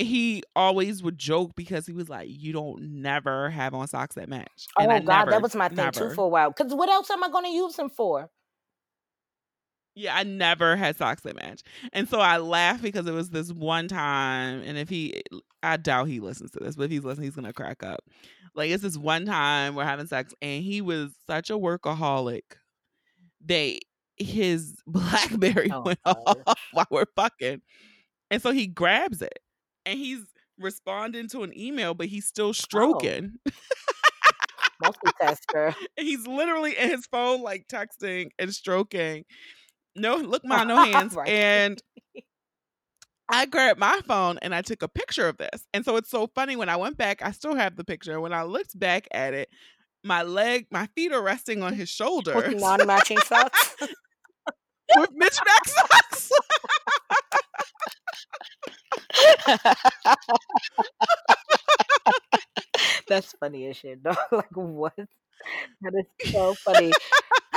He 0.00 0.42
always 0.56 1.02
would 1.02 1.18
joke 1.18 1.52
because 1.54 1.86
he 1.86 1.92
was 1.92 2.08
like, 2.08 2.28
"You 2.28 2.52
don't 2.52 3.00
never 3.00 3.48
have 3.50 3.74
on 3.74 3.86
socks 3.86 4.16
that 4.16 4.28
match," 4.28 4.66
and 4.76 4.90
I 4.90 4.98
Oh 4.98 5.00
god, 5.00 5.26
that 5.26 5.40
was 5.40 5.54
my 5.54 5.68
thing 5.68 5.92
too 5.92 6.10
for 6.10 6.24
a 6.24 6.28
while. 6.28 6.52
Cause 6.52 6.74
what 6.74 6.88
else 6.88 7.10
am 7.10 7.22
I 7.22 7.28
gonna 7.30 7.48
use 7.48 7.76
them 7.76 7.88
for? 7.88 8.28
Yeah, 9.96 10.16
I 10.16 10.24
never 10.24 10.74
had 10.74 10.96
socks 10.96 11.22
that 11.22 11.36
match. 11.36 11.62
And 11.92 12.08
so 12.08 12.18
I 12.18 12.38
laughed 12.38 12.82
because 12.82 13.06
it 13.06 13.12
was 13.12 13.30
this 13.30 13.52
one 13.52 13.86
time, 13.86 14.60
and 14.64 14.76
if 14.76 14.88
he, 14.88 15.22
I 15.62 15.76
doubt 15.76 16.08
he 16.08 16.18
listens 16.18 16.50
to 16.52 16.58
this, 16.58 16.74
but 16.74 16.84
if 16.84 16.90
he's 16.90 17.04
listening, 17.04 17.26
he's 17.26 17.36
gonna 17.36 17.52
crack 17.52 17.84
up. 17.84 18.00
Like 18.54 18.70
it's 18.70 18.82
this 18.82 18.96
one 18.96 19.26
time 19.26 19.74
we're 19.74 19.84
having 19.84 20.06
sex, 20.06 20.34
and 20.42 20.62
he 20.62 20.80
was 20.80 21.12
such 21.26 21.50
a 21.50 21.54
workaholic. 21.54 22.42
They 23.44 23.80
his 24.16 24.76
BlackBerry 24.86 25.70
Oh 25.70 25.82
went 25.82 25.98
off 26.04 26.38
while 26.72 26.86
we're 26.90 27.06
fucking, 27.16 27.62
and 28.30 28.42
so 28.42 28.52
he 28.52 28.66
grabs 28.66 29.22
it, 29.22 29.38
and 29.86 29.98
he's 29.98 30.22
responding 30.58 31.28
to 31.28 31.42
an 31.42 31.56
email, 31.58 31.94
but 31.94 32.06
he's 32.06 32.26
still 32.26 32.48
Oh, 32.48 32.52
stroking. 32.52 33.32
multitasker. 34.82 35.74
And 35.96 36.06
he's 36.06 36.26
literally 36.26 36.76
in 36.76 36.90
his 36.90 37.06
phone, 37.06 37.42
like 37.42 37.66
texting 37.68 38.30
and 38.38 38.54
stroking. 38.54 39.24
No, 39.96 40.16
look, 40.16 40.44
my 40.44 40.64
no 40.64 40.76
hands. 40.76 41.14
right. 41.14 41.28
And 41.28 41.82
I 43.34 43.46
grabbed 43.46 43.80
my 43.80 44.00
phone 44.06 44.38
and 44.42 44.54
I 44.54 44.62
took 44.62 44.82
a 44.82 44.88
picture 44.88 45.28
of 45.28 45.38
this. 45.38 45.66
And 45.74 45.84
so 45.84 45.96
it's 45.96 46.08
so 46.08 46.28
funny 46.28 46.54
when 46.54 46.68
I 46.68 46.76
went 46.76 46.96
back, 46.96 47.20
I 47.20 47.32
still 47.32 47.56
have 47.56 47.74
the 47.74 47.82
picture. 47.82 48.20
When 48.20 48.32
I 48.32 48.44
looked 48.44 48.78
back 48.78 49.08
at 49.10 49.34
it, 49.34 49.48
my 50.04 50.22
leg, 50.22 50.68
my 50.70 50.86
feet 50.94 51.12
are 51.12 51.20
resting 51.20 51.60
on 51.60 51.74
his 51.74 51.92
With 51.98 52.60
non-matching 52.60 53.18
socks. 53.18 53.74
with 54.96 55.10
mismatched 55.14 55.68
socks. 55.68 56.30
That's 63.08 63.32
funny 63.40 63.66
as 63.66 63.76
shit, 63.76 64.02
dog. 64.02 64.16
Like 64.32 64.56
what? 64.56 64.94
That 64.96 66.04
is 66.22 66.32
so 66.32 66.54
funny. 66.54 66.92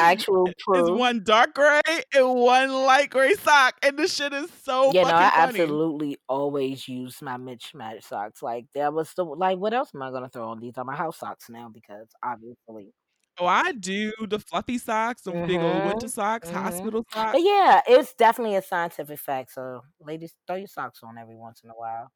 Actual 0.12 0.54
It's 0.74 0.90
proof. 0.92 1.02
one 1.02 1.24
dark 1.24 1.56
gray 1.56 1.82
and 2.14 2.36
one 2.36 2.72
light 2.72 3.10
gray 3.10 3.34
sock. 3.36 3.76
And 3.84 3.98
the 3.98 4.08
shit 4.08 4.34
is 4.34 4.52
so 4.52 4.94
Yeah, 4.94 5.04
no, 5.04 5.16
I 5.16 5.32
funny. 5.36 5.82
absolutely 5.84 6.18
always 6.30 6.88
use 6.88 7.22
my 7.22 7.36
mismatched 7.38 8.06
socks. 8.08 8.42
Like 8.42 8.68
that 8.74 8.94
was 8.94 9.14
the 9.16 9.26
like 9.26 9.58
what 9.58 9.74
else 9.74 9.92
am 9.94 10.02
I 10.02 10.12
gonna 10.12 10.30
throw 10.30 10.50
on 10.50 10.60
these? 10.60 10.78
Are 10.78 10.86
my 10.86 10.96
house 10.96 11.18
socks 11.20 11.50
now 11.50 11.70
because 11.70 12.08
obviously. 12.24 12.94
Oh, 13.40 13.46
I 13.46 13.72
do 13.72 14.14
the 14.28 14.40
fluffy 14.40 14.78
socks, 14.80 15.22
the 15.22 15.32
big 15.34 15.62
old 15.62 15.84
winter 15.84 16.08
Mhm. 16.08 16.10
socks, 16.10 16.50
Mhm. 16.50 16.50
hospital 16.50 17.06
But 17.32 17.42
socks. 17.44 17.44
yeah, 17.44 17.82
it's 17.88 18.14
definitely 18.14 18.56
a 18.56 18.62
scientific 18.62 19.20
fact. 19.20 19.52
So 19.52 19.82
ladies, 20.00 20.36
throw 20.48 20.56
your 20.58 20.68
socks 20.68 21.02
on 21.04 21.18
every 21.18 21.36
once 21.36 21.62
in 21.64 21.70
a 21.70 21.74
while. 21.74 22.12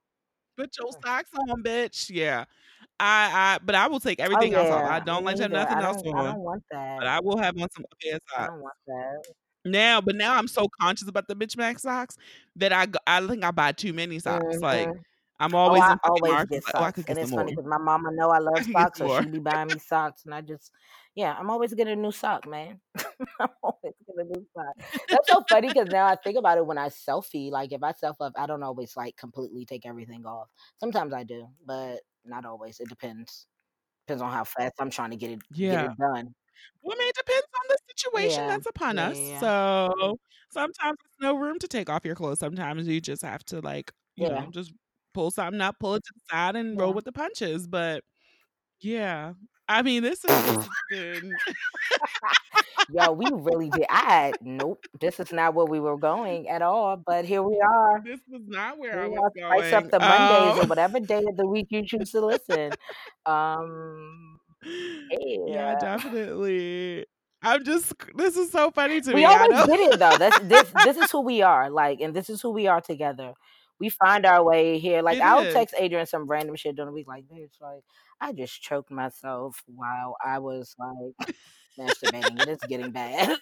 Put 0.61 0.77
your 0.77 0.91
socks 1.03 1.29
on, 1.49 1.63
bitch. 1.63 2.09
Yeah. 2.13 2.45
I 2.99 3.55
I 3.55 3.59
but 3.63 3.75
I 3.75 3.87
will 3.87 3.99
take 3.99 4.19
Oh 4.19 4.23
everything 4.23 4.53
else 4.53 4.69
off. 4.69 4.83
I 4.85 4.99
don't 4.99 5.21
me 5.21 5.25
like 5.25 5.37
to 5.37 5.43
have 5.43 5.51
nothing 5.51 5.77
I 5.77 5.81
else 5.81 5.97
don't 5.97 6.07
I 6.15 6.19
on. 6.19 6.25
don't 6.33 6.39
want 6.41 6.63
that. 6.71 6.97
But. 6.99 7.07
I 7.07 7.19
will 7.19 7.37
have 7.37 7.57
on 7.57 7.67
some 7.71 7.85
pair 8.01 8.15
of 8.15 8.21
I 8.37 8.41
socks. 8.41 8.47
don't 8.47 8.61
want 8.61 8.75
that. 8.87 9.33
Now, 9.65 10.01
but 10.01 10.15
now 10.15 10.35
I'm 10.35 10.47
so 10.47 10.67
conscious 10.81 11.07
about 11.07 11.27
the 11.27 11.35
mismatched 11.35 11.81
socks 11.81 12.17
that 12.55 12.73
I 12.73 12.87
I 13.07 13.25
think 13.27 13.43
I 13.43 13.51
buy 13.51 13.71
too 13.71 13.93
many 13.93 14.19
socks. 14.19 14.61
Like 14.61 14.87
Mhm. 14.89 15.03
I'm 15.39 15.53
Oh, 15.53 15.57
always 15.57 15.83
I 15.83 15.93
in 15.93 15.99
always 16.03 16.43
get 16.45 16.63
like, 16.65 16.75
"Oh, 16.77 16.83
I 16.83 16.91
socks, 16.91 16.95
could 16.95 17.05
get 17.05 17.17
and 17.17 17.19
it's 17.19 17.31
funny 17.31 17.51
because 17.51 17.65
my 17.67 17.77
mama 17.77 18.11
know 18.11 18.29
I 18.29 18.37
I 18.55 18.63
love 18.63 18.63
get 18.63 18.71
socks, 18.73 18.97
so 18.99 19.07
more." 19.07 19.21
she 19.21 19.27
be 19.27 19.39
buying 19.39 19.69
me 19.69 19.79
socks, 19.79 20.25
and 20.25 20.33
I 20.33 20.41
just, 20.41 20.71
yeah, 21.15 21.33
I'm 21.37 21.49
always 21.49 21.73
getting 21.73 21.93
a 21.93 22.01
new 22.01 22.11
sock, 22.11 22.47
man. 22.47 22.79
I'm 23.39 23.49
always 23.63 23.93
getting 24.07 24.21
a 24.21 24.23
new 24.23 24.47
sock. 24.55 24.75
That's 25.11 25.27
so 25.29 25.43
funny 25.49 25.71
because 25.71 25.89
now 25.89 26.05
I 26.07 26.15
think 26.15 26.37
about 26.37 26.57
it 26.57 26.65
when 26.65 26.77
I 26.77 26.89
selfie. 26.89 27.51
Like 27.51 27.71
if 27.73 27.83
I 27.83 27.91
self 27.93 28.17
up, 28.21 28.33
I 28.37 28.47
don't 28.47 28.63
always 28.63 28.95
like 28.97 29.17
completely 29.17 29.65
take 29.65 29.85
everything 29.85 30.25
off. 30.25 30.49
Sometimes 30.79 31.13
I 31.13 31.23
do, 31.23 31.47
but 31.65 32.01
not 32.25 32.45
always. 32.45 32.79
It 32.79 32.89
depends. 32.89 33.47
Depends 34.07 34.23
on 34.23 34.31
how 34.33 34.45
fast 34.45 34.75
I'm 34.79 34.91
trying 34.91 35.11
to 35.11 35.17
get 35.17 35.31
it 35.31 35.41
get 35.69 35.81
Yeah. 35.81 35.83
it 35.83 35.97
done. 35.97 36.35
Well, 36.81 36.95
I 36.97 36.99
mean, 36.99 37.09
it 37.09 37.15
depends 37.15 37.47
on 37.55 37.63
the 37.69 37.77
situation 37.97 38.43
Yeah. 38.43 38.47
that's 38.47 38.65
upon 38.67 38.97
Yeah, 38.97 38.99
us. 38.99 39.19
yeah. 39.27 39.39
So 39.39 40.17
sometimes 40.51 40.97
there's 41.03 41.31
no 41.33 41.37
room 41.39 41.59
to 41.59 41.67
take 41.67 41.89
off 41.89 42.05
your 42.05 42.15
clothes. 42.15 42.39
Sometimes 42.39 42.87
you 42.87 43.01
just 43.01 43.21
have 43.23 43.43
to 43.45 43.61
like, 43.61 43.91
you 44.15 44.29
know, 44.29 44.49
just 44.51 44.73
pull 45.13 45.31
something 45.31 45.61
up, 45.61 45.77
pull 45.79 45.95
it 45.95 46.03
to 46.05 46.13
the 46.15 46.21
side, 46.31 46.55
and 46.55 46.79
roll 46.79 46.93
with 46.93 47.05
the 47.05 47.11
punches. 47.13 47.67
But 47.67 48.03
yeah. 48.81 49.33
I 49.67 49.81
mean, 49.81 50.03
this 50.03 50.23
is 50.25 50.45
has 50.45 50.67
been 50.89 51.39
Yo, 52.89 53.11
we 53.13 53.29
really 53.33 53.69
did. 53.69 53.85
I 53.89 54.33
nope. 54.41 54.85
This 54.99 55.19
is 55.19 55.31
not 55.31 55.53
where 55.53 55.65
we 55.65 55.79
were 55.79 55.97
going 55.97 56.47
at 56.49 56.61
all, 56.61 56.97
but 56.97 57.25
here 57.25 57.41
we 57.43 57.59
are. 57.61 58.03
this 58.03 58.19
was 58.29 58.41
not 58.47 58.77
where 58.77 58.97
Here 58.97 59.01
I 59.01 59.07
we 59.07 59.09
was 59.09 59.31
are. 59.41 59.57
Spice 59.59 59.73
up 59.73 59.89
the 59.91 59.99
Mondays 59.99 60.57
or 60.57 60.63
Um 60.63 60.67
whatever 60.67 60.99
day 60.99 61.23
of 61.27 61.37
the 61.37 61.45
week 61.47 61.67
you 61.69 61.85
choose 61.85 62.11
to 62.11 62.25
listen. 62.25 62.75
Um, 63.25 64.39
Yeah, 65.45 65.73
yeah. 65.73 65.75
definitely. 65.75 67.05
I'm 67.41 67.63
just 67.63 67.93
this 68.15 68.37
is 68.37 68.51
so 68.51 68.71
funny 68.71 69.01
to 69.01 69.13
We 69.13 69.23
me. 69.23 69.25
I 69.33 69.47
always 69.47 69.61
get 69.63 69.79
it 69.79 69.99
though. 69.99 70.17
That's 70.17 70.37
this 70.39 70.71
this 70.75 70.97
is 70.97 71.11
who 71.11 71.21
we 71.21 71.41
are. 71.41 71.69
Like, 71.69 71.99
and 72.01 72.13
this 72.15 72.29
is 72.29 72.41
who 72.41 72.51
we 72.51 72.67
are 72.67 72.81
together. 72.81 73.33
We 73.79 73.89
find 73.89 74.25
our 74.25 74.43
way 74.43 74.79
here. 74.79 75.01
Like 75.01 75.17
It 75.17 75.21
I'll 75.21 75.45
is. 75.45 75.53
text 75.53 75.75
Adrian 75.77 76.05
some 76.07 76.27
random 76.27 76.55
shit 76.55 76.75
during 76.75 76.87
the 76.87 76.93
week, 76.93 77.07
like, 77.07 77.25
bitch, 77.25 77.59
like 77.61 77.83
I 78.21 78.33
just 78.33 78.61
choked 78.61 78.91
myself 78.91 79.63
while 79.67 80.15
I 80.23 80.39
was 80.39 80.75
like 80.79 81.15
masturbating. 81.79 82.41
It 82.41 82.49
is 82.49 82.63
getting 82.65 82.91
bad. 82.91 83.37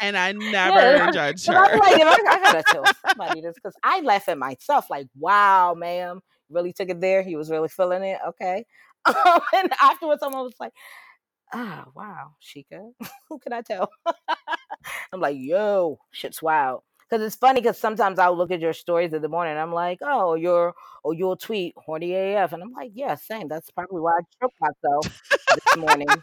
And 0.00 0.16
I 0.16 0.32
Yeah, 0.64 0.74
never 0.74 1.08
judge 1.08 1.46
because 1.46 1.56
I'm 1.56 1.78
like, 1.78 1.98
I, 2.00 2.18
I 2.28 2.40
gotta 2.40 2.64
tell 2.64 2.90
somebody 3.04 3.40
this 3.42 3.54
because 3.54 3.76
I 3.82 4.00
laugh 4.00 4.28
at 4.28 4.38
myself, 4.38 4.90
like, 4.90 5.08
wow, 5.18 5.74
ma'am, 5.74 6.20
really 6.50 6.72
took 6.72 6.90
it 6.90 7.00
there. 7.00 7.22
He 7.22 7.36
was 7.36 7.50
really 7.50 7.68
feeling 7.68 8.02
it. 8.04 8.18
Okay. 8.28 8.64
Um, 9.06 9.40
and 9.54 9.72
afterwards, 9.82 10.20
someone 10.20 10.44
was 10.44 10.56
like, 10.60 10.72
ah, 11.52 11.86
wow, 11.94 12.32
Shika, 12.42 12.92
who 13.28 13.38
can 13.38 13.52
I 13.52 13.62
tell? 13.62 13.90
I'm 15.12 15.20
like, 15.20 15.36
yo, 15.38 15.98
shit's 16.12 16.42
wild. 16.42 16.82
Because 17.08 17.24
it's 17.24 17.36
funny 17.36 17.60
because 17.60 17.78
sometimes 17.78 18.18
I'll 18.18 18.36
look 18.36 18.50
at 18.50 18.60
your 18.60 18.74
stories 18.74 19.12
in 19.14 19.22
the 19.22 19.28
morning 19.28 19.52
and 19.52 19.60
I'm 19.60 19.72
like, 19.72 19.98
oh, 20.02 20.34
you're, 20.34 20.74
or 21.02 21.14
you'll 21.14 21.36
tweet 21.36 21.74
horny 21.78 22.12
AF. 22.14 22.52
And 22.52 22.62
I'm 22.62 22.72
like, 22.72 22.90
yeah, 22.94 23.14
same. 23.14 23.48
That's 23.48 23.70
probably 23.70 24.00
why 24.02 24.12
I 24.18 24.20
choked 24.42 24.56
myself 24.60 25.22
this 25.54 25.76
morning. 25.76 26.08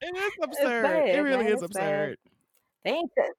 It 0.00 0.16
is 0.16 0.32
It's 0.38 0.58
absurd. 0.58 1.08
It 1.08 1.20
really 1.20 1.44
man. 1.44 1.52
is 1.52 1.60
bad. 1.60 1.64
absurd. 1.70 2.18
Ain't 2.84 3.10
that. 3.16 3.30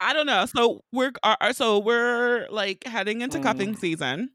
I 0.00 0.12
don't 0.12 0.26
know. 0.26 0.46
So 0.46 0.82
we're 0.92 1.12
are, 1.22 1.36
are- 1.40 1.52
so 1.52 1.78
we're 1.78 2.46
like 2.50 2.84
heading 2.86 3.20
into 3.20 3.38
Mm. 3.38 3.42
cuffing 3.42 3.76
season. 3.76 4.30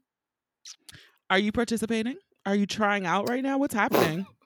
Are 1.30 1.38
you 1.38 1.50
participating? 1.52 2.16
Are 2.46 2.54
you 2.54 2.66
trying 2.66 3.06
out 3.06 3.28
right 3.28 3.42
now? 3.42 3.58
What's 3.58 3.74
happening? 3.74 4.26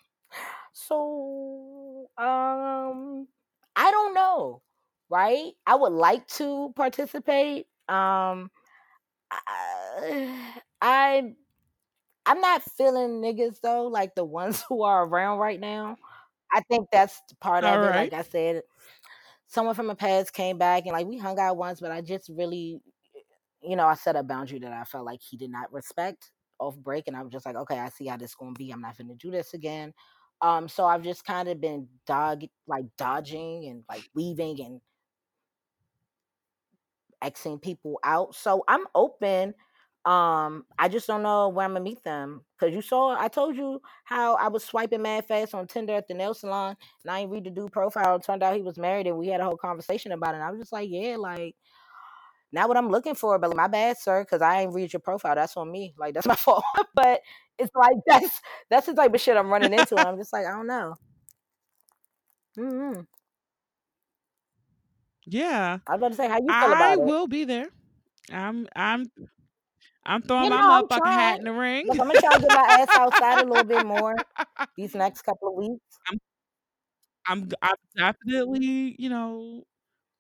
So, 0.79 2.07
um, 2.19 3.27
I 3.77 3.91
don't 3.91 4.15
know, 4.15 4.63
right? 5.11 5.53
I 5.67 5.77
would 5.77 5.93
like 5.93 6.27
to 6.29 6.73
participate. 6.77 7.67
Um, 7.89 8.51
I, 9.31 10.53
I 10.83 11.35
I'm 12.27 12.41
not 12.41 12.63
feeling 12.63 13.23
niggas 13.23 13.61
though, 13.63 13.85
like 13.87 14.15
the 14.15 14.25
ones 14.27 14.65
who 14.69 14.83
are 14.83 15.07
around 15.07 15.39
right 15.39 15.61
now. 15.61 15.97
I 16.53 16.61
think 16.63 16.89
that's 16.93 17.21
part 17.41 17.65
All 17.65 17.79
of 17.79 17.83
it. 17.83 17.95
right. 17.95 18.13
Like 18.13 18.15
I 18.15 18.23
said, 18.23 18.63
someone 19.49 19.75
from 19.75 19.89
the 19.89 19.95
past 19.97 20.33
came 20.33 20.59
back 20.59 20.85
and 20.87 20.93
like 20.95 21.07
we 21.07 21.19
hung 21.19 21.39
out 21.39 21.57
once, 21.57 21.81
but 21.81 21.93
I 21.93 22.01
just 22.03 22.31
really, 22.31 22.81
you 23.63 23.77
know, 23.77 23.87
I 23.87 23.95
set 23.95 24.17
a 24.17 24.23
boundary 24.23 24.59
that 24.61 24.73
I 24.73 24.85
felt 24.85 25.07
like 25.07 25.21
he 25.23 25.37
did 25.37 25.51
not 25.51 25.73
respect 25.73 26.31
off 26.61 26.77
break, 26.79 27.09
and 27.09 27.17
I 27.17 27.23
was 27.23 27.33
just 27.33 27.47
like, 27.47 27.57
okay, 27.57 27.79
I 27.79 27.89
see 27.91 28.07
how 28.07 28.17
this 28.17 28.35
gonna 28.35 28.53
be. 28.53 28.71
I'm 28.71 28.81
not 28.83 28.97
gonna 28.99 29.15
do 29.17 29.31
this 29.31 29.55
again. 29.55 29.93
Um, 30.43 30.69
so 30.69 30.85
I've 30.87 31.03
just 31.03 31.25
kind 31.25 31.49
of 31.49 31.61
been 31.61 31.89
dog 32.07 32.43
like 32.67 32.87
dodging 32.99 33.69
and 33.69 33.85
like 33.89 34.05
weaving 34.15 34.61
and 34.61 34.81
Xing 37.23 37.61
people 37.61 37.99
out. 38.05 38.35
So 38.35 38.63
I'm 38.69 38.87
open. 38.95 39.55
Um, 40.05 40.65
I 40.79 40.89
just 40.89 41.09
don't 41.09 41.23
know 41.23 41.49
where 41.49 41.65
I'm 41.65 41.73
gonna 41.73 41.83
meet 41.85 42.05
them. 42.05 42.43
Cause 42.61 42.73
you 42.73 42.83
saw 42.83 43.17
I 43.19 43.29
told 43.29 43.57
you 43.57 43.81
how 44.05 44.35
I 44.37 44.49
was 44.49 44.63
swiping 44.65 45.03
mad 45.03 45.27
fast 45.27 45.55
on 45.55 45.67
Tinder 45.67 45.95
at 45.95 46.07
the 46.07 46.15
nail 46.15 46.35
salon 46.35 46.77
and 47.05 47.11
I 47.11 47.21
ain't 47.21 47.31
read 47.31 47.45
the 47.45 47.51
dude 47.51 47.73
profile. 47.73 48.17
It 48.17 48.23
turned 48.23 48.43
out 48.43 48.55
he 48.55 48.63
was 48.63 48.79
married 48.79 49.07
and 49.09 49.17
we 49.19 49.29
had 49.29 49.41
a 49.41 49.45
whole 49.45 49.57
conversation 49.57 50.13
about 50.13 50.35
it. 50.35 50.37
And 50.37 50.45
I 50.45 50.51
was 50.51 50.61
just 50.61 50.73
like, 50.73 50.89
Yeah, 50.91 51.17
like 51.19 51.57
not 52.53 52.69
what 52.69 52.77
I'm 52.77 52.91
looking 52.91 53.15
for, 53.15 53.39
but 53.39 53.51
like, 53.51 53.57
my 53.57 53.69
bad, 53.69 53.97
sir, 53.99 54.23
because 54.25 54.43
I 54.43 54.63
ain't 54.63 54.75
read 54.75 54.93
your 54.93 55.01
profile. 55.01 55.35
That's 55.35 55.57
on 55.57 55.71
me. 55.71 55.95
Like 55.99 56.15
that's 56.15 56.27
my 56.27 56.37
fault. 56.37 56.65
but 56.95 57.21
it's 57.59 57.71
like 57.75 57.97
that's 58.07 58.41
that's 58.71 58.87
the 58.87 58.95
type 58.95 59.15
of 59.15 59.21
shit 59.21 59.37
I'm 59.37 59.49
running 59.51 59.73
into. 59.73 59.97
And 59.97 60.09
I'm 60.09 60.17
just 60.19 60.33
like, 60.33 60.47
I 60.47 60.51
don't 60.51 60.67
know. 60.67 60.95
Mm-hmm. 62.59 63.01
Yeah. 65.27 65.79
I 65.87 65.93
was 65.93 65.99
about 66.01 66.09
to 66.11 66.15
say, 66.15 66.29
how 66.29 66.39
you 66.39 66.55
feel 66.59 66.73
about 66.73 66.81
it. 66.81 66.85
I 66.85 66.93
it? 66.95 67.01
will 67.01 67.27
be 67.27 67.45
there. 67.45 67.69
I'm 68.33 68.69
I'm 68.75 69.07
I'm 70.05 70.23
throwing 70.23 70.45
You 70.45 70.51
my 70.51 70.57
know, 70.57 70.71
I'm 70.73 70.87
motherfucking 70.87 71.13
hat 71.13 71.39
in 71.39 71.45
the 71.45 71.53
ring. 71.53 71.87
Look, 71.87 72.01
I'm 72.01 72.07
gonna 72.09 72.21
try 72.21 72.35
to 72.35 72.41
get 72.41 72.53
my 72.53 72.67
ass 72.81 72.89
outside 72.97 73.41
a 73.41 73.45
little 73.49 73.65
bit 73.65 73.87
more 73.87 74.15
these 74.77 74.95
next 74.95 75.23
couple 75.23 75.49
of 75.49 75.55
weeks. 75.55 75.99
I'm 77.27 77.49
I'm 77.63 77.77
definitely, 77.97 78.97
you 78.99 79.09
know, 79.09 79.65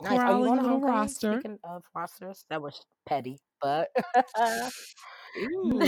Nice. 0.03 0.18
Corralling 0.18 0.62
to 0.62 0.76
roster. 0.76 1.32
Speaking 1.40 1.59
of 1.64 1.82
rosters, 1.94 2.44
that 2.51 2.61
was 2.61 2.84
petty, 3.07 3.38
but 3.62 3.88
Ooh. 5.36 5.80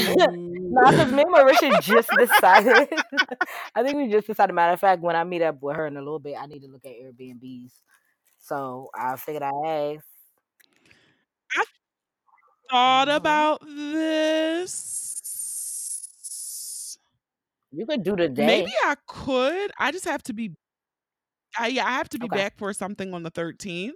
no, 0.70 0.90
because 0.90 1.12
me 1.12 1.22
and 1.22 1.34
Marisha 1.34 1.78
just 1.78 2.16
decided. 2.16 2.88
I 3.74 3.82
think 3.82 3.96
we 3.96 4.08
just 4.10 4.26
decided. 4.26 4.54
Matter 4.54 4.72
of 4.74 4.80
fact, 4.80 5.02
when 5.02 5.16
I 5.16 5.24
meet 5.24 5.42
up 5.42 5.60
with 5.62 5.76
her 5.76 5.86
in 5.86 5.96
a 5.96 6.00
little 6.00 6.18
bit, 6.18 6.36
I 6.40 6.46
need 6.46 6.60
to 6.60 6.68
look 6.68 6.84
at 6.84 6.92
Airbnbs. 6.92 7.72
So 8.38 8.90
I 8.94 9.16
figured 9.16 9.42
I 9.42 9.50
asked. 9.66 10.06
I 11.52 11.64
thought 12.70 13.08
Mhm. 13.08 13.16
about 13.16 13.60
this. 13.66 15.04
You 17.72 17.86
could 17.86 18.02
do 18.02 18.16
the 18.16 18.28
day. 18.28 18.46
Maybe 18.46 18.72
I 18.84 18.96
could. 19.06 19.70
I 19.78 19.90
just 19.92 20.04
have 20.06 20.22
to 20.24 20.32
be 20.32 20.52
I 21.56 21.68
yeah, 21.68 21.86
I 21.86 21.90
have 21.92 22.08
to 22.10 22.18
be 22.18 22.26
Okay. 22.26 22.28
back 22.28 22.56
for 22.58 22.72
something 22.72 23.14
on 23.14 23.22
the 23.22 23.30
13th. 23.30 23.94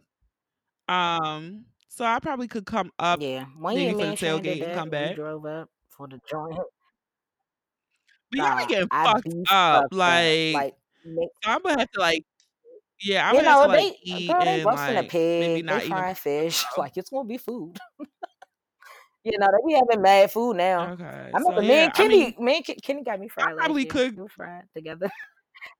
Um, 0.89 1.67
so 1.89 2.05
I 2.05 2.19
probably 2.21 2.49
could 2.49 2.67
come 2.67 2.93
up 2.99 3.21
Yeah, 3.21 3.47
when 3.57 3.79
you 3.79 3.95
for 3.95 4.07
the 4.07 4.15
tailgate 4.15 4.61
did 4.61 4.63
and 4.63 4.73
come 4.73 4.91
back. 4.91 5.17
drove 5.17 5.45
up 5.47 5.71
for 5.89 6.09
the 6.09 6.21
joint. 6.31 6.59
But 8.31 8.41
y'all 8.41 8.57
Nah, 8.57 8.67
getting 8.67 8.91
I 8.91 9.05
fucked 9.05 9.29
up. 9.73 9.87
up. 9.93 9.93
Like, 9.93 10.51
Like, 10.53 10.75
I'm 11.45 11.63
gonna 11.63 11.79
have 11.81 11.91
to 11.93 12.01
like 12.01 12.25
yeah, 13.03 13.29
I'm 13.29 13.37
you 13.37 13.43
know, 13.43 13.63
to 13.63 13.69
like 13.69 13.89
they 13.89 13.97
eat 14.03 14.37
girl, 14.37 14.45
they 14.45 14.59
and 14.61 14.71
roasting 14.71 14.97
a 14.97 15.05
like 15.05 15.13
maybe 15.37 15.63
pig, 15.63 15.63
not 15.63 15.83
they 15.83 15.89
frying 15.89 16.15
fish. 16.15 16.65
Like 16.77 16.93
it's 16.97 17.11
gonna 17.11 17.29
be 17.29 17.39
food. 17.39 17.79
you 19.25 19.39
know, 19.39 19.47
they 19.47 19.69
be 19.69 19.75
having 19.75 20.03
mad 20.03 20.31
food 20.31 20.57
now. 20.57 20.93
Okay. 20.93 21.35
I 21.35 21.39
So 21.39 21.61
me 21.63 21.85
yeah, 21.85 21.85
and 21.85 21.95
I 21.95 22.05
Kenny, 22.05 22.07
mean 22.07 22.35
me 22.39 22.57
and 22.67 22.83
Kenny 22.83 23.03
got 23.05 23.19
me 23.21 23.29
fried 23.29 23.57
last 23.57 23.77
probably 23.77 23.85
year. 23.85 23.95
could 23.95 24.17
We 24.17 24.29
fried 24.29 24.65
together. 24.75 25.11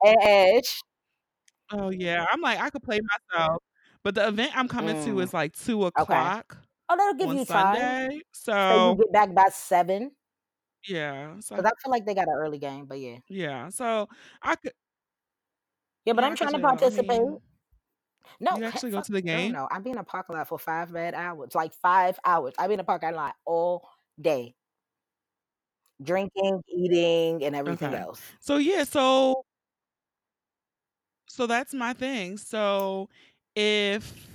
and 0.03 0.17
Edge. 0.23 0.81
Oh 1.73 1.91
yeah. 1.91 2.27
I'm 2.31 2.41
like 2.41 2.61
I 2.61 2.71
could 2.71 2.83
play 2.83 3.01
myself. 3.01 3.63
But 4.03 4.15
the 4.15 4.29
event 4.29 4.53
I'm 4.57 4.69
coming 4.69 4.97
to 4.97 5.21
Mm, 5.21 5.21
is 5.21 5.33
like 5.35 5.55
two 5.55 5.85
okay. 6.01 6.33
o'clock 6.35 6.59
Oh, 6.89 6.97
that'll 6.97 7.15
give 7.15 7.33
you 7.33 7.45
time. 7.47 7.75
Sunday. 7.75 8.21
So 8.33 8.97
you 8.99 9.05
get 9.05 9.13
back 9.13 9.35
by 9.35 9.49
seven. 9.51 10.13
yeah. 10.89 11.41
So 11.41 11.57
Cause 11.57 11.65
I 11.67 11.71
feel 11.83 11.91
like 11.91 12.07
they 12.07 12.15
got 12.15 12.29
an 12.29 12.35
early 12.35 12.59
game, 12.59 12.87
but 12.87 12.99
yeah. 12.99 13.19
yeah. 13.29 13.69
So 13.71 14.09
I 14.43 14.57
could 14.57 14.73
Yeah, 16.05 16.15
but 16.15 16.25
yeah, 16.25 16.31
I'm 16.31 16.37
trying 16.37 16.53
to 16.55 16.59
chill. 16.59 16.67
I 16.69 16.75
participate. 16.79 17.21
mean, 17.21 17.39
No, 18.41 18.59
you 18.59 18.65
actually 18.65 18.91
go 18.91 19.01
to 19.01 19.13
the 19.13 19.23
game? 19.23 19.53
no. 19.53 19.69
I've 19.71 19.83
been 19.85 19.95
in 19.95 19.99
a 19.99 20.05
parking 20.05 20.37
lot 20.37 20.49
for 20.49 20.59
five 20.59 20.93
bad 20.93 21.15
hours. 21.15 21.55
Like 21.55 21.73
five 21.75 22.19
hours. 22.25 22.55
I've 22.59 22.69
been 22.69 22.75
in 22.75 22.81
a 22.81 22.85
parking 22.85 23.15
lot 23.15 23.35
all 23.45 23.89
day. 24.21 24.55
Drinking, 26.03 26.63
eating, 26.69 27.45
and 27.45 27.55
everything 27.55 27.95
Okay. 27.95 27.95
else. 27.95 28.35
So 28.41 28.57
yeah, 28.57 28.85
so 28.85 29.45
so 31.33 31.47
that's 31.47 31.75
my 31.75 31.95
thing. 31.95 32.37
So 32.37 33.09
if 33.55 34.29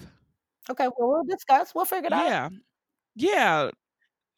Okay, 0.69 0.87
well 0.97 1.09
we'll 1.09 1.23
discuss. 1.23 1.73
We'll 1.75 1.85
figure 1.85 2.07
it 2.07 2.13
out. 2.13 2.31
yeah. 2.31 2.49
Yeah. 3.15 3.71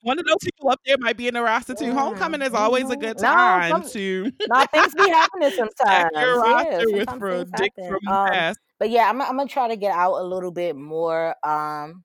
One 0.01 0.19
of 0.19 0.25
those 0.25 0.37
people 0.43 0.69
up 0.71 0.79
there 0.85 0.97
might 0.99 1.17
be 1.17 1.27
in 1.27 1.35
the 1.35 1.41
roster 1.41 1.75
too. 1.75 1.93
Homecoming 1.93 2.41
is 2.43 2.53
always 2.55 2.89
a 2.89 2.95
hmm 2.95 2.97
good 2.97 3.17
No, 3.17 3.33
time 3.33 3.65
some 3.67 3.91
to 3.93 4.31
no 4.45 4.65
things 4.71 4.95
be 4.95 5.07
happening 5.09 5.51
stack 5.81 6.07
your 6.15 6.35
sometimes. 6.35 6.43
Yeah, 6.43 6.83
with 6.91 7.09
sometimes 7.09 7.25
for 7.27 7.45
dick 7.45 7.73
happen. 7.77 7.85
from 7.87 7.99
the 8.09 8.17
Um, 8.17 8.33
past. 8.33 8.59
but 8.79 8.89
yeah, 8.89 9.09
I'm 9.09 9.21
I'm 9.21 9.37
gonna 9.37 9.47
try 9.49 9.67
to 9.69 9.77
get 9.77 9.93
out 9.93 10.15
a 10.21 10.23
little 10.23 10.51
bit 10.51 10.75
more. 10.75 11.35
Um, 11.47 12.03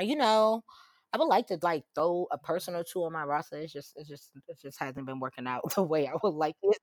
you 0.00 0.16
know, 0.16 0.64
I 1.12 1.18
would 1.18 1.26
like 1.28 1.48
to 1.48 1.58
like 1.62 1.84
throw 1.94 2.26
a 2.32 2.38
person 2.38 2.74
or 2.74 2.84
two 2.84 3.04
on 3.04 3.12
my 3.12 3.24
roster. 3.24 3.58
It's 3.58 3.72
just 3.72 3.94
it 3.96 4.06
just 4.08 4.32
it 4.48 4.58
just 4.62 4.78
hasn't 4.80 5.06
been 5.06 5.20
working 5.20 5.46
out 5.46 5.62
the 5.76 5.82
way 5.82 6.08
I 6.08 6.14
would 6.22 6.34
like 6.34 6.56
it. 6.62 6.78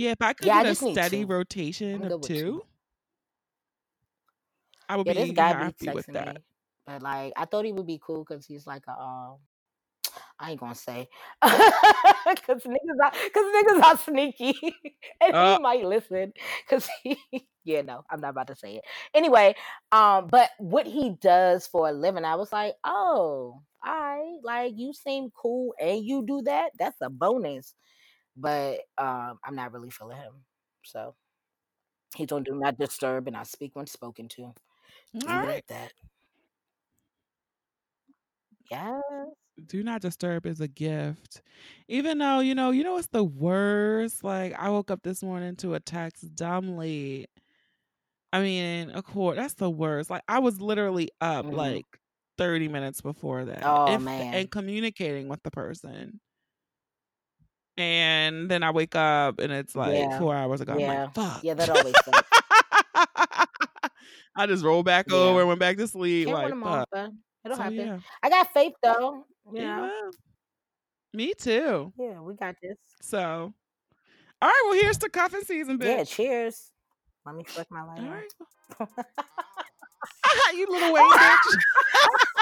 Yeah, 0.00 0.12
if 0.12 0.22
I 0.22 0.32
could 0.34 0.50
Yeah, 0.50 0.52
get 0.52 0.66
a 0.66 0.74
steady 0.74 1.24
rotation 1.24 2.04
I'm 2.04 2.06
of 2.06 2.20
two. 2.20 2.62
I 4.88 4.96
would 4.96 5.06
Yeah, 5.06 5.14
this 5.14 5.30
be 5.30 5.32
guy 5.32 5.52
be 5.54 5.72
happy 5.72 5.90
with 5.90 6.10
that. 6.12 6.36
me, 6.36 6.42
but 6.86 7.02
like 7.02 7.32
I 7.36 7.46
thought 7.46 7.64
he 7.64 7.72
would 7.72 7.86
be 7.86 8.00
cool 8.04 8.24
because 8.28 8.46
he's 8.46 8.66
like 8.66 8.84
a 8.88 8.92
um. 9.00 9.38
I 10.40 10.50
ain't 10.52 10.60
gonna 10.60 10.74
say, 10.74 11.08
cause 11.42 11.52
niggas 12.64 13.00
are, 13.04 13.10
cause 13.10 13.44
niggas 13.54 13.82
are 13.82 13.98
sneaky, 13.98 14.54
and 15.20 15.34
Uh, 15.34 15.38
he 15.38 15.58
might 15.58 15.84
listen, 15.84 16.32
cause 16.68 16.88
he, 17.02 17.18
yeah, 17.64 17.82
no, 17.82 18.04
I'm 18.10 18.20
not 18.20 18.30
about 18.30 18.48
to 18.48 18.56
say 18.56 18.76
it. 18.76 18.84
Anyway, 19.14 19.54
um, 19.92 20.28
but 20.28 20.50
what 20.58 20.86
he 20.86 21.10
does 21.20 21.66
for 21.66 21.88
a 21.88 21.92
living, 21.92 22.24
I 22.24 22.36
was 22.36 22.52
like, 22.52 22.74
oh, 22.84 23.62
I 23.82 24.36
like 24.42 24.74
you 24.76 24.92
seem 24.92 25.30
cool, 25.34 25.74
and 25.80 26.04
you 26.04 26.24
do 26.26 26.42
that. 26.42 26.72
That's 26.78 27.00
a 27.02 27.10
bonus, 27.10 27.74
but 28.36 28.80
um, 28.98 29.38
I'm 29.44 29.54
not 29.56 29.72
really 29.72 29.90
feeling 29.90 30.16
him, 30.18 30.44
so 30.84 31.16
he 32.16 32.26
don't 32.26 32.44
do 32.44 32.54
not 32.54 32.78
disturb, 32.78 33.26
and 33.28 33.36
I 33.36 33.44
speak 33.44 33.76
when 33.76 33.86
spoken 33.86 34.28
to. 34.30 34.54
all 35.26 35.26
Leave 35.26 35.44
it 35.44 35.50
at 35.50 35.66
that. 35.68 35.92
Yes. 38.70 39.34
Do 39.66 39.82
not 39.82 40.00
disturb 40.00 40.46
is 40.46 40.60
a 40.60 40.68
gift. 40.68 41.42
Even 41.88 42.18
though, 42.18 42.40
you 42.40 42.54
know, 42.54 42.70
you 42.70 42.82
know 42.82 42.94
what's 42.94 43.08
the 43.08 43.24
worst? 43.24 44.24
Like 44.24 44.54
I 44.54 44.70
woke 44.70 44.90
up 44.90 45.02
this 45.02 45.22
morning 45.22 45.56
to 45.56 45.74
a 45.74 45.80
text 45.80 46.34
dumb 46.34 46.76
late. 46.76 47.28
I 48.32 48.42
mean, 48.42 48.90
of 48.90 49.04
course, 49.04 49.36
that's 49.36 49.54
the 49.54 49.70
worst. 49.70 50.10
Like 50.10 50.22
I 50.28 50.38
was 50.38 50.60
literally 50.60 51.10
up 51.20 51.46
hmm 51.50 51.50
like 51.50 51.86
30 52.38 52.68
minutes 52.68 53.00
before 53.00 53.44
that. 53.46 53.78
Oh 53.78 53.86
If 53.86 53.98
man. 53.98 54.30
and 54.32 54.50
communicating 54.50 55.28
with 55.28 55.42
the 55.42 55.50
person. 55.50 56.20
And 57.80 58.50
then 58.50 58.62
I 58.62 58.70
wake 58.70 58.94
up 58.94 59.38
and 59.38 59.50
it's 59.52 59.74
like 59.74 59.94
Yeah. 59.94 60.18
four 60.18 60.34
hours 60.34 60.60
ago. 60.60 60.74
I'm 60.74 60.80
Yeah. 60.80 61.04
like, 61.04 61.14
fuck. 61.14 61.42
Yeah, 61.42 61.54
that 61.54 61.70
always. 61.70 61.94
I 64.36 64.46
just 64.46 64.64
rolled 64.64 64.84
back 64.86 65.10
over 65.12 65.40
and 65.40 65.48
went 65.48 65.60
back 65.60 65.76
to 65.78 65.86
sleep. 65.88 66.28
Can't 66.28 66.60
Like, 66.62 66.86
fuck. 66.92 67.10
it'll 67.44 67.56
So 67.56 67.62
happen. 67.62 67.78
yeah. 67.78 67.98
I 68.22 68.28
got 68.30 68.52
faith 68.52 68.74
though. 68.82 69.24
You 69.52 69.62
Yeah. 69.62 69.76
know. 69.76 70.10
Me 71.12 71.34
too. 71.34 71.92
Yeah, 71.98 72.20
we 72.20 72.34
got 72.34 72.54
this. 72.62 72.76
So 73.02 73.52
all 74.42 74.48
right, 74.48 74.62
well 74.66 74.74
here's 74.80 74.98
to 74.98 75.08
cuffing 75.08 75.42
season, 75.42 75.78
bitch. 75.78 75.84
Yeah, 75.98 76.04
cheers. 76.04 76.70
Let 77.26 77.34
me 77.34 77.44
flick 77.44 77.66
my 77.70 77.82
light. 77.82 77.98
lighter. 77.98 78.24
right. 78.78 78.88
you 80.56 80.66
little 80.70 80.88
ah! 80.88 80.92
Wayne 80.94 81.12
bitch. 81.18 82.39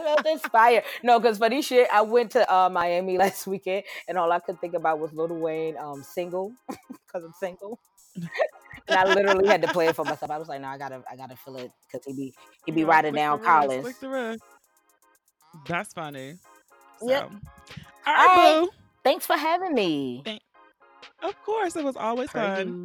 I 0.00 0.04
felt 0.04 0.26
inspired. 0.26 0.84
No, 1.02 1.18
because 1.20 1.38
funny 1.38 1.62
shit, 1.62 1.88
I 1.92 2.02
went 2.02 2.32
to 2.32 2.52
uh, 2.52 2.68
Miami 2.68 3.18
last 3.18 3.46
weekend 3.46 3.84
and 4.08 4.18
all 4.18 4.30
I 4.32 4.40
could 4.40 4.60
think 4.60 4.74
about 4.74 4.98
was 4.98 5.12
Lil 5.12 5.28
Wayne 5.28 5.76
um 5.78 6.02
single 6.02 6.52
because 6.68 7.24
I'm 7.24 7.32
single. 7.34 7.78
And 8.88 8.96
I 8.96 9.04
literally 9.06 9.48
had 9.48 9.62
to 9.62 9.68
play 9.68 9.88
it 9.88 9.96
for 9.96 10.04
myself. 10.04 10.30
I 10.30 10.38
was 10.38 10.48
like, 10.48 10.60
no, 10.60 10.68
I 10.68 10.78
gotta 10.78 11.02
I 11.10 11.16
gotta 11.16 11.36
feel 11.36 11.56
it 11.56 11.70
because 11.86 12.04
he 12.06 12.12
be 12.12 12.34
he 12.64 12.72
be 12.72 12.84
the 12.84 13.12
down 13.12 13.40
Collins. 13.40 13.82
flick 13.82 14.00
the 14.00 14.08
wrist. 14.08 14.42
That's 15.66 15.92
funny. 15.92 16.38
So, 16.98 17.08
Yep. 17.08 17.30
all 18.06 18.14
All 18.14 18.14
right, 18.14 18.34
right. 18.34 18.60
boo. 18.62 18.70
Thanks 19.04 19.26
for 19.26 19.36
having 19.36 19.74
me. 19.74 20.22
Thank- 20.24 20.42
Of 21.22 21.34
course, 21.44 21.76
it 21.76 21.84
was 21.84 21.96
always 21.96 22.30
fun. 22.30 22.76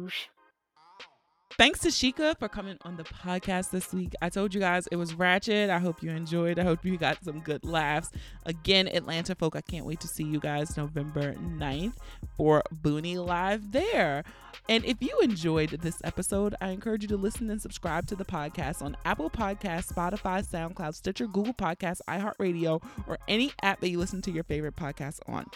Thanks 1.58 1.80
to 1.80 1.88
Shika 1.88 2.38
for 2.38 2.48
coming 2.48 2.78
on 2.82 2.96
the 2.96 3.04
podcast 3.04 3.70
this 3.70 3.92
week. 3.92 4.14
I 4.22 4.30
told 4.30 4.54
you 4.54 4.60
guys 4.60 4.86
it 4.86 4.96
was 4.96 5.14
ratchet. 5.14 5.68
I 5.68 5.78
hope 5.78 6.02
you 6.02 6.10
enjoyed. 6.10 6.58
I 6.58 6.64
hope 6.64 6.84
you 6.84 6.96
got 6.96 7.22
some 7.22 7.40
good 7.40 7.62
laughs. 7.62 8.10
Again, 8.46 8.88
Atlanta 8.88 9.34
folk, 9.34 9.54
I 9.54 9.60
can't 9.60 9.84
wait 9.84 10.00
to 10.00 10.08
see 10.08 10.24
you 10.24 10.40
guys 10.40 10.76
November 10.76 11.34
9th 11.34 11.94
for 12.36 12.62
Boonie 12.72 13.18
Live 13.18 13.70
there. 13.70 14.24
And 14.68 14.84
if 14.84 14.96
you 15.00 15.18
enjoyed 15.22 15.70
this 15.82 16.00
episode, 16.04 16.54
I 16.60 16.70
encourage 16.70 17.02
you 17.02 17.08
to 17.08 17.16
listen 17.16 17.50
and 17.50 17.60
subscribe 17.60 18.06
to 18.06 18.16
the 18.16 18.24
podcast 18.24 18.80
on 18.80 18.96
Apple 19.04 19.28
Podcasts, 19.28 19.92
Spotify, 19.92 20.44
SoundCloud, 20.44 20.94
Stitcher, 20.94 21.26
Google 21.26 21.54
Podcasts, 21.54 22.00
iHeartRadio, 22.08 22.82
or 23.06 23.18
any 23.28 23.52
app 23.62 23.80
that 23.80 23.90
you 23.90 23.98
listen 23.98 24.22
to 24.22 24.30
your 24.30 24.44
favorite 24.44 24.76
podcast 24.76 25.20
on. 25.28 25.46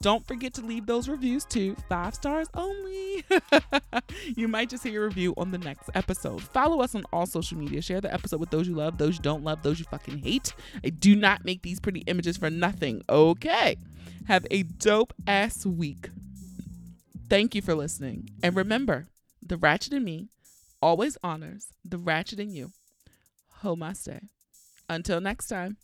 Don't 0.00 0.24
forget 0.28 0.54
to 0.54 0.62
leave 0.62 0.86
those 0.86 1.08
reviews 1.08 1.44
too. 1.44 1.74
Five 1.88 2.14
stars 2.14 2.48
only. 2.54 3.24
you 4.36 4.46
might 4.46 4.68
just 4.68 4.84
hear 4.84 5.02
a 5.02 5.08
review 5.08 5.34
on 5.36 5.50
the 5.50 5.58
next 5.58 5.90
episode. 5.94 6.40
Follow 6.40 6.80
us 6.82 6.94
on 6.94 7.02
all 7.12 7.26
social 7.26 7.58
media. 7.58 7.82
Share 7.82 8.00
the 8.00 8.12
episode 8.12 8.38
with 8.38 8.50
those 8.50 8.68
you 8.68 8.76
love, 8.76 8.96
those 8.96 9.16
you 9.16 9.22
don't 9.22 9.42
love, 9.42 9.62
those 9.62 9.80
you 9.80 9.86
fucking 9.90 10.18
hate. 10.18 10.54
I 10.84 10.90
do 10.90 11.16
not 11.16 11.44
make 11.44 11.62
these 11.62 11.80
pretty 11.80 12.00
images 12.06 12.36
for 12.36 12.48
nothing. 12.48 13.02
Okay. 13.08 13.76
Have 14.28 14.46
a 14.52 14.62
dope 14.62 15.12
ass 15.26 15.66
week. 15.66 16.10
Thank 17.28 17.56
you 17.56 17.62
for 17.62 17.74
listening. 17.74 18.30
And 18.40 18.54
remember, 18.54 19.08
the 19.44 19.56
ratchet 19.56 19.92
in 19.92 20.04
me 20.04 20.28
always 20.80 21.18
honors 21.24 21.72
the 21.84 21.98
ratchet 21.98 22.38
in 22.38 22.54
you. 22.54 22.70
Homaste. 23.62 24.28
Until 24.88 25.20
next 25.20 25.48
time. 25.48 25.76